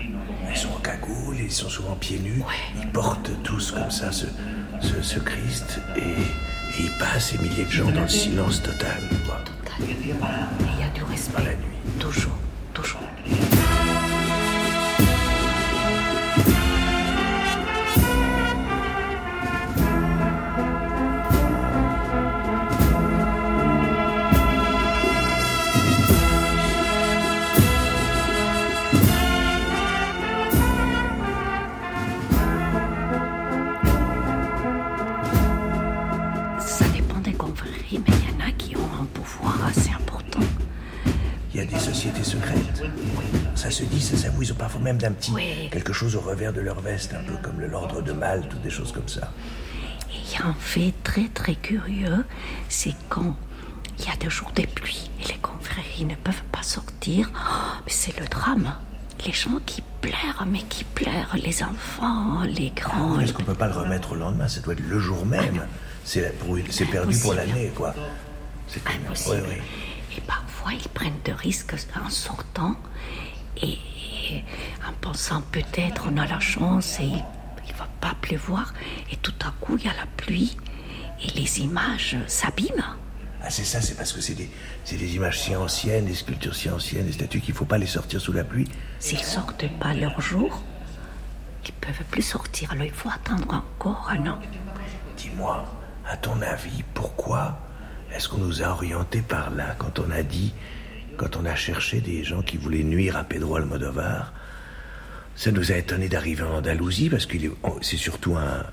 Ils 0.51 0.57
sont 0.57 0.69
en 0.69 0.79
cagoule, 0.79 1.37
ils 1.39 1.51
sont 1.51 1.69
souvent 1.69 1.95
pieds 1.95 2.19
nus. 2.19 2.43
Ils 2.81 2.87
portent 2.89 3.31
tous 3.43 3.71
comme 3.71 3.89
ça 3.91 4.11
ce, 4.11 4.25
ce, 4.81 5.01
ce 5.01 5.19
Christ 5.19 5.79
et, 5.95 5.99
et 6.01 6.83
ils 6.83 6.91
passent 6.99 7.31
ces 7.31 7.37
milliers 7.39 7.65
de 7.65 7.71
gens 7.71 7.89
dans 7.91 8.01
le 8.01 8.07
silence 8.07 8.61
total. 8.61 9.01
quoi. 9.25 9.39
Il 9.79 10.07
y 10.09 10.83
a 10.83 10.89
du 10.93 11.03
respect. 11.03 11.57
Toujours, 11.99 12.11
toujours. 12.13 12.37
Sociétés 42.07 42.23
secrètes. 42.23 42.83
Ça 43.55 43.71
se 43.71 43.83
dit, 43.83 44.01
ça 44.01 44.15
s'avoue, 44.17 44.43
ils 44.43 44.51
ont 44.51 44.55
parfois 44.55 44.81
même 44.81 44.97
d'un 44.97 45.11
petit 45.11 45.31
Oui. 45.31 45.69
quelque 45.71 45.93
chose 45.93 46.15
au 46.15 46.19
revers 46.21 46.53
de 46.53 46.61
leur 46.61 46.79
veste, 46.79 47.13
un 47.13 47.23
peu 47.23 47.35
comme 47.41 47.59
l'ordre 47.61 48.01
de 48.01 48.11
Malte 48.11 48.53
ou 48.53 48.57
des 48.59 48.69
choses 48.69 48.91
comme 48.91 49.07
ça. 49.07 49.31
Et 50.11 50.15
il 50.25 50.33
y 50.39 50.41
a 50.41 50.45
un 50.47 50.55
fait 50.59 50.93
très 51.03 51.27
très 51.29 51.55
curieux, 51.55 52.25
c'est 52.69 52.93
quand 53.09 53.35
il 53.99 54.05
y 54.05 54.09
a 54.09 54.15
des 54.15 54.29
jours 54.29 54.51
de 54.55 54.63
pluie 54.65 55.09
et 55.21 55.27
les 55.27 55.37
confréries 55.39 56.05
ne 56.05 56.15
peuvent 56.15 56.43
pas 56.51 56.63
sortir, 56.63 57.29
oh, 57.35 57.77
mais 57.85 57.91
c'est 57.91 58.17
le 58.19 58.27
drame. 58.27 58.73
Les 59.25 59.33
gens 59.33 59.59
qui 59.65 59.81
pleurent, 59.99 60.45
mais 60.47 60.61
qui 60.69 60.83
pleurent, 60.83 61.35
les 61.43 61.63
enfants, 61.63 62.43
les 62.43 62.69
grands. 62.69 63.19
Est-ce 63.19 63.33
qu'on 63.33 63.43
peut 63.43 63.55
pas 63.55 63.67
le 63.67 63.73
remettre 63.73 64.11
au 64.11 64.15
lendemain? 64.15 64.47
Ça 64.47 64.59
doit 64.61 64.73
être 64.73 64.87
le 64.87 64.99
jour 64.99 65.25
même. 65.25 65.65
C'est 66.03 66.37
pour- 66.37 66.55
c'est 66.69 66.85
perdu 66.85 67.17
pour 67.17 67.33
l'année, 67.33 67.71
quoi. 67.75 67.95
C'est 68.67 68.83
comme... 68.83 68.93
Impossible. 69.07 69.43
Oui, 69.49 69.55
oui. 69.57 70.21
Parfois, 70.67 70.81
ils 70.83 70.89
prennent 70.89 71.21
des 71.23 71.31
risques 71.31 71.75
en 71.95 72.09
sortant 72.09 72.75
et 73.61 73.77
en 74.85 74.91
pensant 74.99 75.41
peut-être 75.41 76.09
on 76.11 76.17
a 76.17 76.27
la 76.27 76.41
chance 76.41 76.99
et 76.99 77.05
il 77.05 77.13
ne 77.13 77.77
va 77.77 77.87
pas 78.01 78.15
pleuvoir. 78.21 78.73
Et 79.09 79.15
tout 79.15 79.33
à 79.45 79.53
coup, 79.61 79.77
il 79.77 79.85
y 79.85 79.87
a 79.87 79.93
la 79.93 80.05
pluie 80.17 80.57
et 81.23 81.31
les 81.39 81.61
images 81.61 82.17
s'abîment. 82.27 82.97
Ah, 83.41 83.49
c'est 83.49 83.63
ça, 83.63 83.79
c'est 83.79 83.95
parce 83.95 84.11
que 84.11 84.19
c'est 84.19 84.33
des, 84.33 84.49
des 84.91 85.15
images 85.15 85.39
si 85.39 85.55
anciennes, 85.55 86.05
des 86.05 86.15
sculptures 86.15 86.55
si 86.55 86.69
anciennes, 86.69 87.05
des 87.05 87.13
statues 87.13 87.39
qu'il 87.39 87.53
faut 87.53 87.63
pas 87.63 87.77
les 87.77 87.85
sortir 87.85 88.19
sous 88.19 88.33
la 88.33 88.43
pluie. 88.43 88.67
S'ils 88.99 89.23
sortent 89.23 89.69
pas 89.79 89.93
leur 89.93 90.19
jour, 90.19 90.61
ils 91.65 91.73
peuvent 91.73 92.03
plus 92.11 92.23
sortir. 92.23 92.73
Alors 92.73 92.83
il 92.83 92.91
faut 92.91 93.09
attendre 93.09 93.53
encore 93.53 94.09
un 94.09 94.27
an. 94.27 94.39
Dis-moi, 95.15 95.63
à 96.05 96.17
ton 96.17 96.41
avis, 96.41 96.83
pourquoi 96.93 97.57
est-ce 98.13 98.29
qu'on 98.29 98.37
nous 98.37 98.63
a 98.63 98.67
orientés 98.67 99.21
par 99.21 99.51
là 99.51 99.75
quand 99.77 99.99
on 99.99 100.09
a 100.11 100.23
dit, 100.23 100.53
quand 101.17 101.35
on 101.35 101.45
a 101.45 101.55
cherché 101.55 101.99
des 102.01 102.23
gens 102.23 102.41
qui 102.41 102.57
voulaient 102.57 102.83
nuire 102.83 103.17
à 103.17 103.23
Pedro 103.23 103.55
Almodovar? 103.57 104.33
Ça 105.35 105.51
nous 105.51 105.71
a 105.71 105.75
étonné 105.75 106.09
d'arriver 106.09 106.43
en 106.43 106.55
Andalousie 106.55 107.09
parce 107.09 107.25
que 107.25 107.37
c'est 107.81 107.97
surtout 107.97 108.35
un, 108.35 108.65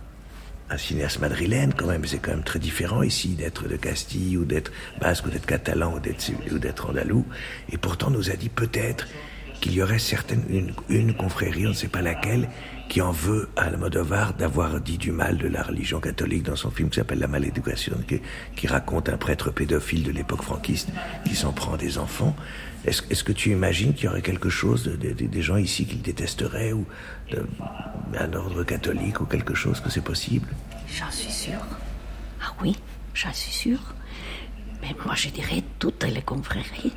un 0.70 0.78
cinéaste 0.78 1.20
madrilène 1.20 1.74
quand 1.74 1.86
même. 1.86 2.04
C'est 2.06 2.18
quand 2.18 2.30
même 2.30 2.42
très 2.42 2.58
différent 2.58 3.02
ici 3.02 3.28
d'être 3.30 3.68
de 3.68 3.76
Castille 3.76 4.36
ou 4.36 4.44
d'être 4.44 4.72
basque 5.00 5.26
ou 5.26 5.30
d'être 5.30 5.46
catalan 5.46 5.94
ou 5.94 6.00
d'être, 6.00 6.30
ou 6.50 6.58
d'être 6.58 6.88
andalou. 6.88 7.26
Et 7.70 7.76
pourtant, 7.76 8.08
on 8.08 8.12
nous 8.12 8.30
a 8.30 8.34
dit 8.34 8.48
peut-être 8.48 9.08
qu'il 9.60 9.72
y 9.72 9.82
aurait 9.82 9.98
certaines, 9.98 10.44
une, 10.48 10.72
une 10.88 11.14
confrérie, 11.14 11.66
on 11.66 11.70
ne 11.70 11.74
sait 11.74 11.88
pas 11.88 12.02
laquelle, 12.02 12.48
qui 12.88 13.00
en 13.00 13.10
veut 13.12 13.48
à 13.56 13.62
Almodovar 13.62 14.34
d'avoir 14.34 14.80
dit 14.80 14.98
du 14.98 15.10
mal 15.10 15.36
de 15.38 15.48
la 15.48 15.62
religion 15.62 16.00
catholique 16.00 16.44
dans 16.44 16.54
son 16.56 16.70
film 16.70 16.90
qui 16.90 16.96
s'appelle 16.96 17.18
La 17.18 17.26
Maléducation, 17.28 17.96
qui, 18.56 18.66
raconte 18.66 19.08
un 19.08 19.16
prêtre 19.16 19.50
pédophile 19.50 20.02
de 20.04 20.10
l'époque 20.12 20.42
franquiste 20.42 20.90
qui 21.24 21.34
s'en 21.34 21.52
prend 21.52 21.76
des 21.76 21.98
enfants. 21.98 22.36
Est-ce 22.84 23.02
est 23.10 23.22
que 23.24 23.32
tu 23.32 23.50
imagines 23.50 23.94
qu'il 23.94 24.04
y 24.04 24.08
aurait 24.08 24.22
quelque 24.22 24.50
chose, 24.50 24.84
de, 24.84 24.96
de- 24.96 25.12
de- 25.12 25.26
des 25.26 25.42
gens 25.42 25.56
ici 25.56 25.86
qui 25.86 25.96
le 25.96 26.02
détesteraient, 26.02 26.72
ou 26.72 26.86
un 28.18 28.32
ordre 28.34 28.62
catholique, 28.64 29.20
ou 29.20 29.24
quelque 29.24 29.54
chose, 29.54 29.80
que 29.80 29.90
c'est 29.90 30.04
possible? 30.04 30.48
J'en 30.86 31.10
suis 31.10 31.32
sûre. 31.32 31.64
Ah 32.42 32.52
oui, 32.62 32.76
j'en 33.14 33.32
suis 33.32 33.52
sûre. 33.52 33.94
Mais 34.82 34.94
moi, 35.04 35.14
je 35.14 35.30
dirais 35.30 35.62
toutes 35.78 36.04
les 36.04 36.22
confréries. 36.22 36.92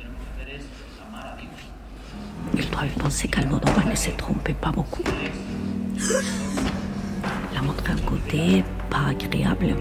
Il 2.54 2.68
doit 2.70 2.82
penser 2.98 3.28
qu'Almodovar 3.28 3.86
ne 3.86 3.94
s'est 3.94 4.12
trompé 4.12 4.52
pas 4.54 4.70
beaucoup. 4.70 5.02
Il 5.98 7.58
a 7.58 7.62
montré 7.62 7.92
un 7.92 7.96
côté 8.06 8.64
pas 8.90 9.06
agréable, 9.10 9.76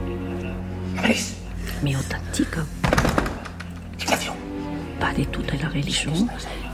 mais 1.83 1.95
authentique. 1.95 2.55
Pas 4.99 5.13
de 5.13 5.23
toute 5.25 5.51
la 5.61 5.69
religion, 5.69 6.27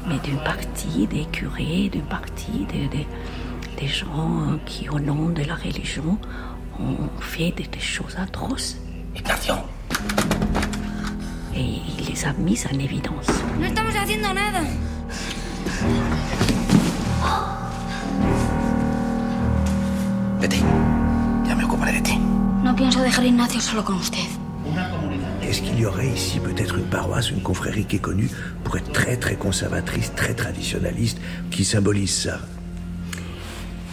mais 0.07 0.17
d'une 0.23 0.39
partie 0.39 1.07
des 1.07 1.25
curés, 1.25 1.89
d'une 1.91 2.03
partie 2.05 2.65
des, 2.71 2.87
des- 2.87 3.07
des 3.77 3.87
gens 3.87 4.57
qui, 4.65 4.87
au 4.89 4.97
nom 4.99 5.27
de 5.29 5.43
la 5.43 5.55
religion, 5.55 6.17
ont 6.79 7.09
fait 7.19 7.51
des, 7.51 7.63
des 7.67 7.79
choses 7.81 8.15
atroces. 8.17 8.77
Et 11.55 11.59
il 11.99 12.05
les 12.09 12.25
a 12.25 12.31
mises 12.33 12.65
en 12.73 12.79
évidence. 12.79 13.27
No 13.59 13.65
estamos 13.65 13.93
haciendo 13.95 14.33
nada. 14.33 14.61
Vete, 20.43 20.57
ya 21.47 21.55
me 21.55 21.63
ocuparé 21.63 21.93
de 21.93 22.01
ti. 22.01 22.17
No 22.63 22.75
pienso 22.75 23.01
dejar 23.01 23.23
a 23.23 23.27
Ignacio 23.27 23.61
solo 23.61 23.81
con 23.85 23.95
usted. 23.95 24.27
Est-ce 25.41 25.61
qu'il 25.61 25.79
y 25.79 25.85
aurait 25.85 26.09
ici 26.09 26.37
peut-être 26.41 26.75
une 26.75 26.89
paroisse, 26.89 27.29
une 27.31 27.41
confrérie 27.41 27.85
qui 27.85 27.95
est 27.95 27.99
connue 27.99 28.29
pour 28.65 28.75
être 28.75 28.91
très 28.91 29.15
très 29.15 29.35
conservatrice, 29.35 30.11
très 30.15 30.33
traditionnaliste, 30.33 31.21
qui 31.49 31.63
symbolise 31.63 32.13
ça? 32.13 32.39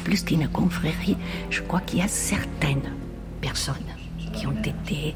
Plus 0.03 0.25
qu'une 0.25 0.49
confrérie, 0.49 1.17
je 1.51 1.63
crois 1.63 1.83
qu'il 1.83 2.01
y 2.01 2.03
a 2.03 2.09
certaines 2.09 2.91
personnes 3.41 3.77
qui 4.33 4.49
ont 4.49 4.61
été, 4.65 5.15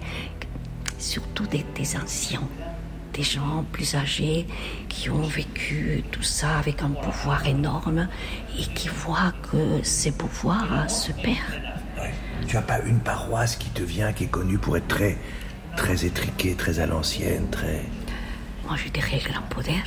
surtout 1.01 1.49
des, 1.49 1.67
des 1.75 1.97
anciens, 1.97 2.49
des 3.15 3.23
gens 3.23 3.65
plus 3.73 3.95
âgés 3.95 4.47
qui 4.89 5.09
ont 5.09 5.23
vécu 5.23 6.03
tout 6.11 6.23
ça 6.23 6.59
avec 6.59 6.83
un 6.83 6.91
pouvoir 6.91 7.47
énorme 7.47 8.09
et 8.59 8.65
qui 8.75 8.89
voient 8.89 9.33
que 9.51 9.83
ces 9.83 10.11
pouvoirs 10.13 10.91
se 10.91 11.13
perdent. 11.13 11.63
Tu 12.47 12.57
as 12.57 12.63
pas 12.63 12.81
une 12.81 13.01
paroisse 13.01 13.57
qui 13.57 13.71
te 13.71 13.83
vient, 13.83 14.13
qui 14.13 14.25
est 14.25 14.29
connue 14.29 14.59
pour 14.59 14.77
être 14.77 14.89
très, 14.89 15.17
très 15.77 16.05
étriquée, 16.05 16.55
très 16.55 16.81
à 16.81 16.87
l'ancienne, 16.87 17.49
très... 17.51 17.83
Moi, 18.67 18.77
je 18.77 18.89
dirais 18.91 19.21
le 19.25 19.31
grand 19.31 19.47
poder. 19.49 19.83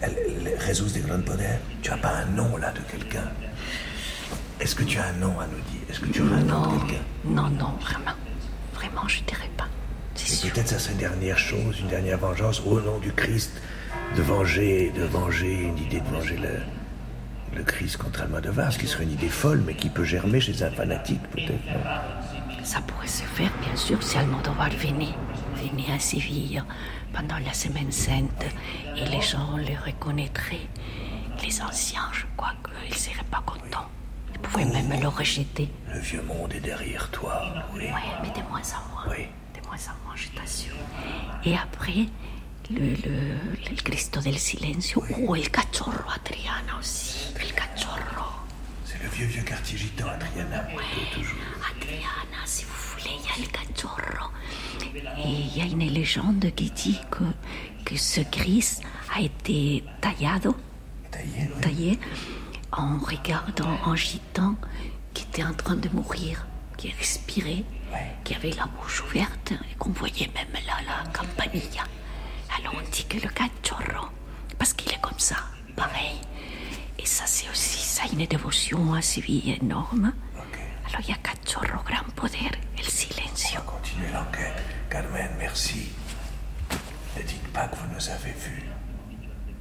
Elle, 0.00 0.16
elle 0.28 0.60
Jesús 0.66 0.92
de 0.92 1.00
Gran 1.00 1.20
Poder 1.22 1.56
Tu 1.82 1.90
as 1.90 1.96
pas 1.96 2.12
un 2.16 2.26
nom 2.26 2.56
là 2.58 2.70
de 2.70 2.80
quelqu'un 2.80 3.30
Est-ce 4.60 4.74
que 4.74 4.82
tu 4.82 4.98
as 4.98 5.06
un 5.06 5.12
nom 5.14 5.40
à 5.40 5.46
nous 5.46 5.60
dire? 5.70 5.80
Est-ce 5.88 6.00
que 6.00 6.06
tu 6.06 6.20
auras 6.22 6.36
un 6.36 6.42
nom 6.42 6.74
de 6.74 6.80
quelqu'un? 6.80 7.02
Non, 7.24 7.48
non, 7.48 7.72
vraiment. 7.80 8.16
Vraiment, 8.74 9.08
je 9.08 9.22
dirais 9.22 9.50
pas. 9.56 9.68
Et 10.18 10.50
peut-être 10.50 10.68
ça 10.68 10.78
serait 10.78 10.92
une 10.92 10.98
dernière 10.98 11.38
chose, 11.38 11.80
une 11.80 11.88
dernière 11.88 12.18
vengeance 12.18 12.62
au 12.66 12.80
nom 12.80 12.98
du 12.98 13.12
Christ, 13.12 13.52
de 14.16 14.22
venger, 14.22 14.92
de 14.96 15.04
venger, 15.04 15.62
une 15.62 15.78
idée 15.78 16.00
de 16.00 16.08
venger 16.08 16.36
le, 16.36 17.56
le 17.56 17.62
Christ 17.62 17.96
contre 17.96 18.22
Almodovar, 18.22 18.72
ce 18.72 18.78
qui 18.78 18.86
serait 18.86 19.04
une 19.04 19.12
idée 19.12 19.28
folle, 19.28 19.62
mais 19.66 19.74
qui 19.74 19.88
peut 19.88 20.04
germer 20.04 20.40
chez 20.40 20.62
un 20.62 20.70
fanatique 20.70 21.22
peut-être. 21.30 21.52
Ça 22.64 22.80
pourrait 22.80 23.06
se 23.06 23.22
faire, 23.22 23.50
bien 23.62 23.76
sûr, 23.76 24.02
si 24.02 24.18
Almodovar 24.18 24.70
venait, 24.70 25.14
venait 25.56 25.94
à 25.94 25.98
Séville 25.98 26.62
pendant 27.12 27.38
la 27.38 27.52
Semaine 27.52 27.92
Sainte 27.92 28.46
et 28.96 29.04
les 29.04 29.22
gens 29.22 29.56
le 29.56 29.74
reconnaîtraient. 29.84 30.68
Les 31.42 31.62
anciens, 31.62 32.08
je 32.12 32.24
crois 32.36 32.54
qu'ils 32.64 32.94
ne 32.94 32.98
seraient 32.98 33.30
pas 33.30 33.42
contents. 33.44 33.88
Ils 34.32 34.40
pouvaient 34.40 34.64
même 34.64 35.00
le 35.00 35.08
rejeter. 35.08 35.68
Le 35.92 36.00
vieux 36.00 36.22
monde 36.22 36.52
est 36.54 36.60
derrière 36.60 37.10
toi, 37.10 37.42
oui. 37.74 37.84
Oui, 37.84 38.00
mais 38.22 38.28
de 38.30 38.46
moins 38.48 38.60
en 38.60 38.92
moins. 38.92 39.04
Oui. 39.16 39.26
Et 41.44 41.56
après, 41.56 42.06
le, 42.70 42.80
le, 42.80 43.34
le 43.70 43.82
Cristo 43.82 44.20
del 44.20 44.38
Silencio. 44.38 45.02
Oh, 45.26 45.34
el 45.34 45.50
cachorro, 45.50 45.92
Adriana 46.14 46.78
aussi. 46.78 47.32
El 47.40 47.52
cachorro. 47.54 48.24
C'est 48.84 49.02
le 49.02 49.08
vieux 49.08 49.26
vieux 49.26 49.42
quartier 49.42 49.78
gitan, 49.78 50.08
Adriana, 50.08 50.66
toujours. 51.12 51.38
Adriana, 51.70 52.44
si 52.44 52.64
vous 52.64 52.72
voulez, 52.92 53.14
il 53.18 53.24
y 53.24 53.44
a 53.44 53.46
le 53.46 53.52
cachorro. 53.52 54.30
Et 55.18 55.28
il 55.28 55.56
y 55.56 55.60
a 55.60 55.64
une 55.64 55.86
légende 55.92 56.50
qui 56.54 56.70
dit 56.70 56.98
que, 57.10 57.24
que 57.84 57.96
ce 57.96 58.20
Christ 58.22 58.82
a 59.14 59.20
été 59.20 59.84
taillado, 60.00 60.56
taillé 61.60 61.98
en 62.72 62.98
regardant 62.98 63.78
un 63.84 63.96
gitan 63.96 64.56
qui 65.14 65.24
était 65.24 65.44
en 65.44 65.54
train 65.54 65.76
de 65.76 65.88
mourir, 65.90 66.46
qui 66.76 66.90
respirait, 66.90 67.64
qui 68.24 68.34
avait 68.34 68.50
la 68.50 68.66
bouche 68.66 69.02
ouverte 69.02 69.52
et 69.52 69.74
qu'on 69.76 69.90
voyait 69.90 70.30
même 70.34 70.62
là 70.66 70.74
la 70.86 71.10
campanilla. 71.12 71.84
Alors 72.58 72.74
on 72.76 72.90
dit 72.90 73.04
que 73.06 73.16
le 73.18 73.28
cachorro, 73.28 74.08
parce 74.58 74.72
qu'il 74.72 74.92
est 74.92 75.00
comme 75.00 75.18
ça, 75.18 75.36
pareil. 75.76 76.20
Et 76.98 77.06
ça, 77.06 77.24
c'est 77.26 77.48
aussi 77.50 77.78
ça, 77.82 78.02
une 78.12 78.26
dévotion 78.26 78.94
à 78.94 79.02
Séville 79.02 79.58
énorme. 79.60 80.12
Alors 80.88 81.00
il 81.00 81.10
y 81.10 81.12
a 81.12 81.16
cachorro, 81.16 81.82
grand 81.84 82.10
poder, 82.14 82.50
el 82.78 82.84
silencio. 82.84 83.60
Continuez 83.62 84.08
l'enquête. 84.12 84.62
Carmen, 84.90 85.30
merci. 85.38 85.90
Ne 87.16 87.22
dites 87.22 87.48
pas 87.52 87.68
que 87.68 87.76
vous 87.76 87.94
nous 87.94 88.08
avez 88.08 88.32
vus. 88.32 88.64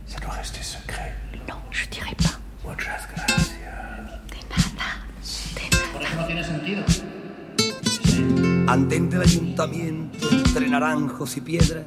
Ça 0.07 0.19
doit 0.19 0.31
rester 0.33 0.61
secret. 0.61 1.13
Non, 1.47 1.55
je 1.71 1.85
dirais 1.87 2.15
pas. 2.15 2.39
Muchas 2.69 3.07
gracias. 3.13 3.55
Por 5.93 6.03
eso 6.03 6.15
no 6.15 6.25
tiene 6.27 6.43
sentido. 6.43 6.83
Andén 8.67 9.09
del 9.09 9.21
ayuntamiento 9.21 10.29
entre 10.31 10.67
naranjos 10.69 11.37
y 11.37 11.41
piedras. 11.41 11.85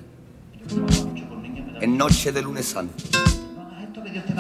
En 1.81 1.97
noche 1.97 2.33
de 2.33 2.43
lunes 2.43 2.67
santo. 2.67 3.05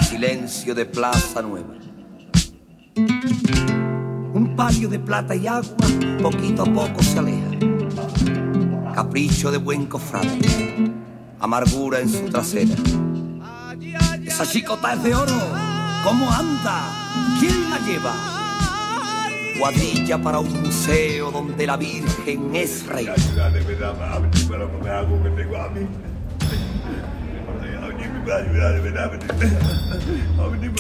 Silencio 0.02 0.74
de 0.74 0.86
plaza 0.86 1.42
nueva. 1.42 1.74
Un 4.34 4.54
palio 4.56 4.88
de 4.88 4.98
plata 4.98 5.34
y 5.34 5.46
agua 5.46 5.76
poquito 6.22 6.62
a 6.62 6.66
poco 6.66 7.02
se 7.02 7.18
aleja. 7.18 7.50
Capricho 8.94 9.50
de 9.50 9.58
buen 9.58 9.86
cofrade. 9.86 10.92
Amargura 11.40 12.00
en 12.00 12.08
su 12.08 12.28
trasera. 12.28 12.74
Esa 14.24 14.46
chicota 14.46 14.94
es 14.94 15.02
de 15.02 15.14
oro. 15.14 15.38
¿Cómo 16.04 16.30
anda? 16.30 17.38
¿Quién 17.40 17.70
la 17.70 17.78
lleva? 17.78 18.37
Cuadrilla 19.58 20.18
para 20.22 20.38
un 20.38 20.62
museo 20.62 21.32
donde 21.32 21.66
la 21.66 21.76
Virgen 21.76 22.54
es 22.54 22.86
reina. 22.86 23.14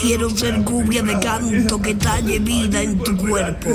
Quiero 0.00 0.30
ser 0.30 0.62
cubia 0.62 1.02
de 1.02 1.18
canto 1.18 1.82
que 1.82 1.94
talle 1.96 2.38
vida 2.38 2.82
en 2.82 2.98
tu 2.98 3.16
cuerpo. 3.16 3.70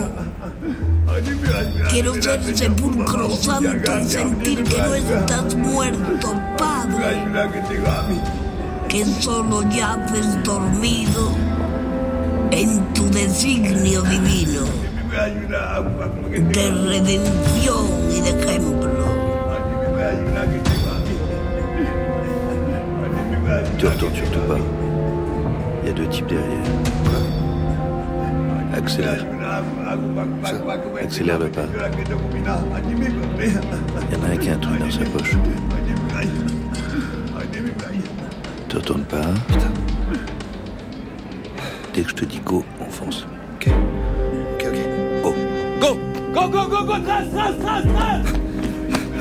Quiero 1.89 2.13
ser 2.21 2.57
sepulcro 2.57 3.29
santo 3.31 3.99
y 3.99 4.05
sentir 4.05 4.63
que 4.63 4.77
no 4.77 4.93
estás 4.95 5.55
muerto, 5.55 6.33
Padre. 6.57 7.25
Que 8.87 9.03
solo 9.05 9.63
yaces 9.69 10.43
dormido 10.43 11.35
en 12.51 12.93
tu 12.93 13.09
designio 13.09 14.01
divino 14.03 14.72
de 15.13 16.71
redención 16.87 17.85
y 18.11 18.21
de 18.21 18.29
ejemplo. 18.29 18.89
Te 23.77 23.85
retourne 23.87 24.15
surtout 24.15 24.39
pas. 24.47 24.57
Il 25.83 25.87
y 25.87 25.91
a 25.91 25.93
deux 25.93 26.07
types 26.07 26.27
derrière. 26.27 26.47
Accélère. 28.73 29.25
Accélère 30.99 31.39
le 31.39 31.49
pas. 31.49 31.65
Il 34.09 34.17
y 34.17 34.19
en 34.19 34.23
a 34.23 34.27
un 34.31 34.37
qui 34.37 34.49
a 34.49 34.53
un 34.53 34.57
truc 34.57 34.79
dans 34.79 34.91
sa 34.91 35.05
poche. 35.05 35.35
Te 38.67 38.75
retourne 38.77 39.03
pas. 39.03 39.21
Dès 41.93 42.01
que 42.01 42.09
je 42.09 42.15
te 42.15 42.25
dis 42.25 42.39
go, 42.39 42.65
on 42.81 42.89
fonce. 42.89 43.27
Ok. 43.55 43.69
Go. 45.83 45.95
Go, 46.33 46.47
go, 46.47 46.67
go, 46.69 46.85
go, 46.85 46.95
tras, 47.03 47.29
tras, 47.29 47.57
tras, 47.59 47.83
tras. 47.83 48.23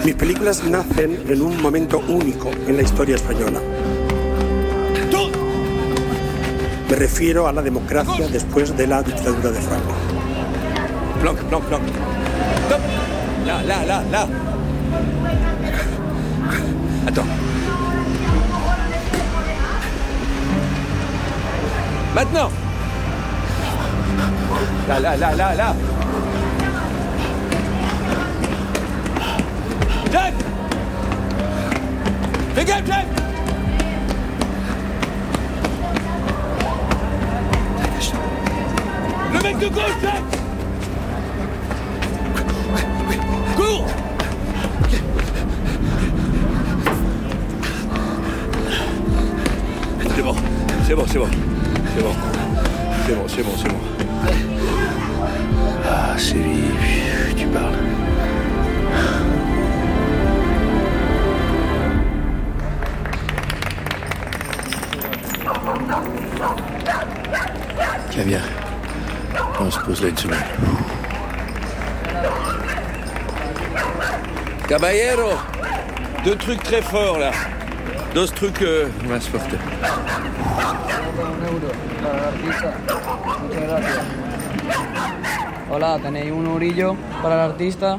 Mis 0.04 0.14
películas 0.14 0.62
nacen 0.62 1.18
en 1.28 1.42
un 1.42 1.60
momento 1.60 1.98
único 2.06 2.52
en 2.68 2.76
la 2.76 2.82
historia 2.82 3.16
española. 3.16 3.60
Me 6.88 6.96
refiero 6.96 7.48
a 7.48 7.52
la 7.52 7.62
democracia 7.62 8.28
después 8.28 8.76
de 8.76 8.86
la 8.86 9.02
dictadura 9.02 9.50
de 9.50 9.60
Franco. 9.60 9.92
Planque, 11.20 11.42
planque. 11.42 11.88
Stop 12.66 12.80
Là, 13.44 13.62
là, 13.64 13.84
là, 13.84 14.04
là 14.12 14.28
Attends. 17.08 17.26
Maintenant 22.14 22.50
Là, 24.86 25.00
là, 25.00 25.16
là, 25.16 25.34
là, 25.34 25.54
là 25.54 25.74
Trucs 76.52 76.64
très 76.64 76.82
forts 76.82 77.18
là. 77.18 77.30
Euh, 77.30 78.90
fuertes. 79.26 79.54
Un 79.54 81.46
euro 81.46 81.70
para 82.02 82.16
la 82.20 82.28
artista. 82.28 82.74
Muchas 83.42 83.62
gracias. 83.62 84.04
Hola, 85.70 85.98
¿tenéis 86.02 86.30
un 86.30 86.44
eurillo 86.44 86.94
para 87.22 87.36
el 87.36 87.50
artista? 87.52 87.98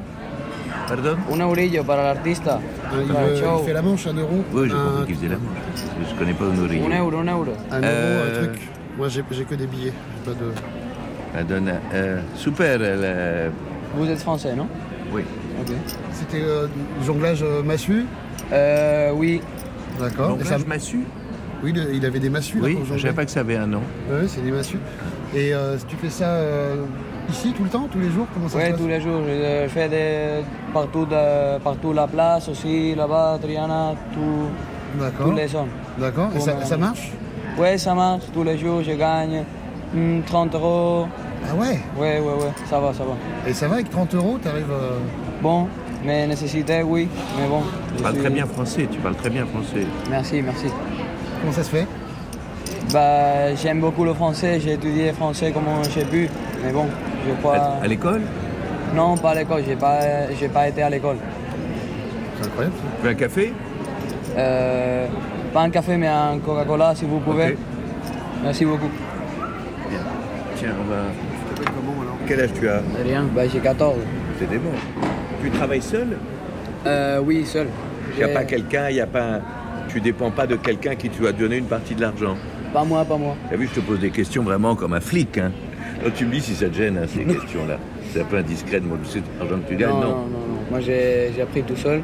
Pardon 0.87 1.17
Un 1.31 1.41
eurillo 1.41 1.83
para 1.83 2.11
el 2.11 2.17
artista. 2.17 2.59
Ah, 2.85 2.91
il, 3.01 3.09
il 3.09 3.65
fait 3.65 3.73
la 3.73 3.81
manche, 3.81 4.05
un 4.05 4.17
euro. 4.17 4.43
Oui, 4.53 4.69
j'ai 4.69 4.75
un, 4.75 4.83
compris 4.83 5.05
qu'il 5.07 5.15
faisait 5.15 5.29
la 5.29 5.37
manche. 5.37 6.11
Je 6.11 6.15
connais 6.15 6.33
pas 6.33 6.45
Honoré. 6.45 6.79
Un 6.79 6.99
euro, 6.99 7.17
un 7.17 7.25
euro. 7.25 7.45
un 7.71 7.81
euro, 7.81 7.85
Euh, 7.85 8.27
un 8.29 8.43
truc. 8.49 8.61
Moi, 8.97 9.07
j'ai 9.09 9.23
que 9.45 9.55
des 9.55 9.65
billets. 9.65 9.93
j'ai 10.25 10.31
Pas 10.31 10.37
de... 10.39 10.53
Madonna. 11.33 11.79
Euh, 11.91 12.21
super, 12.35 12.83
elle. 12.83 13.51
Vous 13.95 14.07
êtes 14.07 14.19
français, 14.19 14.55
non? 14.55 14.67
Oui. 15.11 15.23
Ok. 15.59 15.73
C'était 16.11 16.43
euh, 16.43 16.67
du 16.67 17.03
jonglage 17.05 17.41
euh, 17.41 17.63
massue 17.63 18.05
Euh, 18.53 19.11
oui. 19.13 19.41
D'accord. 19.99 20.37
Et 20.39 20.43
ça- 20.45 20.57
massue 20.67 21.03
Oui, 21.63 21.71
le- 21.73 21.93
il 21.93 22.05
avait 22.05 22.19
des 22.19 22.29
massues. 22.29 22.57
là, 22.59 22.63
Oui, 22.65 22.73
pour 22.75 22.83
je 22.83 22.87
jongler. 22.89 23.01
savais 23.03 23.13
pas 23.13 23.25
que 23.25 23.31
ça 23.31 23.39
avait 23.39 23.55
un 23.55 23.67
nom. 23.67 23.81
Ouais, 24.09 24.27
c'est 24.27 24.41
des 24.41 24.51
massues. 24.51 24.79
Et 25.35 25.53
euh, 25.53 25.77
tu 25.87 25.95
fais 25.95 26.09
ça 26.09 26.25
euh, 26.25 26.75
ici 27.29 27.53
tout 27.55 27.63
le 27.63 27.69
temps, 27.69 27.87
tous 27.91 27.99
les 27.99 28.09
jours 28.11 28.27
Comment 28.33 28.49
ça 28.49 28.59
passe? 28.59 28.77
tous 28.77 28.87
les 28.87 28.99
jours. 29.01 29.21
Je 29.25 29.67
fais 29.69 29.87
des... 29.89 30.43
partout, 30.73 31.05
de... 31.05 31.57
partout 31.59 31.93
la 31.93 32.05
place 32.07 32.49
aussi, 32.49 32.93
là-bas, 32.95 33.39
Triana, 33.41 33.93
tout... 34.13 34.99
D'accord. 34.99 35.29
tous 35.29 35.35
les 35.35 35.47
zones. 35.47 35.69
D'accord. 35.97 36.29
Et 36.35 36.39
ça, 36.39 36.77
marche? 36.77 37.11
Oui, 37.57 37.79
ça 37.79 37.93
marche. 37.95 38.23
Tous 38.33 38.43
les 38.43 38.57
jours, 38.57 38.83
je 38.83 38.91
gagne 38.91 39.43
hmm, 39.93 40.21
30 40.25 40.53
euros. 40.55 41.07
Ah 41.49 41.55
ouais? 41.55 41.79
Oui, 41.97 42.07
oui, 42.21 42.31
oui. 42.39 42.45
Ça 42.69 42.79
va, 42.79 42.93
ça 42.93 43.03
va. 43.03 43.13
Et 43.49 43.53
ça 43.53 43.67
va 43.67 43.75
avec 43.75 43.89
30 43.89 44.13
euros, 44.15 44.37
t'arrives. 44.41 44.69
euh, 44.71 44.99
Bon, 45.41 45.67
mes 46.05 46.27
nécessités, 46.27 46.83
oui. 46.83 47.07
Mais 47.39 47.47
bon. 47.47 47.61
Tu 47.95 48.01
parles 48.03 48.15
suis- 48.15 48.23
très 48.23 48.31
bien 48.33 48.45
français, 48.45 48.87
tu 48.91 48.99
parles 48.99 49.15
très 49.15 49.29
bien 49.29 49.45
français. 49.45 49.85
Merci, 50.09 50.41
merci. 50.41 50.65
Comment 51.41 51.53
ça 51.53 51.63
se 51.63 51.69
fait? 51.69 51.87
Bah, 52.91 53.53
j'aime 53.55 53.79
beaucoup 53.79 54.03
le 54.03 54.13
français. 54.13 54.59
J'ai 54.59 54.73
étudié 54.73 55.11
français 55.13 55.51
comme 55.51 55.63
j'ai 55.93 56.05
pu. 56.05 56.29
Mais 56.63 56.71
bon, 56.71 56.85
je 57.27 57.33
crois. 57.41 57.55
À, 57.55 57.83
à 57.83 57.87
l'école? 57.87 58.21
Non, 58.95 59.17
pas 59.17 59.31
à 59.31 59.35
l'école. 59.35 59.63
J'ai 59.67 59.75
pas, 59.75 59.99
j'ai 60.39 60.47
pas 60.47 60.67
été 60.67 60.83
à 60.83 60.89
l'école. 60.89 61.17
C'est 62.39 62.47
incroyable. 62.47 62.75
Tu 62.99 63.03
veux 63.05 63.11
un 63.11 63.15
café? 63.15 63.53
Euh, 64.37 65.07
pas 65.53 65.61
un 65.61 65.69
café, 65.69 65.97
mais 65.97 66.07
un 66.07 66.37
Coca-Cola, 66.43 66.93
si 66.95 67.05
vous 67.05 67.19
pouvez. 67.19 67.57
Merci 68.43 68.65
beaucoup. 68.65 68.89
Tiens, 70.57 70.69
on 70.81 70.89
va. 70.89 71.01
Quel 72.27 72.41
âge 72.41 72.49
tu 72.59 72.67
as? 72.69 72.81
Rien. 73.03 73.23
Bah, 73.35 73.43
j'ai 73.51 73.59
14. 73.59 73.95
C'est 74.39 74.49
des 74.49 74.57
bons. 74.57 74.69
Tu 75.43 75.49
travailles 75.51 75.81
seul 75.81 76.07
Euh, 76.85 77.19
oui, 77.23 77.45
seul. 77.45 77.67
Il 78.15 78.17
n'y 78.17 78.23
a 78.31 78.33
pas 78.33 78.43
quelqu'un, 78.43 78.89
il 78.89 78.95
y 78.97 79.01
a 79.01 79.07
pas. 79.07 79.39
Tu 79.89 79.99
dépends 80.01 80.31
pas 80.31 80.47
de 80.47 80.55
quelqu'un 80.55 80.95
qui 80.95 81.09
te 81.09 81.19
doit 81.21 81.31
donner 81.31 81.57
une 81.57 81.65
partie 81.65 81.95
de 81.95 82.01
l'argent. 82.01 82.35
Pas 82.73 82.83
moi, 82.83 83.05
pas 83.05 83.17
moi. 83.17 83.35
T'as 83.49 83.55
vu, 83.55 83.67
je 83.67 83.79
te 83.79 83.85
pose 83.85 83.99
des 83.99 84.09
questions 84.09 84.43
vraiment 84.43 84.75
comme 84.75 84.93
un 84.93 84.99
flic. 85.01 85.37
Hein. 85.37 85.51
Donc, 86.03 86.13
tu 86.15 86.25
me 86.25 86.31
dis 86.31 86.41
si 86.41 86.55
ça 86.55 86.67
te 86.69 86.75
gêne, 86.75 86.97
hein, 86.97 87.05
ces 87.07 87.23
questions-là. 87.33 87.77
C'est 88.11 88.21
un 88.21 88.25
peu 88.25 88.37
indiscret 88.37 88.79
de 88.79 88.85
moi, 88.85 88.97
tu 89.03 89.09
sais 89.09 89.21
l'argent 89.39 89.55
que 89.63 89.69
tu 89.69 89.75
gagnes, 89.75 89.89
non, 89.91 89.99
non, 90.01 90.07
non, 90.09 90.15
non. 90.15 90.59
Moi, 90.71 90.79
j'ai 90.81 91.31
j'ai 91.35 91.41
appris 91.41 91.63
tout 91.63 91.75
seul. 91.75 92.01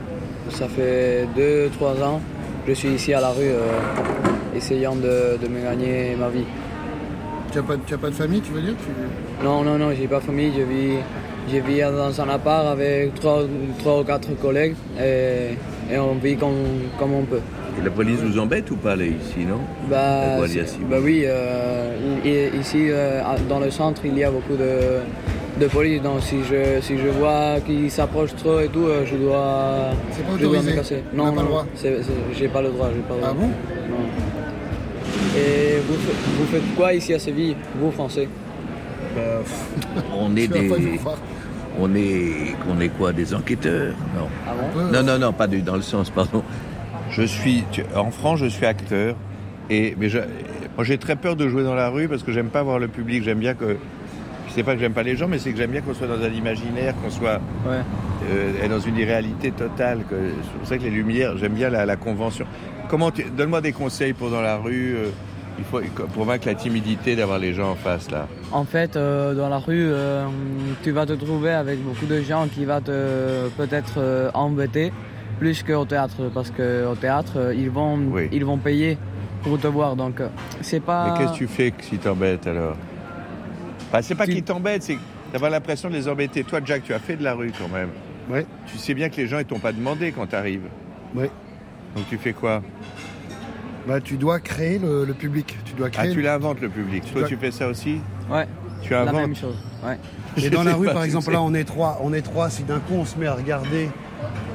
Ça 0.49 0.67
fait 0.67 1.27
2-3 1.37 2.03
ans. 2.03 2.21
Je 2.67 2.73
suis 2.73 2.89
ici 2.89 3.13
à 3.13 3.21
la 3.21 3.29
rue, 3.29 3.43
euh, 3.43 4.55
essayant 4.55 4.95
de, 4.95 5.37
de 5.41 5.47
me 5.47 5.61
gagner 5.61 6.15
ma 6.19 6.29
vie. 6.29 6.45
Tu 7.51 7.57
n'as 7.57 7.63
pas, 7.63 7.75
tu 7.85 7.93
as 7.93 7.97
pas 7.97 8.09
de 8.09 8.15
famille, 8.15 8.41
tu 8.41 8.51
veux 8.51 8.61
dire 8.61 8.73
Tu- 8.77 9.45
Non, 9.45 9.63
non, 9.63 9.77
non, 9.77 9.91
j'ai 9.99 10.07
pas 10.07 10.19
famille. 10.19 10.51
Je 10.55 10.61
vis, 10.63 10.97
je 11.51 11.57
vis 11.59 11.81
dans 11.81 12.21
un 12.21 12.29
appart 12.29 12.67
avec 12.67 13.13
3, 13.15 13.43
ou 13.43 14.03
4 14.03 14.39
collègues 14.41 14.75
et, 14.99 15.53
et 15.93 15.97
on 15.97 16.15
vit 16.15 16.35
comme, 16.35 16.53
comme 16.97 17.13
on 17.13 17.23
peut. 17.23 17.39
Et 17.79 17.83
la 17.83 17.91
police 17.91 18.19
vous 18.19 18.37
embête 18.39 18.69
ou 18.71 18.75
pas, 18.75 18.95
là, 18.95 19.05
ici, 19.05 19.45
non? 19.47 19.59
Bah, 19.89 20.37
bah 20.89 20.97
oui, 21.01 21.23
euh, 21.25 21.93
ici 22.59 22.87
euh, 22.89 23.21
dans 23.47 23.59
le 23.59 23.71
centre, 23.71 24.01
il 24.05 24.17
y 24.17 24.23
a 24.23 24.31
beaucoup 24.31 24.55
de, 24.57 24.99
de 25.61 25.67
police. 25.67 26.01
Donc 26.01 26.21
si 26.21 26.37
je, 26.49 26.81
si 26.81 26.97
je 26.97 27.07
vois 27.07 27.59
qu'ils 27.65 27.89
s'approchent 27.91 28.35
trop 28.35 28.59
et 28.59 28.67
tout, 28.67 28.85
euh, 28.87 29.05
je 29.05 29.15
dois, 29.15 29.91
C'est 30.11 30.23
pas 30.23 30.31
je 30.39 30.45
dois 30.45 30.61
me 30.61 30.71
casser. 30.73 31.03
On 31.13 31.17
Non, 31.17 31.31
non, 31.31 31.65
j'ai 32.37 32.47
pas 32.49 32.61
le 32.61 32.69
droit. 32.69 32.89
j'ai 32.93 33.01
pas 33.01 33.15
le 33.15 33.21
Ah 33.23 33.27
droit. 33.27 33.33
bon? 33.33 33.47
Non. 33.47 34.05
Et 35.37 35.77
vous, 35.87 35.93
vous 35.95 36.45
faites 36.51 36.75
quoi 36.75 36.93
ici 36.93 37.13
à 37.13 37.19
Séville, 37.19 37.55
vous 37.79 37.91
français? 37.91 38.27
On 40.17 40.35
est 40.35 40.47
des. 40.47 40.69
On 41.80 41.93
est. 41.95 42.55
On 42.69 42.80
est 42.80 42.89
quoi 42.89 43.13
Des 43.13 43.34
enquêteurs? 43.34 43.93
Non. 44.15 44.27
Ah 44.47 44.51
bon? 44.73 44.82
Non, 44.91 45.03
non, 45.03 45.17
non, 45.19 45.34
pas 45.34 45.47
du- 45.47 45.61
dans 45.61 45.75
le 45.75 45.82
sens, 45.82 46.09
pardon. 46.09 46.43
Je 47.11 47.23
suis. 47.23 47.63
tu- 47.71 47.84
En 47.95 48.11
France, 48.11 48.39
je 48.39 48.47
suis 48.47 48.65
acteur. 48.65 49.15
Et, 49.69 49.95
mais 49.99 50.09
je- 50.09 50.17
moi, 50.75 50.84
j'ai 50.84 50.97
très 50.97 51.15
peur 51.15 51.36
de 51.36 51.47
jouer 51.47 51.63
dans 51.63 51.75
la 51.75 51.89
rue 51.89 52.07
parce 52.07 52.23
que 52.23 52.32
j'aime 52.32 52.49
pas 52.49 52.63
voir 52.63 52.80
le 52.80 52.88
public. 52.88 53.23
J'aime 53.23 53.39
bien 53.39 53.53
que. 53.53 53.77
C'est 54.55 54.63
pas 54.63 54.73
que 54.73 54.80
j'aime 54.80 54.93
pas 54.93 55.03
les 55.03 55.15
gens, 55.15 55.27
mais 55.27 55.38
c'est 55.38 55.51
que 55.51 55.57
j'aime 55.57 55.69
bien 55.71 55.82
qu'on 55.82 55.93
soit 55.93 56.07
dans 56.07 56.21
un 56.23 56.30
imaginaire, 56.32 56.95
qu'on 57.03 57.11
soit 57.11 57.39
Ouais. 57.67 57.77
euh, 58.32 58.67
dans 58.67 58.80
une 58.80 58.97
irréalité 58.97 59.51
totale. 59.51 59.99
C'est 60.09 60.57
pour 60.59 60.67
ça 60.67 60.77
que 60.77 60.84
les 60.84 60.89
lumières, 60.89 61.38
j'aime 61.38 61.53
bien 61.53 61.69
la, 61.69 61.86
la 61.86 61.95
convention. 61.95 62.45
Comment 62.89 63.11
tu- 63.11 63.25
Donne-moi 63.25 63.61
des 63.61 63.73
conseils 63.73 64.13
pour 64.13 64.32
dans 64.32 64.41
la 64.41 64.57
rue. 64.57 64.95
euh, 64.97 65.09
il 65.60 65.66
faut, 65.66 65.82
pour 66.14 66.26
vaincre 66.26 66.47
la 66.47 66.55
timidité 66.55 67.16
d'avoir 67.16 67.38
les 67.38 67.53
gens 67.53 67.72
en 67.72 67.76
face, 67.76 68.10
là. 68.10 68.28
En 68.51 68.64
fait, 68.64 68.95
euh, 68.95 69.36
dans 69.36 69.49
la 69.49 69.60
rue, 69.60 69.89
euh, 69.91 70.26
tu 70.84 70.91
vas 70.91 71.05
te 71.05 71.14
trouver 71.14 71.51
avec 71.51 71.80
beaucoup 71.84 72.05
de 72.05 72.22
gens 72.22 72.47
qui 72.47 72.66
vont 72.66 72.82
te 72.82 73.49
peut-être 73.57 73.95
euh, 73.97 74.32
embêter 74.34 74.91
plus 75.39 75.64
qu'au 75.64 75.86
théâtre, 75.86 76.32
parce 76.34 76.51
qu'au 76.51 76.95
théâtre, 76.95 77.53
ils 77.55 77.70
vont, 77.70 77.99
ils 78.32 78.43
vont 78.43 78.57
payer 78.57 78.97
pour 79.43 79.60
te 79.60 79.68
voir. 79.68 79.95
Donc, 79.95 80.22
c'est 80.62 80.82
pas. 80.82 81.12
Mais 81.12 81.20
qu'est-ce 81.20 81.34
que 81.34 81.38
tu 81.38 81.47
fais 81.47 81.72
que 81.72 81.84
si 81.84 81.97
t'embêtes 81.97 82.47
alors? 82.47 82.76
Bah, 83.91 84.01
C'est 84.01 84.16
pas 84.16 84.26
qu'ils 84.26 84.43
t'embêtent, 84.43 84.84
c'est 84.84 84.97
d'avoir 85.32 85.51
l'impression 85.51 85.89
de 85.89 85.93
les 85.93 86.07
embêter. 86.07 86.43
Toi, 86.43 86.60
Jack, 86.64 86.84
tu 86.84 86.93
as 86.93 86.99
fait 86.99 87.16
de 87.16 87.24
la 87.24 87.34
rue 87.34 87.51
quand 87.57 87.70
même. 87.70 87.89
Tu 88.68 88.78
sais 88.78 88.93
bien 88.93 89.10
que 89.10 89.18
les 89.18 89.28
gens 89.28 89.39
ils 89.39 89.45
t'ont 89.45 89.60
pas 89.60 89.72
demandé 89.72 90.12
quand 90.12 90.28
tu 90.28 90.36
arrives. 90.36 90.68
Ouais. 91.16 91.32
Donc 91.95 92.07
tu 92.10 92.18
fais 92.18 92.34
quoi? 92.34 92.62
Bah, 93.89 93.99
tu 94.01 94.15
dois 94.17 94.39
créer 94.39 94.79
le, 94.79 95.03
le 95.03 95.13
public. 95.13 95.57
Tu 95.65 95.73
dois 95.73 95.87
Ah, 95.87 95.89
créer. 95.89 96.13
tu 96.13 96.21
l'inventes 96.21 96.61
le 96.61 96.69
public. 96.69 97.03
Toi, 97.11 97.21
dois- 97.21 97.27
tu 97.29 97.35
fais 97.37 97.51
ça 97.51 97.67
aussi 97.67 97.99
Ouais. 98.29 98.47
Tu 98.81 98.91
La 98.93 99.01
inventes 99.01 99.15
même 99.15 99.35
chose. 99.35 99.57
Ouais. 99.85 99.97
Et 100.41 100.49
dans 100.51 100.63
la 100.63 100.75
rue, 100.75 100.85
par 100.87 101.03
exemple, 101.03 101.31
là, 101.31 101.41
on 101.41 101.53
est 101.53 101.63
trois. 101.65 101.99
On 102.03 102.13
est 102.13 102.21
trois. 102.21 102.49
Si 102.49 102.63
d'un 102.63 102.79
coup, 102.79 102.93
on 102.93 103.05
se 103.05 103.17
met 103.17 103.27
à 103.27 103.33
regarder 103.33 103.89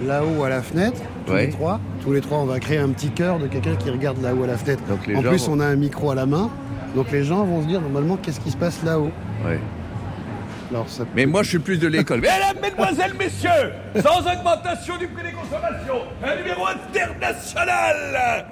là-haut 0.06 0.44
à 0.44 0.48
la 0.48 0.62
fenêtre, 0.62 1.00
tous 1.26 1.32
Ouais. 1.32 1.46
les 1.46 1.52
trois, 1.52 1.80
tous 2.02 2.12
les 2.12 2.20
trois, 2.20 2.38
on 2.38 2.46
va 2.46 2.58
créer 2.60 2.78
un 2.78 2.88
petit 2.90 3.10
cœur 3.10 3.38
de 3.38 3.46
quelqu'un 3.46 3.76
qui 3.76 3.90
regarde 3.90 4.22
là-haut 4.22 4.44
à 4.44 4.46
la 4.46 4.56
fenêtre. 4.56 4.82
Donc, 4.88 5.06
les 5.06 5.16
en 5.16 5.22
gens 5.22 5.28
plus, 5.30 5.46
vont- 5.48 5.54
on 5.54 5.60
a 5.60 5.66
un 5.66 5.76
micro 5.76 6.10
à 6.10 6.14
la 6.14 6.26
main. 6.26 6.50
Donc 6.94 7.10
les 7.10 7.24
gens 7.24 7.44
vont 7.44 7.60
se 7.62 7.66
dire 7.66 7.80
normalement 7.80 8.16
qu'est-ce 8.16 8.38
qui 8.38 8.52
se 8.52 8.56
passe 8.56 8.80
là-haut? 8.84 9.10
Ouais. 9.44 9.58
Alors, 10.70 10.88
ça... 10.88 11.04
Mais 11.16 11.26
moi, 11.26 11.42
je 11.42 11.48
suis 11.48 11.58
plus 11.58 11.78
de 11.78 11.88
l'école. 11.88 12.20
Mais 12.22 12.28
Mesdames, 12.28 12.62
Mesdemoiselles, 12.62 13.14
Messieurs, 13.18 13.72
sans 14.00 14.20
augmentation 14.20 14.96
du 14.96 15.08
prix 15.08 15.24
des 15.24 15.32
consommations, 15.32 16.02
un 16.22 16.36
numéro 16.36 16.64
international 16.66 18.46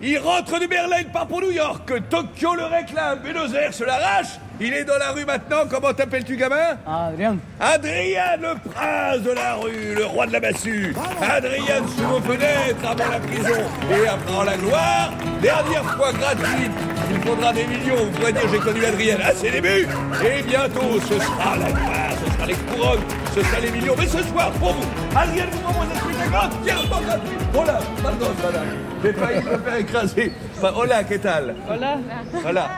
Il 0.00 0.16
rentre 0.18 0.60
de 0.60 0.66
Berlin, 0.66 1.02
part 1.12 1.26
pour 1.26 1.40
New 1.40 1.50
York, 1.50 1.90
Tokyo 2.08 2.54
le 2.54 2.66
réclame, 2.66 3.18
Buenos 3.18 3.52
Aires 3.52 3.74
se 3.74 3.82
l'arrache, 3.82 4.38
il 4.60 4.72
est 4.72 4.84
dans 4.84 4.96
la 4.96 5.10
rue 5.10 5.24
maintenant, 5.24 5.62
comment 5.68 5.92
t'appelles-tu 5.92 6.36
gamin 6.36 6.76
Adrien. 6.86 7.36
Adrien, 7.58 8.36
le 8.40 8.70
prince 8.70 9.22
de 9.22 9.32
la 9.32 9.54
rue, 9.54 9.96
le 9.96 10.04
roi 10.04 10.26
de 10.26 10.32
la 10.34 10.40
massue. 10.40 10.94
Adrien 11.20 11.82
sous 11.96 12.02
vos 12.04 12.20
fenêtres 12.20 12.88
avant 12.88 13.10
la 13.10 13.18
prison 13.18 13.60
et 13.90 14.06
après 14.06 14.44
la 14.46 14.56
gloire. 14.56 15.10
Dernière 15.42 15.84
fois 15.84 16.12
gratuite, 16.12 16.72
il 17.10 17.20
faudra 17.20 17.52
des 17.52 17.64
millions. 17.66 18.04
Vous 18.04 18.18
pourrez 18.18 18.32
dire 18.32 18.48
j'ai 18.52 18.58
connu 18.58 18.84
Adrien 18.84 19.18
à 19.20 19.32
ses 19.32 19.50
débuts. 19.50 19.88
Et 20.24 20.42
bientôt, 20.42 21.00
ce 21.08 21.18
sera 21.18 21.56
la 21.56 21.70
gloire, 21.72 22.12
ce 22.24 22.32
sera 22.34 22.46
les 22.46 22.54
couronnes, 22.54 23.00
ce 23.38 23.44
sera 23.44 23.60
les 23.60 23.70
millions. 23.70 23.94
Mais 23.96 24.06
ce 24.06 24.22
soir, 24.22 24.50
pour 24.52 24.72
vous, 24.72 24.86
Adrien 25.14 25.46
vous 25.52 25.68
envoie 25.68 25.84
un 25.84 25.98
truc 25.98 26.16
entièrement 26.34 27.00
gratuit. 27.00 27.36
Hola, 27.54 27.78
pardon, 28.02 28.26
voilà. 28.40 28.60
J'ai 29.02 29.12
failli 29.12 29.44
me 29.44 29.58
faire 29.58 29.76
écraser. 29.76 30.32
Enfin, 30.56 30.72
hola, 30.76 31.04
¿qué 31.04 31.18
tal 31.18 31.54
Hola. 31.70 31.98
Hola. 32.46 32.68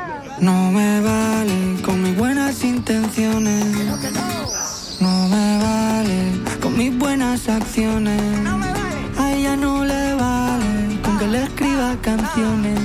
No 0.41 0.71
me 0.71 1.01
vale 1.01 1.83
con 1.85 2.03
mis 2.03 2.17
buenas 2.17 2.63
intenciones. 2.63 3.65
No 5.01 5.29
me 5.29 5.59
vale 5.59 6.59
con 6.61 6.77
mis 6.77 6.97
buenas 6.97 7.49
acciones. 7.49 8.21
A 9.19 9.33
ella 9.33 9.57
no 9.57 9.85
le 9.85 10.15
vale 10.15 11.01
con 11.03 11.19
que 11.19 11.27
le 11.27 11.45
escriba 11.45 11.95
canciones. 12.03 12.79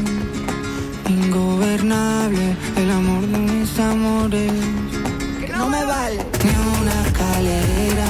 Ingobernable 1.10 2.56
el 2.78 2.92
amor 2.92 3.22
de 3.28 3.38
mis 3.38 3.80
amores. 3.80 4.52
No 5.58 5.70
me 5.70 5.86
vale 5.86 6.18
una 6.86 7.02
escalera 7.02 8.08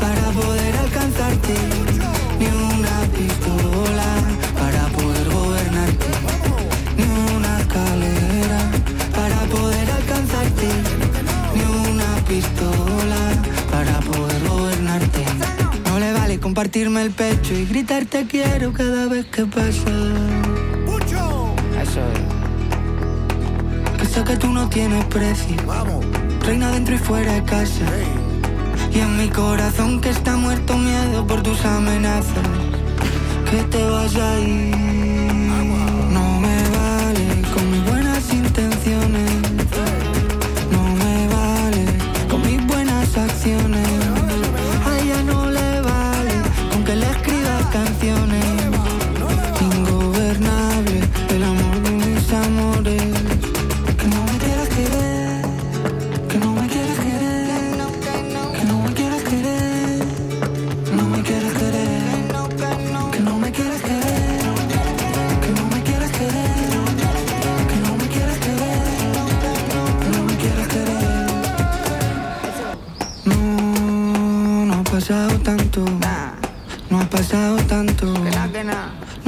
para 0.00 0.30
poder 0.30 0.74
alcanzarte. 0.76 1.54
Ni 2.38 2.46
una 2.46 2.96
pistola 3.16 4.08
para 4.58 4.86
poder 4.96 5.26
gobernarte. 5.28 6.06
Ni 6.96 7.04
una 7.36 7.60
escalera 7.60 8.60
para 9.14 9.40
poder 9.54 9.90
alcanzarte. 9.90 10.68
Ni 11.54 11.62
una 11.90 12.10
pistola 12.26 13.22
para 13.70 14.00
poder 14.00 14.48
gobernarte. 14.48 15.24
No 15.90 15.98
le 15.98 16.12
vale 16.12 16.40
compartirme 16.40 17.02
el 17.02 17.10
pecho 17.10 17.52
y 17.52 17.66
gritar 17.66 18.06
te 18.06 18.26
quiero 18.26 18.72
cada 18.72 19.06
vez 19.06 19.26
que 19.26 19.44
pasa. 19.44 19.92
Eso 21.82 22.00
es. 22.00 22.20
Que 23.98 24.06
sé 24.06 24.24
que 24.24 24.36
tú 24.36 24.48
no 24.48 24.68
tienes 24.70 25.04
precio. 25.06 26.23
Reina 26.44 26.70
dentro 26.72 26.94
y 26.94 26.98
fuera 26.98 27.32
de 27.32 27.42
casa. 27.44 27.86
Y 28.92 29.00
en 29.00 29.16
mi 29.16 29.28
corazón 29.28 30.00
que 30.00 30.10
está 30.10 30.36
muerto 30.36 30.76
miedo 30.76 31.26
por 31.26 31.42
tus 31.42 31.64
amenazas. 31.64 32.48
Que 33.50 33.62
te 33.64 33.82
vas 33.84 34.14
a 34.16 34.40
ir. 34.40 34.83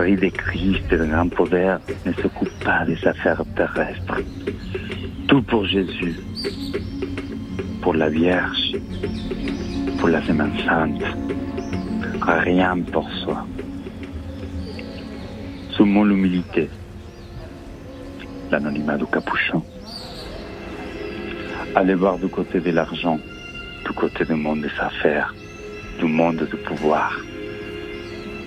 Des 0.00 0.30
Christ 0.30 0.90
et 0.90 0.96
le 0.96 1.04
grand 1.04 1.28
poder 1.28 1.76
ne 2.06 2.12
s'occupe 2.14 2.64
pas 2.64 2.86
des 2.86 3.06
affaires 3.06 3.42
terrestres. 3.54 4.20
Tout 5.28 5.42
pour 5.42 5.66
Jésus, 5.66 6.16
pour 7.82 7.92
la 7.92 8.08
Vierge, 8.08 8.76
pour 9.98 10.08
la 10.08 10.22
Semaine 10.22 10.52
Sainte, 10.64 11.04
rien 12.22 12.78
pour 12.90 13.08
soi. 13.10 13.46
Soumons 15.72 16.04
l'humilité, 16.04 16.70
l'anonymat 18.50 18.96
du 18.96 19.06
capuchon. 19.06 19.62
Allez 21.74 21.94
voir 21.94 22.18
du 22.18 22.28
côté 22.28 22.58
de 22.58 22.70
l'argent, 22.70 23.18
du 23.86 23.92
côté 23.92 24.24
du 24.24 24.34
monde 24.34 24.62
des 24.62 24.80
affaires, 24.80 25.34
du 25.98 26.06
monde 26.06 26.48
du 26.50 26.56
pouvoir. 26.56 27.12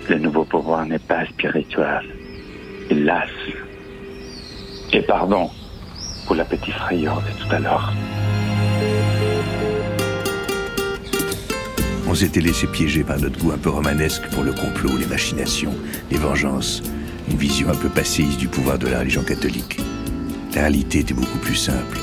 Le 0.08 0.18
nouveau 0.18 0.44
pouvoir 0.44 0.84
n'est 0.84 0.98
pas 0.98 1.24
spirituel, 1.24 2.02
hélas. 2.90 3.28
Et 4.92 5.00
pardon 5.00 5.50
pour 6.26 6.36
la 6.36 6.44
petite 6.44 6.74
frayeur 6.74 7.22
de 7.22 7.42
tout 7.42 7.54
à 7.54 7.58
l'heure. 7.58 7.92
On 12.06 12.14
s'était 12.14 12.40
laissé 12.40 12.66
piéger 12.66 13.02
par 13.02 13.18
notre 13.18 13.38
goût 13.38 13.52
un 13.52 13.58
peu 13.58 13.70
romanesque 13.70 14.28
pour 14.30 14.44
le 14.44 14.52
complot, 14.52 14.96
les 14.98 15.06
machinations, 15.06 15.74
les 16.10 16.18
vengeances, 16.18 16.82
une 17.30 17.38
vision 17.38 17.70
un 17.70 17.74
peu 17.74 17.88
passéiste 17.88 18.38
du 18.38 18.48
pouvoir 18.48 18.78
de 18.78 18.88
la 18.88 19.00
religion 19.00 19.24
catholique. 19.24 19.80
La 20.54 20.60
réalité 20.60 21.00
était 21.00 21.14
beaucoup 21.14 21.38
plus 21.38 21.56
simple. 21.56 21.98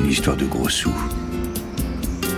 Une 0.00 0.08
histoire 0.08 0.36
de 0.36 0.46
gros 0.46 0.68
sous. 0.68 0.94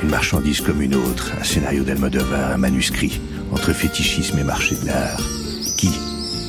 Une 0.02 0.08
marchandise 0.08 0.62
comme 0.62 0.80
une 0.80 0.94
autre, 0.94 1.32
un 1.38 1.44
scénario 1.44 1.84
d'Almodovar, 1.84 2.52
un 2.52 2.56
manuscrit, 2.56 3.20
entre 3.52 3.72
fétichisme 3.72 4.38
et 4.38 4.44
marché 4.44 4.76
de 4.76 4.86
l'art. 4.86 5.20
Qui 5.76 5.90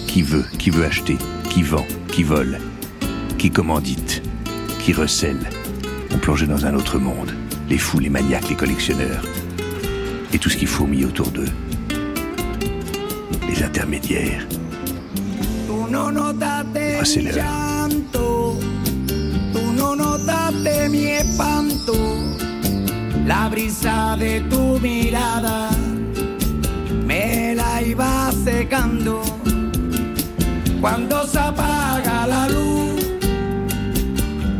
Qui 0.07 0.21
veut 0.21 0.45
Qui 0.57 0.69
veut 0.69 0.85
acheter 0.85 1.17
Qui 1.49 1.63
vend 1.63 1.85
Qui 2.11 2.23
vole 2.23 2.59
Qui 3.37 3.51
commandite 3.51 4.21
qui 4.87 4.93
recèle. 4.93 5.49
On 6.13 6.17
plongeait 6.17 6.47
dans 6.47 6.65
un 6.65 6.73
autre 6.73 6.97
monde. 6.97 7.33
Les 7.69 7.77
fous, 7.77 7.99
les 7.99 8.09
maniaques, 8.09 8.47
les 8.47 8.55
collectionneurs. 8.55 9.21
Et 10.31 10.39
tout 10.39 10.47
ce 10.47 10.55
qui 10.55 10.65
fourmille 10.65 11.03
autour 11.03 11.29
d'eux. 11.29 11.51
Les 13.49 13.63
intermédiaires. 13.63 14.47
Notaste 19.97 20.89
mi 20.89 21.05
espanto, 21.05 21.95
la 23.25 23.49
brisa 23.49 24.15
de 24.17 24.39
tu 24.49 24.79
mirada 24.81 25.69
secando. 28.47 29.21
Cuando 30.79 31.27
se 31.27 31.37
apaga 31.37 32.25
la 32.27 32.47
luz, 32.47 33.05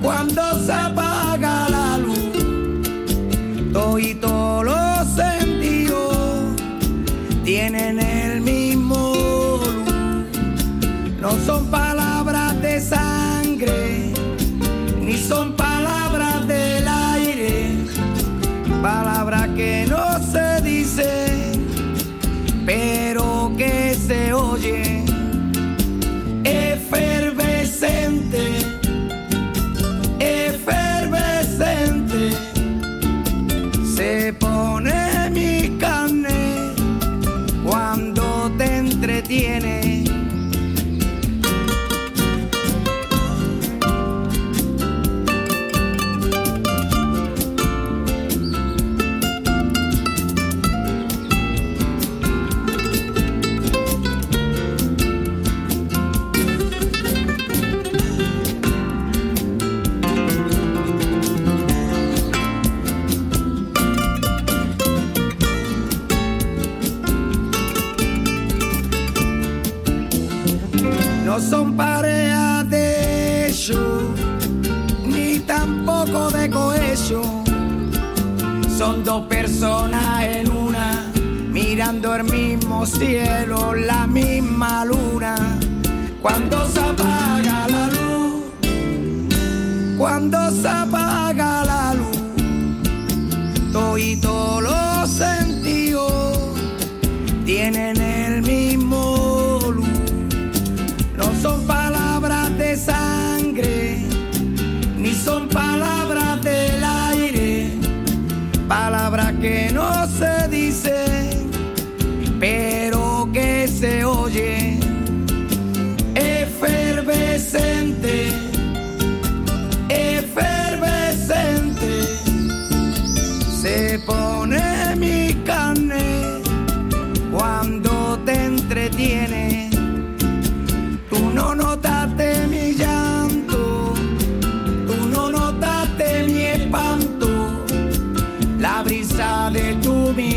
cuando 0.02 0.42
se 0.66 0.74
apaga 0.74 1.07
te 39.28 39.87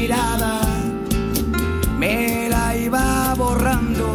mirada 0.00 0.60
me 1.98 2.48
la 2.48 2.74
iba 2.74 3.34
borrando. 3.36 4.14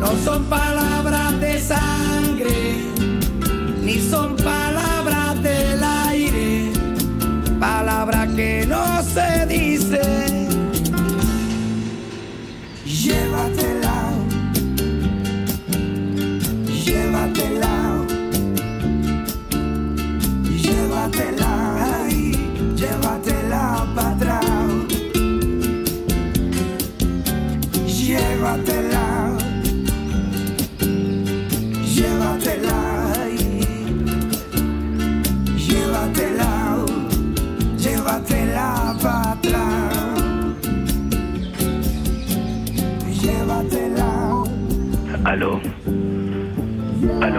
No 0.00 0.10
son 0.24 0.44
palabras 0.44 1.40
de 1.40 1.58
sangre, 1.58 2.58
ni 3.82 3.98
son 3.98 4.36
palabras 4.36 4.57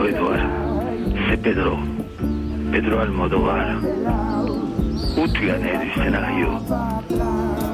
C'est 0.09 1.37
Pedro. 1.37 1.77
Pedro 2.71 2.97
Almodovar. 2.97 3.79
Où 5.17 5.27
tu 5.27 5.51
en 5.51 5.63
es 5.63 5.85
du 5.85 5.91
scénario? 5.93 6.47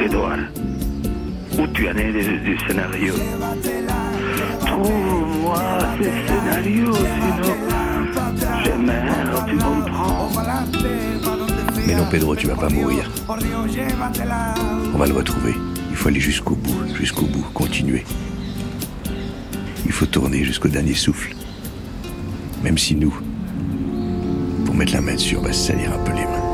Edouard, 0.01 0.39
où 1.57 1.67
tu 1.67 1.87
en 1.87 1.95
es 1.95 2.11
du, 2.11 2.57
scénario? 2.67 3.13
Trouve-moi 4.65 5.61
ce 5.97 6.03
scénario, 6.03 6.93
sinon 6.93 7.53
je 8.65 9.51
tu 9.51 9.57
comprends 9.57 10.29
Mais 11.87 11.95
non, 11.95 12.05
Pedro, 12.11 12.35
tu 12.35 12.47
vas 12.47 12.55
pas 12.55 12.69
mourir. 12.69 13.09
On 14.93 14.97
va 14.97 15.07
le 15.07 15.13
retrouver. 15.13 15.55
Il 15.89 15.95
faut 15.95 16.09
aller 16.09 16.19
jusqu'au 16.19 16.55
bout, 16.55 16.95
jusqu'au 16.95 17.27
bout, 17.27 17.45
continuer. 17.53 18.03
Il 19.85 19.93
faut 19.93 20.05
tourner 20.05 20.43
jusqu'au 20.43 20.67
dernier 20.67 20.95
souffle. 20.95 21.33
Même 22.65 22.79
si 22.79 22.95
nous, 22.95 23.13
pour 24.65 24.73
mettre 24.73 24.93
la 24.93 25.01
main 25.01 25.13
dessus, 25.13 25.37
on 25.37 25.41
va 25.41 25.53
se 25.53 25.67
salir 25.67 25.93
un 25.93 25.99
peu 25.99 26.11
les 26.13 26.23
mains. 26.23 26.44